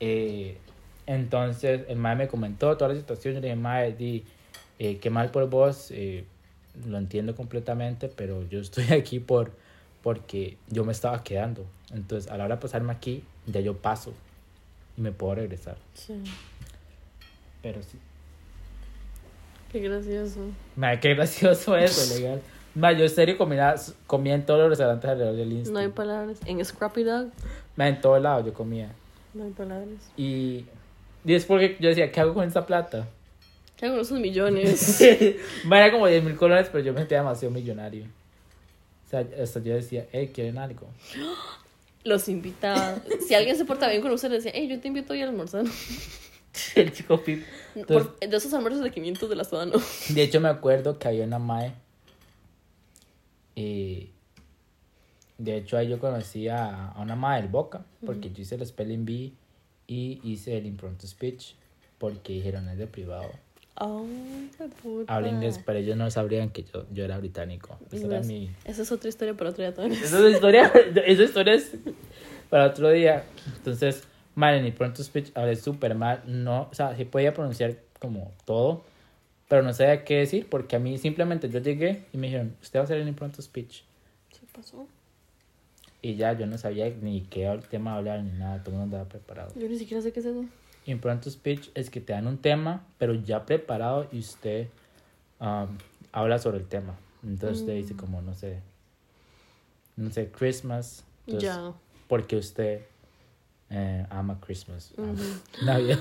Eh, 0.00 0.58
entonces, 1.06 1.82
el 1.88 1.96
mae 1.96 2.16
me 2.16 2.28
comentó 2.28 2.76
toda 2.76 2.92
la 2.92 2.98
situación. 2.98 3.34
Yo 3.34 3.40
le 3.40 3.48
dije, 3.48 3.56
mae, 3.56 3.92
di, 3.92 4.24
eh, 4.78 4.98
qué 4.98 5.10
mal 5.10 5.30
por 5.30 5.48
vos. 5.48 5.90
eh, 5.90 6.24
lo 6.86 6.98
entiendo 6.98 7.34
completamente, 7.34 8.08
pero 8.08 8.46
yo 8.48 8.60
estoy 8.60 8.84
aquí 8.92 9.18
por 9.20 9.52
porque 10.02 10.56
yo 10.68 10.84
me 10.84 10.92
estaba 10.92 11.24
quedando. 11.24 11.64
Entonces, 11.92 12.30
a 12.30 12.36
la 12.36 12.44
hora 12.44 12.56
de 12.56 12.62
pasarme 12.62 12.92
aquí, 12.92 13.24
ya 13.46 13.60
yo 13.60 13.76
paso 13.76 14.12
y 14.96 15.00
me 15.00 15.10
puedo 15.10 15.34
regresar. 15.34 15.78
Sí. 15.94 16.14
Pero 17.66 17.82
sí. 17.82 17.98
Qué 19.72 19.80
gracioso. 19.80 20.38
Madre, 20.76 21.00
qué 21.00 21.14
gracioso 21.16 21.76
eso, 21.76 22.14
legal. 22.20 22.40
Madre, 22.76 22.98
yo 22.98 23.02
en 23.02 23.10
serio 23.10 23.36
comía, 23.36 23.74
comía 24.06 24.34
en 24.34 24.46
todos 24.46 24.60
los 24.60 24.68
restaurantes 24.68 25.10
alrededor 25.10 25.34
del 25.34 25.52
Insta. 25.52 25.72
No 25.72 25.80
hay 25.80 25.88
palabras. 25.88 26.38
En 26.46 26.64
Scrappy 26.64 27.02
Dog, 27.02 27.30
Madre, 27.74 27.90
en 27.96 28.00
todos 28.00 28.22
lados 28.22 28.46
yo 28.46 28.54
comía. 28.54 28.92
no 29.34 29.42
hay 29.42 29.50
palabras. 29.50 29.98
Y, 30.16 30.64
y 31.24 31.34
es 31.34 31.44
porque 31.44 31.76
yo 31.80 31.88
decía, 31.88 32.12
¿qué 32.12 32.20
hago 32.20 32.34
con 32.34 32.46
esta 32.46 32.64
plata? 32.64 33.08
¿Qué 33.76 33.86
hago 33.86 33.96
con 33.96 34.02
esos 34.02 34.20
millones? 34.20 35.02
Ma, 35.64 35.80
Era 35.80 35.90
como 35.90 36.06
10 36.06 36.22
mil 36.22 36.36
colones, 36.36 36.68
pero 36.70 36.84
yo 36.84 36.92
me 36.92 37.00
sentía 37.00 37.18
demasiado 37.18 37.52
millonario. 37.52 38.04
O 39.06 39.10
sea, 39.10 39.26
hasta 39.42 39.58
yo 39.58 39.74
decía, 39.74 40.06
hey, 40.12 40.30
¿quieren 40.32 40.56
algo? 40.58 40.86
Los 42.04 42.28
invitaba. 42.28 43.00
Si 43.26 43.34
alguien 43.34 43.56
se 43.56 43.64
porta 43.64 43.88
bien 43.88 44.02
con 44.02 44.12
usted, 44.12 44.28
le 44.28 44.36
decía, 44.36 44.52
hey, 44.54 44.68
yo 44.68 44.78
te 44.78 44.86
invito 44.86 45.14
hoy 45.14 45.22
a 45.22 45.24
almorzar. 45.24 45.64
El 46.74 46.92
chico 46.92 47.22
Pip. 47.22 47.44
Entonces, 47.74 48.08
Por- 48.08 48.28
de 48.28 48.36
esos 48.36 48.52
almuerzos 48.54 48.82
de 48.82 48.90
500 48.90 49.28
de 49.28 49.36
la 49.36 49.44
soda, 49.44 49.66
no. 49.66 49.78
de 50.08 50.22
hecho, 50.22 50.40
me 50.40 50.48
acuerdo 50.48 50.98
que 50.98 51.08
había 51.08 51.24
una 51.24 51.38
mae. 51.38 51.72
Y. 53.54 54.10
De 55.38 55.56
hecho, 55.58 55.76
ahí 55.76 55.88
yo 55.88 55.98
conocí 55.98 56.48
a, 56.48 56.88
a 56.92 57.00
una 57.02 57.14
mae 57.14 57.42
del 57.42 57.50
Boca, 57.50 57.84
porque 58.04 58.30
yo 58.30 58.40
hice 58.42 58.54
el 58.54 58.66
Spelling 58.66 59.04
Bee 59.04 59.34
y 59.86 60.18
hice 60.24 60.56
el 60.56 60.64
Impronto 60.66 61.06
Speech, 61.06 61.54
porque 61.98 62.32
dijeron 62.32 62.68
es 62.70 62.78
de 62.78 62.86
privado. 62.86 63.30
Oh, 63.78 64.06
qué 64.56 64.64
puta. 64.82 65.14
Hablo 65.14 65.28
inglés, 65.28 65.60
pero 65.64 65.78
ellos 65.78 65.98
no 65.98 66.10
sabrían 66.10 66.48
que 66.48 66.64
yo, 66.64 66.86
yo 66.90 67.04
era 67.04 67.18
británico. 67.18 67.78
Esa 67.92 68.06
era 68.06 68.20
mi. 68.22 68.50
Esa 68.64 68.80
es 68.82 68.90
otra 68.92 69.10
historia 69.10 69.34
para 69.34 69.50
otro 69.50 69.62
día 69.62 69.74
también. 69.74 70.02
Esa 70.02 70.26
es 70.26 70.34
historia, 70.34 70.68
esa 71.06 71.22
historia 71.22 71.52
es 71.54 71.72
para 72.48 72.68
otro 72.68 72.88
día. 72.88 73.26
Entonces, 73.58 74.04
mal 74.36 74.54
en 74.54 74.62
mi 74.62 74.70
pronto 74.70 75.02
speech 75.02 75.32
hablé 75.34 75.56
súper 75.56 75.96
mal. 75.96 76.22
No, 76.26 76.68
o 76.70 76.74
sea, 76.74 76.96
sí 76.96 77.04
podía 77.04 77.34
pronunciar 77.34 77.76
como 77.98 78.32
todo, 78.44 78.84
pero 79.48 79.62
no 79.62 79.72
sabía 79.72 80.04
qué 80.04 80.18
decir 80.18 80.46
porque 80.48 80.76
a 80.76 80.78
mí 80.78 80.96
simplemente 80.98 81.48
yo 81.48 81.58
llegué 81.58 82.04
y 82.12 82.18
me 82.18 82.28
dijeron, 82.28 82.54
usted 82.62 82.78
va 82.78 82.82
a 82.82 82.84
hacer 82.84 82.98
el 82.98 83.14
pronto 83.14 83.42
speech. 83.42 83.82
¿Qué 84.30 84.46
pasó? 84.52 84.86
Y 86.02 86.14
ya 86.14 86.34
yo 86.34 86.46
no 86.46 86.58
sabía 86.58 86.88
ni 87.00 87.22
qué 87.22 87.58
tema 87.68 87.96
hablar 87.96 88.22
ni 88.22 88.38
nada, 88.38 88.62
todo 88.62 88.74
el 88.74 88.80
mundo 88.80 88.96
andaba 88.96 89.08
preparado. 89.08 89.52
Yo 89.56 89.68
ni 89.68 89.78
siquiera 89.78 90.02
sé 90.02 90.12
qué 90.12 90.20
es 90.20 90.26
eso. 90.26 90.44
Impronto 90.84 91.30
speech 91.30 91.70
es 91.74 91.90
que 91.90 92.00
te 92.00 92.12
dan 92.12 92.28
un 92.28 92.38
tema, 92.38 92.86
pero 92.98 93.14
ya 93.14 93.44
preparado 93.44 94.06
y 94.12 94.20
usted 94.20 94.68
um, 95.40 95.76
habla 96.12 96.38
sobre 96.38 96.58
el 96.58 96.66
tema. 96.66 96.96
Entonces 97.24 97.60
usted 97.60 97.74
dice 97.74 97.96
como, 97.96 98.22
no 98.22 98.34
sé, 98.34 98.60
no 99.96 100.10
sé, 100.10 100.30
Christmas. 100.30 101.02
Entonces, 101.26 101.48
ya. 101.48 101.72
porque 102.06 102.36
usted 102.36 102.82
eh, 103.70 104.06
ama 104.10 104.38
Christmas. 104.40 104.92
ama 104.98 105.12
Ujú. 105.12 105.64
Navidad. 105.64 105.98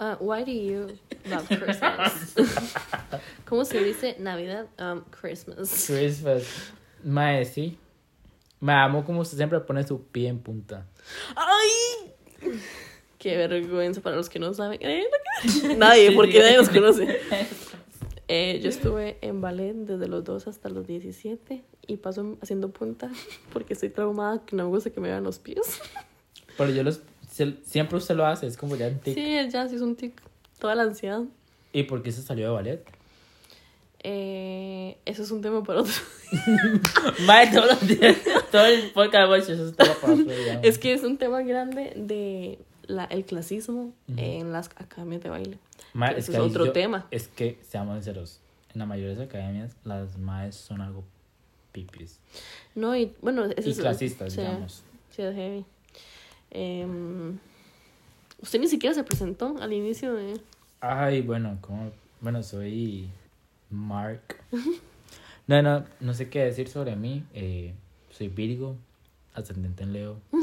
Uh, 0.00 0.16
why 0.18 0.42
do 0.42 0.50
you 0.50 0.88
love 1.30 1.46
Christmas? 1.46 2.34
¿Cómo 3.46 3.64
se 3.64 3.82
dice 3.82 4.16
Navidad? 4.18 4.66
Um, 4.78 5.04
Christmas. 5.10 5.86
Christmas. 5.86 6.44
Mae, 7.04 7.44
sí. 7.44 7.78
Me 8.60 8.72
amo 8.72 9.04
como 9.04 9.20
usted 9.20 9.36
siempre 9.36 9.60
pone 9.60 9.86
su 9.86 10.02
pie 10.02 10.28
en 10.28 10.40
punta. 10.40 10.86
¡Ay! 11.36 12.12
Qué 13.18 13.36
vergüenza 13.36 14.00
para 14.00 14.16
los 14.16 14.28
que 14.28 14.38
no 14.38 14.52
saben. 14.52 14.80
Nadie, 15.78 16.12
porque 16.12 16.40
nadie 16.40 16.56
nos 16.56 16.68
conoce. 16.68 17.20
Eh, 18.26 18.58
yo 18.62 18.70
estuve 18.70 19.18
en 19.20 19.42
ballet 19.42 19.74
desde 19.74 20.08
los 20.08 20.24
2 20.24 20.46
hasta 20.48 20.70
los 20.70 20.86
17 20.86 21.62
y 21.86 21.96
paso 21.98 22.38
haciendo 22.40 22.70
punta 22.70 23.10
porque 23.52 23.74
estoy 23.74 23.90
traumada 23.90 24.46
que 24.46 24.56
no 24.56 24.64
me 24.64 24.70
gusta 24.70 24.88
que 24.88 24.98
me 24.98 25.08
vean 25.08 25.24
los 25.24 25.38
pies. 25.38 25.78
Pero 26.56 26.70
yo 26.70 26.82
los. 26.82 27.00
siempre 27.64 27.98
usted 27.98 28.14
lo 28.14 28.26
hace, 28.26 28.46
es 28.46 28.56
como 28.56 28.76
ya 28.76 28.88
un 28.88 28.98
tic. 28.98 29.14
Sí, 29.14 29.50
ya 29.50 29.68
sí 29.68 29.76
es 29.76 29.82
un 29.82 29.96
tic. 29.96 30.20
Toda 30.58 30.74
la 30.74 30.84
ansiedad. 30.84 31.22
¿Y 31.72 31.82
por 31.84 32.02
qué 32.02 32.12
se 32.12 32.22
salió 32.22 32.46
de 32.46 32.52
ballet? 32.52 32.84
Eh, 34.06 34.98
eso 35.06 35.22
es 35.22 35.30
un 35.30 35.40
tema 35.40 35.62
para 35.62 35.80
otro. 35.80 35.92
Mae, 37.26 37.50
todos 37.52 37.66
los 37.70 37.88
días. 37.88 38.16
Todo 38.50 38.66
el 38.66 38.90
podcast 38.92 39.30
de 39.48 39.54
eso 39.54 39.66
es 39.68 39.76
todo 39.76 39.94
para 40.00 40.12
otro 40.12 40.24
día. 40.26 40.60
Es 40.62 40.78
que 40.78 40.92
es 40.92 41.02
un 41.02 41.16
tema 41.16 41.42
grande 41.42 41.92
de 41.96 42.58
la, 42.86 43.04
el 43.06 43.24
clasismo 43.24 43.92
en 44.16 44.52
las 44.52 44.68
academias 44.76 45.22
de 45.22 45.30
baile. 45.30 45.58
Que 45.94 46.18
es 46.18 46.28
es 46.28 46.38
otro 46.38 46.66
yo- 46.66 46.72
tema. 46.72 47.06
Es 47.10 47.28
que, 47.28 47.58
seamos 47.66 47.94
sinceros, 47.96 48.40
en 48.74 48.80
la 48.80 48.86
mayoría 48.86 49.14
de 49.14 49.20
las 49.20 49.28
academias, 49.28 49.72
las 49.84 50.18
maes 50.18 50.54
son 50.54 50.80
algo 50.82 51.02
pipis. 51.72 52.18
No, 52.74 52.94
y 52.96 53.12
bueno, 53.22 53.46
ese 53.46 53.68
Y 53.68 53.72
es- 53.72 53.78
clasistas, 53.78 54.32
sí, 54.34 54.40
digamos. 54.40 54.82
Sí, 55.10 55.22
es 55.22 55.34
heavy. 55.34 55.64
Em, 56.54 57.38
usted 58.40 58.60
ni 58.60 58.68
siquiera 58.68 58.94
se 58.94 59.04
presentó 59.04 59.56
al 59.60 59.72
inicio 59.72 60.14
de. 60.14 60.40
Ay, 60.80 61.20
bueno, 61.22 61.58
como, 61.60 61.90
bueno, 62.20 62.42
soy 62.42 63.08
Mark. 63.70 64.36
No, 65.46 65.60
no, 65.60 65.84
no 66.00 66.14
sé 66.14 66.30
qué 66.30 66.42
decir 66.42 66.68
sobre 66.68 66.96
mí. 66.96 67.22
Eh, 67.34 67.74
soy 68.10 68.28
Virgo, 68.28 68.76
ascendente 69.34 69.82
en 69.84 69.92
Leo. 69.92 70.16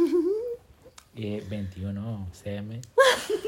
Eh, 1.16 1.44
21 1.50 2.28
CM. 2.32 2.80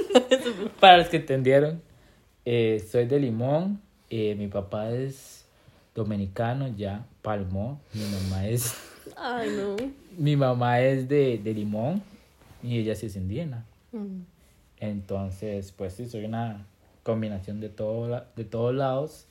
Para 0.81 0.97
los 0.97 1.07
que 1.07 1.17
entendieron, 1.17 1.81
eh, 2.43 2.85
soy 2.91 3.05
de 3.05 3.19
Limón. 3.19 3.79
eh, 4.09 4.35
mi 4.35 4.47
papá 4.49 4.89
es 4.89 5.45
dominicano, 5.95 6.67
ya 6.75 7.05
palmó. 7.21 7.79
Mi 7.93 8.03
mamá 8.03 8.47
es, 8.47 8.73
Ay, 9.15 9.49
no. 9.55 9.75
mi 10.17 10.35
mamá 10.35 10.81
es 10.81 11.07
de, 11.07 11.37
de 11.37 11.53
Limón 11.53 12.01
y 12.63 12.79
ella 12.79 12.95
sí 12.95 13.07
es 13.07 13.15
indígena. 13.15 13.65
Entonces, 14.79 15.71
pues 15.71 15.93
sí, 15.93 16.07
soy 16.07 16.25
una 16.25 16.65
combinación 17.03 17.59
de, 17.59 17.69
todo 17.69 18.07
la- 18.07 18.27
de 18.35 18.43
todos 18.45 18.73
lados 18.73 19.25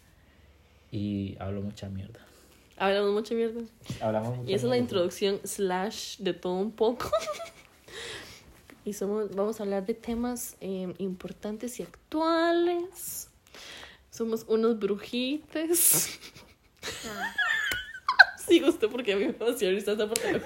y 0.90 1.36
hablo 1.40 1.62
mucha 1.62 1.88
mierda. 1.88 2.20
Hablamos 2.76 3.12
mucha 3.12 3.34
mierda. 3.34 3.60
Hablamos 4.00 4.36
mucha 4.38 4.50
Y 4.50 4.54
esa 4.54 4.66
es 4.66 4.70
la 4.70 4.76
introducción 4.78 5.40
slash 5.44 6.18
de 6.18 6.34
todo 6.34 6.54
un 6.54 6.72
poco. 6.72 7.10
y 8.84 8.92
somos, 8.92 9.34
vamos 9.34 9.60
a 9.60 9.64
hablar 9.64 9.84
de 9.86 9.94
temas 9.94 10.56
em, 10.60 10.94
importantes 10.98 11.78
y 11.80 11.82
actuales. 11.82 13.28
Somos 14.10 14.44
unos 14.48 14.78
brujites. 14.78 16.18
Sigue 18.46 18.68
usted 18.68 18.88
porque 18.88 19.12
a 19.12 19.16
mí 19.16 19.26
me 19.26 19.30
emociona 19.36 19.78
esta 19.78 19.96
parte. 19.96 20.42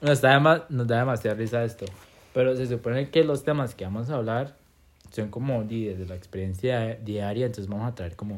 Nos 0.00 0.20
da, 0.20 0.34
dema- 0.34 0.64
nos 0.68 0.86
da 0.86 0.98
demasiada 0.98 1.36
risa 1.36 1.64
esto. 1.64 1.86
Pero 2.32 2.56
se 2.56 2.66
supone 2.66 3.10
que 3.10 3.24
los 3.24 3.42
temas 3.42 3.74
que 3.74 3.84
vamos 3.84 4.10
a 4.10 4.16
hablar 4.16 4.56
son 5.10 5.30
como 5.30 5.64
desde 5.64 6.06
la 6.06 6.14
experiencia 6.14 6.94
diaria. 6.96 7.46
Entonces 7.46 7.68
vamos 7.68 7.90
a 7.90 7.94
traer 7.94 8.14
como 8.14 8.36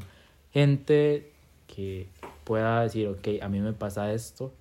gente 0.52 1.32
que 1.66 2.08
pueda 2.44 2.82
decir, 2.82 3.08
ok, 3.08 3.42
a 3.42 3.48
mí 3.48 3.60
me 3.60 3.72
pasa 3.72 4.12
esto. 4.12 4.52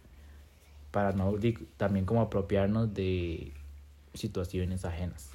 Para 0.92 1.12
no 1.12 1.34
también 1.78 2.06
como 2.06 2.22
apropiarnos 2.22 2.94
de 2.94 3.54
situaciones 4.14 4.86
ajenas. 4.86 5.30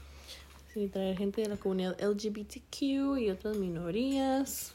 Sí, 0.72 0.88
traer 0.88 1.16
gente 1.16 1.42
de 1.42 1.48
la 1.48 1.56
comunidad 1.56 1.96
LGBTQ 2.00 3.18
y 3.20 3.30
otras 3.30 3.56
minorías. 3.56 4.74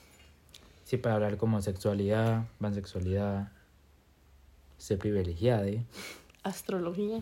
Sí, 0.86 0.96
para 0.98 1.16
hablar 1.16 1.36
como 1.38 1.62
sexualidad, 1.62 2.46
pansexualidad, 2.60 3.52
ser 4.78 4.98
privilegiada, 4.98 5.66
Astrología. 6.44 7.22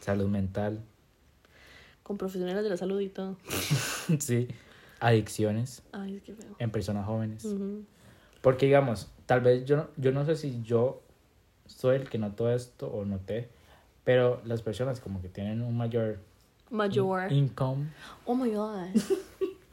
salud 0.00 0.28
mental, 0.28 0.80
Con 2.02 2.16
profesionales 2.18 2.62
de 2.64 2.70
la 2.70 2.76
salud 2.76 3.00
y 3.00 3.08
todo. 3.08 3.36
sí, 4.18 4.48
adicciones 5.00 5.82
Ay, 5.92 6.16
es 6.16 6.22
que 6.22 6.34
feo. 6.34 6.56
en 6.58 6.70
personas 6.70 7.06
jóvenes. 7.06 7.46
Porque 8.40 8.66
digamos, 8.66 9.08
tal 9.26 9.40
vez 9.42 9.64
yo, 9.64 9.76
no- 9.76 9.88
yo 9.96 10.12
no 10.12 10.24
sé 10.24 10.36
si 10.36 10.62
yo 10.62 11.02
soy 11.66 11.96
el 11.96 12.08
que 12.08 12.18
notó 12.18 12.50
esto 12.50 12.86
o 12.88 13.04
noté, 13.04 13.48
pero 14.04 14.40
las 14.44 14.62
personas 14.62 15.00
como 15.00 15.20
que 15.20 15.28
tienen 15.28 15.60
un 15.62 15.76
mayor 15.76 16.18
Mayor. 16.70 17.30
income 17.32 17.90
Oh 18.26 18.34
my 18.34 18.50
god. 18.50 18.86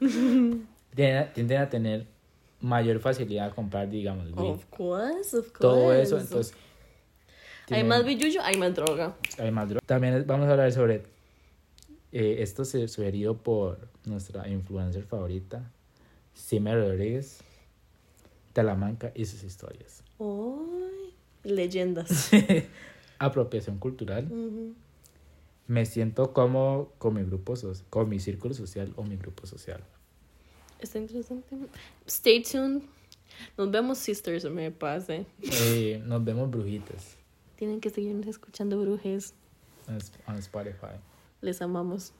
tienden 0.94 1.16
a, 1.18 1.32
tienden 1.32 1.58
a 1.62 1.68
tener 1.70 2.06
mayor 2.60 2.98
facilidad 3.00 3.48
a 3.48 3.54
comprar, 3.54 3.88
digamos. 3.88 4.28
Of 4.36 4.64
course, 4.66 5.36
of 5.36 5.46
course. 5.52 5.58
todo 5.60 5.92
eso, 5.94 6.18
entonces... 6.18 6.54
Hay 7.68 7.82
tienen- 7.82 7.88
más 7.88 8.04
billuyo, 8.04 8.40
hay 8.42 8.56
más 8.56 8.74
droga. 8.74 9.16
hay 9.38 9.50
más 9.50 9.68
droga. 9.68 9.80
También 9.86 10.24
vamos 10.26 10.46
a 10.48 10.52
hablar 10.52 10.72
sobre 10.72 11.02
eh, 12.12 12.36
esto 12.40 12.64
se 12.64 12.86
sugerido 12.88 13.36
por 13.36 13.88
nuestra 14.04 14.48
influencer 14.48 15.04
favorita, 15.04 15.70
Simmer 16.34 16.78
Rodríguez, 16.78 17.40
Talamanca 18.52 19.10
y 19.14 19.24
sus 19.26 19.42
historias. 19.42 20.02
Ay, 20.20 21.14
leyendas. 21.42 22.30
Apropiación 23.18 23.78
cultural. 23.78 24.28
Me 25.66 25.84
siento 25.86 26.32
como 26.32 26.92
con 26.98 27.14
mi 27.14 27.22
grupo 27.24 27.56
social, 27.56 27.84
con 27.90 28.08
mi 28.08 28.20
círculo 28.20 28.54
social 28.54 28.92
o 28.96 29.02
mi 29.02 29.16
grupo 29.16 29.46
social. 29.46 29.82
Está 30.78 30.98
interesante. 30.98 31.56
Stay 32.06 32.42
tuned. 32.42 32.82
Nos 33.58 33.70
vemos, 33.70 33.98
sisters, 33.98 34.44
me 34.44 34.70
pase. 34.70 35.26
Eh, 35.42 36.00
nos 36.04 36.24
vemos 36.24 36.50
brujitas 36.50 37.16
Tienen 37.56 37.80
que 37.80 37.90
seguirnos 37.90 38.26
escuchando, 38.26 38.78
brujes. 38.80 39.34
en 39.88 39.96
Sp- 40.02 40.20
en 40.28 40.34
Spotify. 40.36 40.96
Les 41.40 41.60
amamos. 41.62 42.12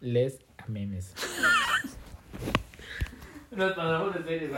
Les 0.00 0.38
amemes. 0.58 1.14
Nos 3.50 3.72
pasamos 3.72 4.14
de 4.14 4.22
series. 4.24 4.50